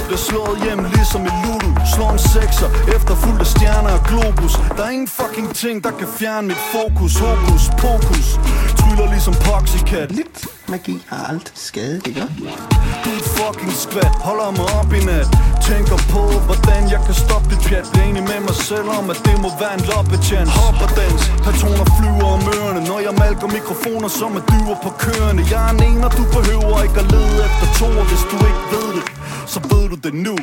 bliver 0.08 0.22
slået 0.30 0.56
hjem 0.64 0.80
ligesom 0.94 1.22
i 1.30 1.32
Ludo 1.42 1.66
Slår 1.94 2.10
en 2.12 2.18
sekser 2.18 2.68
efter 2.96 3.14
fuld 3.24 3.40
af 3.40 3.48
stjerner 3.54 3.92
og 3.98 4.02
globus. 4.10 4.54
Der 4.76 4.82
er 4.88 4.90
ingen 4.96 5.08
fucking 5.20 5.48
ting, 5.62 5.76
der 5.86 5.92
kan 6.00 6.08
fjerne 6.18 6.46
mit 6.50 6.62
fokus. 6.74 7.12
Hokus 7.24 7.64
pokus. 7.84 8.28
Tryller 8.80 9.08
ligesom 9.14 9.34
Poxycat. 9.46 10.08
Lidt 10.20 10.38
magi 10.72 10.96
har 11.10 11.22
aldrig 11.32 11.56
skadet, 11.68 12.06
ikke? 12.06 12.20
Du 13.04 13.10
er 13.18 13.24
fucking 13.38 13.72
skvat, 13.84 14.14
holder 14.28 14.50
mig 14.58 14.68
op 14.80 14.90
i 14.98 15.00
nat. 15.10 15.28
Tænker 15.68 15.98
på, 16.14 16.22
hvordan 16.48 16.82
jeg 16.94 17.00
kan 17.06 17.14
stoppe 17.24 17.46
dit 17.52 17.62
pjat. 17.66 17.86
Bliver 17.92 18.06
enig 18.10 18.22
med 18.32 18.40
mig 18.48 18.56
selv 18.70 18.88
om, 18.98 19.04
at 19.12 19.18
det 19.26 19.36
må 19.44 19.48
være 19.62 19.74
en 19.78 19.84
loppechance. 19.90 20.52
Hopper 20.60 20.88
dans, 21.00 21.22
patroner 21.46 21.86
flyver 21.96 22.28
om 22.36 22.42
ørerne. 22.54 22.80
Når 22.90 22.98
jeg 23.06 23.14
malker 23.22 23.46
mikrofoner 23.58 24.08
som 24.20 24.30
er 24.38 24.44
dyver 24.52 24.76
på 24.84 24.90
kørende. 25.04 25.42
Jeg 25.52 25.60
er 25.66 25.72
en 25.74 25.82
en, 25.88 26.00
og 26.06 26.12
du 26.18 26.24
behøver 26.36 26.76
ikke 26.86 26.98
at 27.02 27.08
lede 27.14 27.36
efter 27.46 27.66
to 27.80 27.88
hvis 28.10 28.24
du 28.30 28.36
ikke 28.50 28.64
ved 28.74 28.88
det, 28.96 29.15
så 29.46 29.60
ved 29.60 29.88
du 29.88 29.96
det 30.04 30.14
nu. 30.14 30.36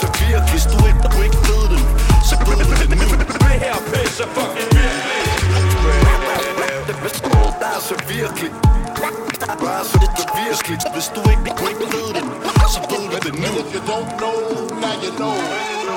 Så 0.00 0.06
virkelig, 0.20 0.50
hvis 0.52 0.64
du 0.72 0.78
ikke, 0.86 1.00
du 1.04 1.22
ikke 1.26 1.40
ved 1.48 1.64
det, 1.72 1.80
så 2.28 2.34
ved 2.46 2.56
du 2.64 2.74
det 2.80 2.88
nu 3.00 3.06
Det 3.44 3.56
her 3.64 3.76
pisse 3.92 4.24
fucking 4.34 4.70
virkelig 4.76 5.20
Der 7.60 7.66
er 7.76 7.80
så 7.80 7.94
virkelig 8.08 8.50
Bare 9.62 9.84
så 9.84 9.98
det 9.98 10.24
er 10.24 10.30
virkelig 10.44 10.78
Hvis 10.94 11.08
du 11.14 11.20
ikke, 11.32 11.42
du 11.58 11.64
ikke 11.72 11.86
ved 11.94 12.08
det, 12.16 12.24
så 12.74 12.80
ved 12.90 13.04
du 13.12 13.16
det 13.26 13.34
nu. 13.34 13.50
If 13.60 13.74
you 13.74 13.80
don't 13.90 14.10
know, 14.18 14.36
now 14.82 14.94
you 15.04 15.12
know. 15.16 15.89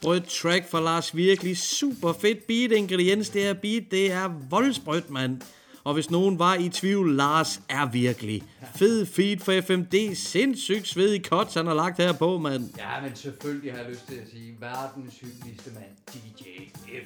Sprødt 0.00 0.28
track 0.28 0.70
fra 0.70 0.80
Lars 0.80 1.16
Virkelig. 1.16 1.58
Super 1.58 2.12
fedt 2.12 2.46
beat 2.46 2.72
ingrediens. 2.72 3.28
Det 3.28 3.42
her 3.42 3.54
beat, 3.54 3.82
det 3.90 4.12
er 4.12 4.30
voldsprødt, 4.50 5.10
mand. 5.10 5.40
Og 5.84 5.94
hvis 5.94 6.10
nogen 6.10 6.38
var 6.38 6.54
i 6.54 6.68
tvivl, 6.68 7.16
Lars 7.16 7.60
er 7.68 7.90
virkelig. 7.90 8.42
Fed 8.74 9.06
feed 9.06 9.38
for 9.38 9.60
FMD. 9.60 10.14
Sindssygt 10.14 10.88
svedig 10.88 11.24
cuts, 11.24 11.54
han 11.54 11.66
har 11.66 11.74
lagt 11.74 11.96
her 11.96 12.12
på, 12.12 12.38
mand. 12.38 12.70
Ja, 12.78 13.00
men 13.02 13.16
selvfølgelig 13.16 13.72
har 13.72 13.78
jeg 13.78 13.90
lyst 13.90 14.06
til 14.08 14.14
at 14.14 14.28
sige, 14.32 14.56
verdens 14.60 15.14
hyggeligste 15.20 15.70
mand, 15.74 15.84
DJ 16.12 16.42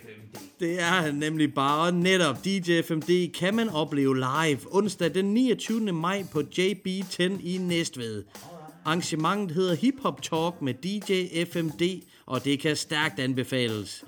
FMD. 0.03 0.41
Det 0.61 0.81
er 0.81 0.85
han 1.03 1.15
nemlig 1.15 1.55
bare. 1.55 1.93
Netop 1.93 2.45
DJ 2.45 2.83
FMD 2.83 3.33
kan 3.33 3.55
man 3.55 3.69
opleve 3.69 4.17
live 4.17 4.59
onsdag 4.71 5.15
den 5.15 5.35
29. 5.35 5.93
maj 5.93 6.25
på 6.33 6.43
JB10 6.59 7.23
i 7.23 7.59
Næstved. 7.61 8.25
Arrangementet 8.85 9.57
hedder 9.57 9.75
Hip 9.75 9.95
Hop 10.03 10.23
Talk 10.23 10.63
med 10.63 10.75
DJ 10.75 11.45
FMD, 11.53 11.83
og 12.31 12.45
det 12.45 12.61
kan 12.61 12.77
stærkt 12.77 13.19
anbefales. 13.19 14.05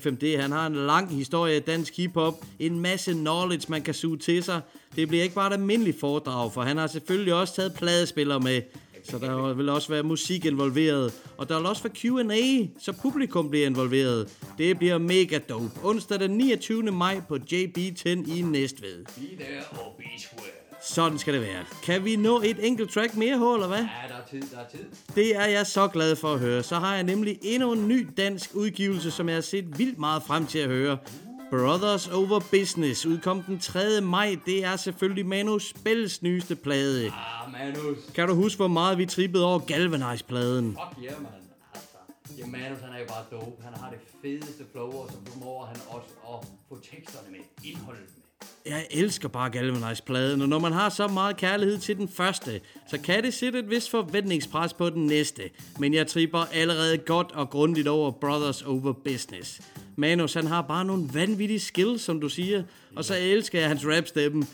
FMD 0.00 0.40
han 0.40 0.52
har 0.52 0.66
en 0.66 0.74
lang 0.74 1.14
historie 1.16 1.54
af 1.54 1.62
dansk 1.62 1.96
hiphop, 1.96 2.34
en 2.58 2.80
masse 2.80 3.12
knowledge 3.12 3.66
man 3.68 3.82
kan 3.82 3.94
suge 3.94 4.18
til 4.18 4.42
sig. 4.42 4.60
Det 4.96 5.08
bliver 5.08 5.22
ikke 5.22 5.34
bare 5.34 5.46
et 5.46 5.52
almindeligt 5.52 6.00
foredrag, 6.00 6.52
for 6.52 6.62
han 6.62 6.76
har 6.76 6.86
selvfølgelig 6.86 7.34
også 7.34 7.54
taget 7.54 7.74
pladespillere 7.74 8.40
med. 8.40 8.62
Så 9.04 9.18
der 9.18 9.54
vil 9.54 9.68
også 9.68 9.88
være 9.88 10.02
musik 10.02 10.44
involveret. 10.44 11.12
Og 11.38 11.48
der 11.48 11.58
vil 11.58 11.66
også 11.66 11.82
være 11.82 11.92
Q&A, 11.94 12.66
så 12.78 12.92
publikum 13.02 13.50
bliver 13.50 13.66
involveret. 13.66 14.38
Det 14.58 14.78
bliver 14.78 14.98
mega 14.98 15.38
dope. 15.48 15.70
Onsdag 15.82 16.20
den 16.20 16.30
29. 16.30 16.82
maj 16.82 17.20
på 17.28 17.34
JB10 17.34 18.36
i 18.36 18.42
Næstved. 18.42 19.04
Be 19.04 19.44
there 19.44 19.62
or 19.70 19.94
be 19.98 20.04
square. 20.18 20.69
Sådan 20.82 21.18
skal 21.18 21.34
det 21.34 21.42
være. 21.42 21.64
Kan 21.82 22.04
vi 22.04 22.16
nå 22.16 22.40
et 22.40 22.66
enkelt 22.66 22.90
track 22.90 23.16
mere, 23.16 23.38
H, 23.38 23.54
eller 23.54 23.66
hvad? 23.66 23.78
Ja, 23.78 23.84
der 24.08 24.14
er 24.14 24.26
tid, 24.30 24.42
der 24.52 24.58
er 24.58 24.68
tid. 24.68 24.84
Det 25.14 25.36
er 25.36 25.44
jeg 25.44 25.66
så 25.66 25.88
glad 25.88 26.16
for 26.16 26.32
at 26.32 26.40
høre. 26.40 26.62
Så 26.62 26.78
har 26.78 26.94
jeg 26.94 27.02
nemlig 27.02 27.38
endnu 27.42 27.72
en 27.72 27.88
ny 27.88 28.08
dansk 28.16 28.54
udgivelse, 28.54 29.10
som 29.10 29.28
jeg 29.28 29.36
har 29.36 29.42
set 29.42 29.78
vildt 29.78 29.98
meget 29.98 30.22
frem 30.22 30.46
til 30.46 30.58
at 30.58 30.68
høre. 30.68 30.98
Brothers 31.50 32.08
Over 32.08 32.40
Business 32.50 33.06
udkom 33.06 33.42
den 33.42 33.58
3. 33.58 34.00
maj. 34.00 34.36
Det 34.46 34.64
er 34.64 34.76
selvfølgelig 34.76 35.26
Manus 35.26 35.68
Spells 35.68 36.22
nyeste 36.22 36.56
plade. 36.56 37.06
Ah, 37.06 37.52
Manus. 37.52 37.98
Kan 38.14 38.28
du 38.28 38.34
huske, 38.34 38.56
hvor 38.56 38.68
meget 38.68 38.98
vi 38.98 39.06
trippede 39.06 39.44
over 39.44 39.58
Galvanize-pladen? 39.58 40.66
Fuck 40.66 41.04
yeah, 41.04 41.22
man. 41.22 41.32
Altså, 41.74 41.96
ja, 42.38 42.46
Manus, 42.46 42.80
han 42.84 42.92
er 42.94 42.98
jo 42.98 43.06
bare 43.08 43.40
dope. 43.40 43.62
Han 43.62 43.74
har 43.74 43.90
det 43.90 43.98
fedeste 44.22 44.64
flow, 44.72 44.90
og 44.90 45.08
så 45.10 45.16
formår 45.26 45.64
han 45.64 45.76
også 45.88 46.08
at 46.32 46.48
få 46.68 46.78
teksterne 46.90 47.30
med, 47.30 47.40
indholdet. 47.64 48.19
Jeg 48.66 48.86
elsker 48.90 49.28
bare 49.28 49.50
Galvanize-pladen, 49.50 50.42
og 50.42 50.48
når 50.48 50.58
man 50.58 50.72
har 50.72 50.88
så 50.88 51.08
meget 51.08 51.36
kærlighed 51.36 51.78
til 51.78 51.96
den 51.96 52.08
første, 52.08 52.60
så 52.90 52.98
kan 52.98 53.22
det 53.22 53.34
sætte 53.34 53.58
et 53.58 53.70
vis 53.70 53.88
forventningspres 53.88 54.72
på 54.72 54.90
den 54.90 55.06
næste. 55.06 55.42
Men 55.78 55.94
jeg 55.94 56.06
tripper 56.06 56.38
allerede 56.52 56.98
godt 56.98 57.32
og 57.32 57.50
grundigt 57.50 57.88
over 57.88 58.10
Brothers 58.10 58.62
Over 58.62 58.92
Business. 58.92 59.60
Manus, 59.96 60.34
han 60.34 60.46
har 60.46 60.62
bare 60.62 60.84
nogle 60.84 61.08
vanvittige 61.12 61.60
skills, 61.60 62.02
som 62.02 62.20
du 62.20 62.28
siger, 62.28 62.62
og 62.96 63.04
så 63.04 63.14
elsker 63.20 63.58
jeg 63.58 63.68
hans 63.68 63.86
rapstemme. 63.86 64.46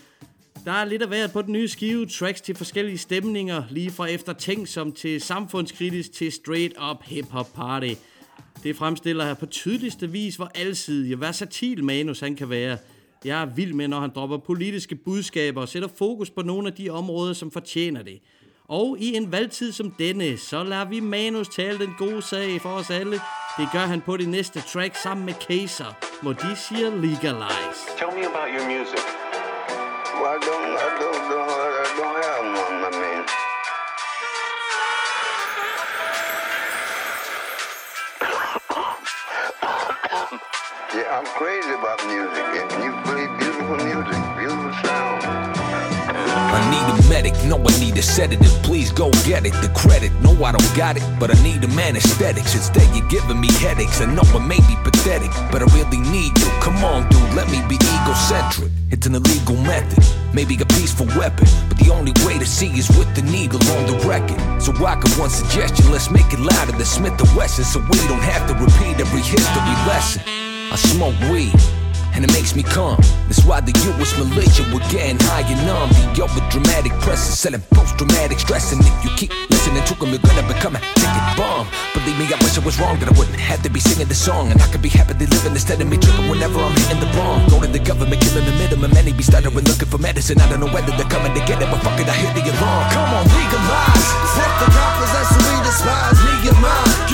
Der 0.65 0.71
er 0.71 0.85
lidt 0.85 1.01
af 1.01 1.07
hvert 1.07 1.31
på 1.31 1.41
den 1.41 1.53
nye 1.53 1.67
skive, 1.67 2.05
tracks 2.05 2.41
til 2.41 2.55
forskellige 2.55 2.97
stemninger, 2.97 3.63
lige 3.69 3.91
fra 3.91 4.05
eftertænksom 4.05 4.91
til 4.91 5.21
samfundskritisk 5.21 6.11
til 6.11 6.31
straight 6.31 6.73
up 6.91 7.03
hip-hop 7.03 7.53
party. 7.55 7.93
Det 8.63 8.75
fremstiller 8.75 9.25
her 9.25 9.33
på 9.33 9.45
tydeligste 9.45 10.11
vis, 10.11 10.35
hvor 10.35 10.51
alsidig 10.55 11.13
og 11.13 11.21
versatil 11.21 11.83
Manus 11.83 12.19
han 12.19 12.35
kan 12.35 12.49
være. 12.49 12.77
Jeg 13.25 13.41
er 13.41 13.45
vild 13.45 13.73
med, 13.73 13.87
når 13.87 13.99
han 13.99 14.11
dropper 14.15 14.37
politiske 14.37 14.95
budskaber 14.95 15.61
og 15.61 15.67
sætter 15.67 15.89
fokus 15.97 16.29
på 16.29 16.41
nogle 16.41 16.67
af 16.67 16.73
de 16.73 16.89
områder, 16.89 17.33
som 17.33 17.51
fortjener 17.51 18.03
det. 18.03 18.21
Og 18.67 18.97
i 18.99 19.15
en 19.15 19.31
valgtid 19.31 19.71
som 19.71 19.91
denne, 19.91 20.37
så 20.37 20.63
lader 20.63 20.85
vi 20.85 20.99
Manus 20.99 21.47
tale 21.47 21.79
den 21.79 21.93
gode 21.97 22.21
sag 22.21 22.61
for 22.61 22.69
os 22.69 22.89
alle. 22.89 23.19
Det 23.57 23.67
gør 23.71 23.79
han 23.79 24.01
på 24.01 24.17
det 24.17 24.29
næste 24.29 24.61
track 24.61 24.95
sammen 24.95 25.25
med 25.25 25.33
Kaser, 25.33 26.21
hvor 26.21 26.33
de 26.33 26.55
siger 26.55 26.89
legalize. 26.95 27.81
Tell 27.97 28.11
me 28.17 28.23
about 28.31 28.49
your 28.55 28.65
music. 28.75 29.03
Well, 30.19 30.35
I 30.35 30.39
don't, 30.49 30.71
I 30.85 30.89
don't, 31.01 31.31
don't, 31.31 31.36
yeah, 40.97 41.17
I'm 41.17 41.25
crazy 41.37 41.69
about 41.69 42.01
music, 42.09 42.47
and 42.57 42.69
you 42.81 42.91
play 43.05 43.29
beautiful 43.37 43.77
music, 43.85 44.17
beautiful 44.33 44.73
sound. 44.81 45.21
I 46.49 46.59
need 46.73 46.87
a 46.89 47.09
medic, 47.09 47.33
no, 47.45 47.57
I 47.57 47.79
need 47.79 47.97
a 47.97 48.01
sedative. 48.01 48.49
Please 48.63 48.91
go 48.91 49.11
get 49.23 49.45
it. 49.45 49.53
The 49.61 49.69
credit, 49.75 50.11
no, 50.23 50.31
I 50.43 50.51
don't 50.51 50.75
got 50.75 50.97
it, 50.97 51.03
but 51.19 51.29
I 51.29 51.37
need 51.43 51.63
a 51.63 51.67
man 51.69 51.95
aesthetics. 51.95 52.55
Instead, 52.55 52.87
you're 52.95 53.07
giving 53.09 53.39
me 53.39 53.51
headaches. 53.61 54.01
I 54.01 54.05
know 54.05 54.23
I 54.33 54.39
may 54.39 54.57
be 54.57 54.75
pathetic, 54.83 55.29
but 55.51 55.61
I 55.61 55.65
really 55.77 56.01
need 56.09 56.33
you. 56.39 56.49
Come 56.61 56.83
on, 56.83 57.07
dude, 57.09 57.33
let 57.35 57.47
me 57.51 57.61
be 57.69 57.75
egocentric. 57.75 58.71
It's 58.89 59.05
an 59.05 59.13
illegal 59.13 59.57
method, 59.57 60.03
maybe 60.33 60.55
a 60.55 60.65
peaceful 60.65 61.05
weapon, 61.17 61.45
but 61.69 61.77
the 61.77 61.91
only 61.93 62.13
way 62.25 62.39
to 62.39 62.45
see 62.45 62.71
is 62.73 62.89
with 62.97 63.13
the 63.13 63.21
needle 63.21 63.61
on 63.77 63.85
the 63.85 63.97
record. 64.07 64.39
So 64.61 64.73
I 64.73 64.95
got 64.97 65.13
one 65.19 65.29
suggestion, 65.29 65.91
let's 65.91 66.09
make 66.09 66.31
it 66.33 66.39
louder 66.39 66.71
than 66.71 66.85
Smith 66.85 67.19
and 67.21 67.35
Wesson, 67.35 67.65
so 67.65 67.79
we 67.81 67.99
don't 68.07 68.23
have 68.23 68.47
to 68.47 68.53
repeat 68.55 68.97
every 68.99 69.21
history 69.21 69.77
lesson. 69.85 70.36
I 70.69 70.75
smoke 70.75 71.15
weed 71.31 71.55
and 72.17 72.25
it 72.25 72.31
makes 72.33 72.55
me 72.55 72.63
calm. 72.63 72.97
That's 73.29 73.45
why 73.45 73.61
the 73.61 73.71
US 73.71 74.11
militia 74.17 74.65
were 74.73 74.83
getting 74.89 75.15
high 75.29 75.45
and 75.45 75.61
numb. 75.63 75.87
The 76.11 76.25
over 76.25 76.41
dramatic 76.49 76.91
press 76.99 77.29
is 77.29 77.37
selling 77.39 77.61
post 77.71 77.95
traumatic 77.95 78.39
stress, 78.39 78.73
and 78.73 78.81
if 78.81 78.97
you 79.05 79.11
keep 79.15 79.31
listening 79.53 79.85
to 79.85 79.93
them, 79.95 80.09
you're 80.09 80.25
gonna 80.25 80.43
become 80.49 80.75
a 80.75 80.81
ticket 80.97 81.27
bomb. 81.37 81.69
Believe 81.93 82.17
me, 82.17 82.25
I 82.27 82.37
wish 82.41 82.57
I 82.57 82.65
was 82.65 82.75
wrong 82.81 82.97
that 82.99 83.07
I 83.07 83.15
wouldn't 83.15 83.39
have 83.39 83.61
to 83.63 83.69
be 83.69 83.79
singing 83.79 84.09
this 84.09 84.19
song, 84.19 84.51
and 84.51 84.59
I 84.59 84.67
could 84.67 84.81
be 84.81 84.89
happily 84.89 85.27
living 85.27 85.53
instead 85.53 85.79
of 85.79 85.87
me 85.87 85.95
tripping 85.97 86.27
whenever 86.27 86.59
I'm 86.59 86.73
hitting 86.73 86.99
the 86.99 87.11
bomb. 87.15 87.47
Go 87.47 87.61
to 87.61 87.67
the 87.69 87.79
government, 87.79 88.19
killing 88.19 88.45
the 88.49 88.55
middleman, 88.57 88.91
many 88.91 89.13
be 89.13 89.23
stuttering 89.23 89.63
looking 89.63 89.87
for 89.87 89.99
medicine. 90.01 90.41
I 90.41 90.49
don't 90.49 90.59
know 90.59 90.73
whether 90.73 90.91
they're 90.97 91.07
coming 91.07 91.37
to 91.37 91.43
get 91.45 91.61
it, 91.61 91.69
but 91.69 91.79
fuck 91.85 91.95
it, 92.01 92.09
I 92.09 92.17
hear 92.17 92.33
the 92.33 92.43
alarm. 92.43 92.83
Come 92.91 93.13
on, 93.13 93.23
legalize. 93.29 94.07
Fuck 94.35 94.53
the 94.59 94.67
rappers, 94.73 95.11
that's 95.15 95.31
who 95.31 95.39
we 95.47 95.55
despise. 95.63 96.17
Mine. 96.47 97.06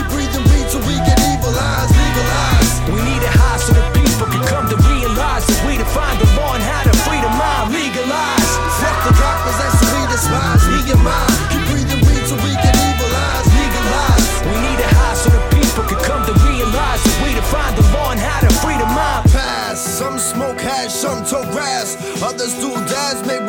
Way 5.66 5.78
to 5.78 5.86
find 5.86 6.16
the 6.20 6.28
law 6.38 6.56
and 6.56 6.64
how 6.64 6.84
to 6.84 6.94
free 7.04 7.22
the 7.22 7.32
mind. 7.34 7.74
Legalize. 7.74 8.52
Fuck 8.80 8.98
the 9.08 9.14
rappers, 9.18 9.58
that's 9.60 9.78
who 9.80 9.88
we 9.96 10.04
despise. 10.12 10.64
Me 10.68 10.80
and 10.92 11.04
mine. 11.04 11.34
Keep 11.52 11.64
breathing 11.72 12.02
weed 12.06 12.24
so 12.28 12.36
we 12.44 12.54
can 12.56 12.76
evilize. 12.76 13.48
Legalize. 13.52 14.26
We 14.48 14.56
need 14.60 14.80
a 14.80 14.90
high 15.00 15.16
so 15.16 15.30
the 15.30 15.44
people 15.56 15.84
can 15.90 16.00
come 16.04 16.24
to 16.28 16.34
realize 16.48 17.02
way 17.24 17.34
to 17.34 17.44
find 17.48 17.74
the 17.78 17.86
law 17.96 18.12
and 18.12 18.20
how 18.20 18.40
to 18.44 18.52
free 18.62 18.78
the 18.78 18.88
mind. 18.88 19.32
Pass. 19.32 19.80
Some 19.80 20.20
smoke 20.20 20.60
hash, 20.60 20.94
some 20.94 21.26
tow 21.26 21.44
grass. 21.52 21.96
Others 22.22 22.54
do 22.60 22.83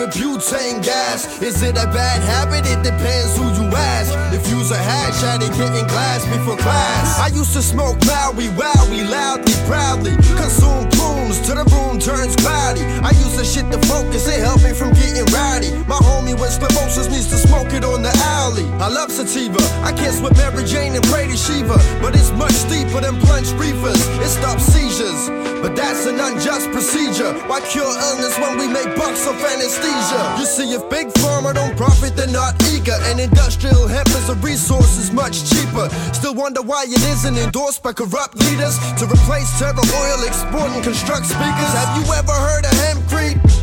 with 0.05 0.15
butane 0.15 0.83
gas. 0.83 1.41
Is 1.41 1.63
it 1.63 1.77
a 1.77 1.87
bad 1.89 2.21
habit? 2.23 2.67
It 2.67 2.83
depends 2.83 3.37
who 3.37 3.45
you 3.57 3.71
ask. 3.73 4.13
If 4.35 4.49
you's 4.51 4.71
a 4.71 4.77
hash 4.77 5.23
addict 5.23 5.55
hitting 5.55 5.87
glass 5.87 6.25
before 6.27 6.57
class. 6.57 7.19
I 7.19 7.29
used 7.29 7.53
to 7.55 7.63
smoke 7.63 7.97
Maui, 8.05 8.49
wowie, 8.59 9.09
loudly, 9.09 9.55
proudly. 9.67 10.17
Consume 10.37 10.89
plumes 10.91 11.41
till 11.47 11.57
the 11.57 11.65
room 11.73 11.99
turns 11.99 12.37
cloudy. 12.37 12.83
I 13.03 13.11
used 13.11 13.39
to 13.39 13.45
shit 13.45 13.71
to 13.73 13.79
focus, 13.89 14.29
it 14.29 14.41
helped 14.41 14.65
me 14.65 14.73
from 14.73 14.93
getting 14.93 15.27
rowdy. 15.33 15.71
My 15.87 15.97
homie 15.97 16.39
with 16.39 16.51
sclerosis 16.51 17.09
needs 17.09 17.29
to 17.29 17.39
smoke 17.39 17.73
it 17.73 17.85
on 17.85 18.03
the 18.03 18.13
alley. 18.41 18.67
I 18.81 18.89
love 18.89 19.11
sativa. 19.11 19.61
I 19.85 19.93
kiss 19.93 20.21
with 20.21 20.37
Mary 20.37 20.65
Jane 20.65 20.95
and 20.95 21.05
pray 21.05 21.27
to 21.27 21.37
Shiva. 21.37 21.79
But 22.01 22.15
it's 22.15 22.33
much 22.33 22.57
deeper 22.69 23.01
than 23.01 23.21
plunge 23.21 23.53
reefers. 23.53 24.01
It 24.21 24.29
stops 24.29 24.65
seizures. 24.65 25.54
But 25.65 25.77
that's 25.77 26.05
an 26.05 26.21
unjust 26.21 26.69
procedure. 26.73 27.33
Why 27.49 27.59
cure 27.63 27.89
illness 27.89 28.37
when 28.39 28.59
we 28.59 28.69
make 28.69 28.85
bucks 29.01 29.27
off 29.27 29.41
anesthesia? 29.41 30.37
You 30.39 30.45
see, 30.45 30.75
if 30.75 30.91
big 30.91 31.09
pharma 31.25 31.55
don't 31.55 31.75
profit, 31.75 32.15
they're 32.15 32.29
not 32.29 32.53
eager. 32.69 32.93
And 33.09 33.19
industrial 33.19 33.89
hemp 33.89 34.11
as 34.11 34.29
a 34.29 34.35
resource 34.45 34.99
is 34.99 35.11
much 35.11 35.49
cheaper. 35.49 35.89
Still 36.13 36.35
wonder 36.35 36.61
why 36.61 36.85
it 36.85 37.01
isn't 37.01 37.39
endorsed 37.39 37.83
by 37.83 37.95
corrupt 37.95 38.37
leaders 38.37 38.77
to 39.01 39.07
replace 39.07 39.59
terror 39.59 39.73
oil, 39.73 40.21
export 40.29 40.69
and 40.69 40.85
construct 40.85 41.25
speakers. 41.25 41.73
Have 41.73 41.97
you 41.97 42.13
ever 42.13 42.33
heard 42.33 42.67
of 42.67 42.73
hempcrete? 42.85 43.41
Well, 43.41 43.54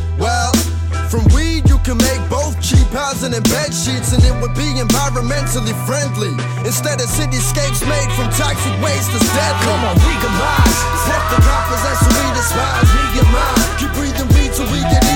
housing 2.91 3.33
and 3.33 3.43
bed 3.49 3.73
sheets, 3.73 4.11
and 4.13 4.23
it 4.23 4.35
would 4.39 4.53
be 4.53 4.67
environmentally 4.77 5.75
friendly. 5.87 6.35
Instead 6.67 6.99
of 7.01 7.07
cityscapes 7.07 7.81
made 7.87 8.11
from 8.15 8.27
toxic 8.35 8.75
waste 8.83 9.11
that's 9.11 9.27
deadly. 9.33 9.65
Come 9.65 9.83
on, 9.89 9.95
legalize. 10.03 10.77
Fuck 11.07 11.25
the 11.31 11.39
rappers, 11.41 11.81
that's 11.83 12.01
who 12.05 12.11
we 12.11 12.27
despise. 12.35 12.89
Me 12.95 13.03
and 13.19 13.31
mine. 13.31 13.61
Keep 13.79 13.91
breathing 13.97 14.29
weed 14.35 14.51
till 14.53 14.69
we 14.71 14.79
get 14.91 15.10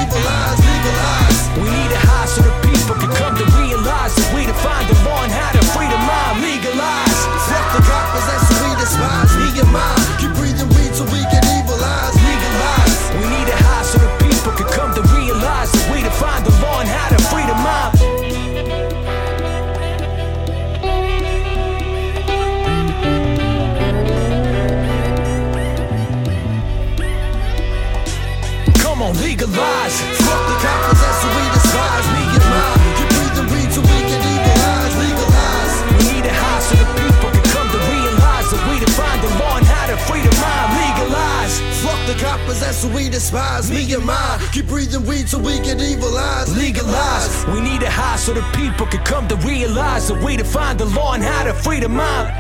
rappers, 42.46 42.60
that's 42.60 42.84
what 42.84 42.96
we 42.96 43.10
despise. 43.10 43.72
Me 43.72 43.94
and 43.94 44.06
my 44.06 44.50
keep 44.52 44.68
breathing 44.68 45.06
weed 45.06 45.28
till 45.28 45.42
we 45.42 45.60
get 45.60 45.82
evil 45.82 46.18
eyes. 46.18 46.56
Legalize, 46.56 47.46
we 47.48 47.62
need 47.62 47.84
a 47.84 47.90
high 47.90 48.18
so 48.18 48.34
the 48.34 48.42
people 48.54 48.86
can 48.86 49.04
come 49.04 49.28
to 49.28 49.36
realize 49.48 50.08
the 50.08 50.16
way 50.26 50.38
to 50.38 50.44
find 50.44 50.80
the 50.80 50.86
law 50.86 51.14
and 51.14 51.24
how 51.24 51.44
to 51.44 51.54
free 51.54 51.80
the 51.80 51.90
mind. 51.90 52.34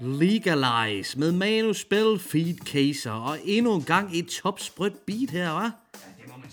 Legalize 0.00 1.18
med 1.18 1.32
Manu 1.32 1.72
Feed 2.18 2.64
Kaiser 2.64 3.10
og 3.10 3.38
endnu 3.44 3.74
en 3.74 3.82
gang 3.82 4.18
et 4.18 4.26
topsprødt 4.26 5.06
beat 5.06 5.30
her, 5.30 5.50
var. 5.50 5.72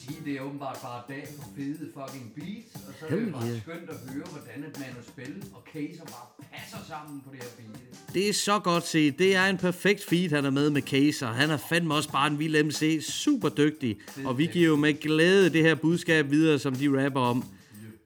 10, 0.07 0.13
det 0.25 0.33
er 0.37 0.41
åbenbart 0.41 0.77
bare 0.81 1.01
dag 1.07 1.27
for 1.37 1.49
fede 1.55 1.89
fucking 1.93 2.31
beats, 2.35 2.87
og 2.87 2.93
så 2.99 3.05
er 3.05 3.19
det 3.19 3.33
bare 3.33 3.59
skønt 3.61 3.89
at 3.89 4.13
høre, 4.13 4.27
hvordan 4.31 4.69
et 4.69 4.79
manuspil 4.79 5.43
og 5.55 5.63
Kaser 5.73 6.03
bare 6.03 6.27
passer 6.53 6.77
sammen 6.87 7.21
på 7.21 7.29
det 7.31 7.43
her 7.43 7.49
beat. 7.57 8.13
Det 8.13 8.29
er 8.29 8.33
så 8.33 8.59
godt 8.59 8.87
set. 8.87 9.19
Det 9.19 9.35
er 9.35 9.45
en 9.45 9.57
perfekt 9.57 10.05
feed, 10.05 10.29
han 10.29 10.45
er 10.45 10.49
med 10.49 10.69
med 10.69 10.81
Kaser. 10.81 11.27
Han 11.27 11.49
er 11.49 11.57
fandme 11.57 11.93
også 11.93 12.11
bare 12.11 12.27
en 12.31 12.39
vild 12.39 12.63
MC. 12.63 12.99
Super 13.09 13.49
dygtig. 13.49 13.97
Og 14.25 14.37
vi 14.37 14.49
giver 14.53 14.67
jo 14.67 14.75
med 14.75 14.93
glæde 14.93 15.49
det 15.49 15.63
her 15.63 15.75
budskab 15.75 16.31
videre, 16.31 16.59
som 16.59 16.75
de 16.75 17.05
rapper 17.05 17.21
om. 17.21 17.43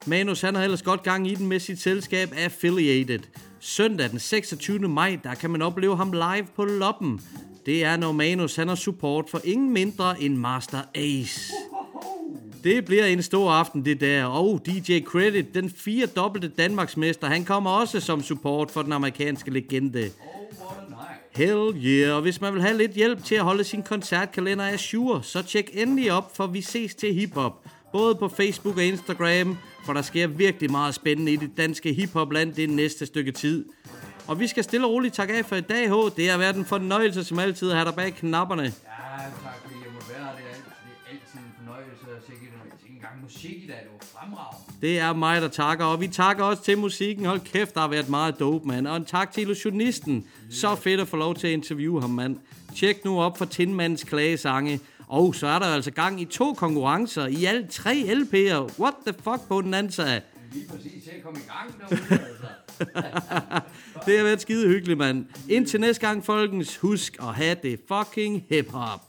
Manus 0.06 0.41
han 0.41 0.56
har 0.56 0.64
ellers 0.64 0.82
godt 0.82 1.04
gang 1.04 1.28
i 1.28 1.36
den 1.36 1.48
med 1.48 1.60
sit 1.60 1.82
selskab 1.82 2.34
Affiliated. 2.38 3.20
Søndag 3.60 4.10
den 4.10 4.20
26. 4.20 4.80
maj, 4.80 5.20
der 5.24 5.34
kan 5.34 5.50
man 5.50 5.62
opleve 5.62 5.98
ham 5.98 6.12
live 6.12 6.48
på 6.56 6.66
Loppen. 6.66 7.22
Det 7.66 7.84
er, 7.84 7.98
når 7.98 8.12
Manus 8.12 8.56
han 8.56 8.68
har 8.68 8.76
support 8.76 9.30
for 9.30 9.41
ingen 9.43 9.74
mindre 9.74 10.22
end 10.22 10.36
Master 10.36 10.82
Ace. 10.95 11.54
Det 12.64 12.86
bliver 12.86 13.05
en 13.05 13.24
stor 13.24 13.51
aften, 13.51 13.86
det 13.86 14.01
der. 14.01 14.26
Og 14.26 14.62
DJ 14.66 14.99
Credit, 14.99 15.53
den 15.53 15.70
fire 15.70 16.05
dobbelte 16.05 16.47
Danmarksmester, 16.47 17.28
han 17.28 17.45
kommer 17.45 17.70
også 17.70 17.99
som 17.99 18.24
support 18.24 18.72
for 18.72 18.82
den 18.82 18.93
amerikanske 18.93 19.51
legende. 19.51 20.10
Hell 21.36 21.86
yeah, 21.86 22.16
og 22.16 22.22
hvis 22.22 22.41
man 22.41 22.53
vil 22.53 22.62
have 22.62 22.78
lidt 22.78 22.91
hjælp 22.91 23.24
til 23.24 23.36
at 23.36 23.43
holde 23.43 23.64
sin 23.64 23.84
koncertkalender 23.84 24.66
af 24.66 24.80
sure, 24.80 25.24
så 25.24 25.41
tjek 25.41 25.70
endelig 25.74 26.12
op, 26.12 26.36
for 26.36 26.47
vi 26.47 26.62
ses 26.62 26.95
til 26.95 27.14
hiphop. 27.14 27.66
Både 27.91 28.16
på 28.16 28.28
Facebook 28.28 28.78
og 28.78 28.84
Instagram, 28.84 29.58
for 29.86 29.93
der 29.93 30.01
sker 30.01 30.28
virkelig 30.28 30.72
meget 30.72 30.95
spændende 30.95 31.32
i 31.32 31.36
det 31.36 31.51
danske 31.58 31.93
hiphopland 31.93 32.53
det 32.53 32.70
næste 32.70 33.05
stykke 33.05 33.32
tid. 33.32 33.66
Og 34.28 34.39
vi 34.39 34.47
skal 34.47 34.64
stille 34.64 34.86
og 34.86 34.91
roligt 34.91 35.14
takke 35.14 35.34
af 35.34 35.45
for 35.45 35.55
i 35.55 35.62
dag, 35.62 35.89
H. 35.89 35.93
Det 36.18 36.30
har 36.30 36.38
været 36.38 36.55
en 36.55 36.66
fornøjelse 36.66 37.24
som 37.24 37.39
altid 37.39 37.70
at 37.70 37.76
have 37.76 37.86
dig 37.86 37.95
bag 37.95 38.14
knapperne. 38.14 38.64
Ja, 38.64 38.70
tak 39.43 39.66
musik 43.28 43.63
i 43.63 43.67
dag. 43.67 43.78
Det 43.84 43.91
var 43.91 44.19
fremragende. 44.19 44.73
Det 44.82 44.99
er 44.99 45.13
mig, 45.13 45.41
der 45.41 45.47
takker, 45.47 45.86
og 45.86 46.01
vi 46.01 46.07
takker 46.07 46.43
også 46.43 46.63
til 46.63 46.78
musikken. 46.78 47.25
Hold 47.25 47.39
kæft, 47.39 47.73
der 47.73 47.82
har 47.82 47.88
været 47.88 48.09
meget 48.09 48.39
dope, 48.39 48.67
mand. 48.67 48.88
Og 48.88 48.97
en 48.97 49.05
tak 49.05 49.32
til 49.32 49.41
illusionisten. 49.41 50.25
Så 50.51 50.75
fedt 50.75 50.99
at 50.99 51.07
få 51.07 51.17
lov 51.17 51.36
til 51.36 51.47
at 51.47 51.53
interviewe 51.53 52.01
ham, 52.01 52.09
mand. 52.09 52.38
Tjek 52.75 53.05
nu 53.05 53.21
op 53.21 53.38
for 53.38 53.45
Tindmandens 53.45 54.03
klagesange. 54.03 54.80
Og 55.07 55.36
så 55.36 55.47
er 55.47 55.59
der 55.59 55.65
altså 55.65 55.91
gang 55.91 56.21
i 56.21 56.25
to 56.25 56.53
konkurrencer 56.53 57.25
i 57.25 57.45
alt 57.45 57.71
tre 57.71 57.93
LP'er. 58.07 58.80
What 58.80 58.93
the 59.07 59.13
fuck 59.23 59.47
på 59.47 59.61
den 59.61 59.73
anden 59.73 59.91
side? 59.91 60.21
Lige 60.53 60.67
præcis 60.67 61.03
til 61.03 61.11
at 61.17 61.23
komme 61.23 61.39
i 61.39 61.43
gang 61.47 61.80
derude, 61.80 62.21
altså. 62.28 62.47
Det 64.05 64.17
har 64.17 64.23
været 64.23 64.41
skide 64.41 64.67
hyggeligt, 64.67 64.97
mand. 64.97 65.25
Indtil 65.49 65.80
næste 65.80 66.07
gang, 66.07 66.25
folkens, 66.25 66.78
husk 66.78 67.17
at 67.19 67.36
have 67.36 67.57
det 67.63 67.80
fucking 67.88 68.45
hip-hop. 68.49 69.07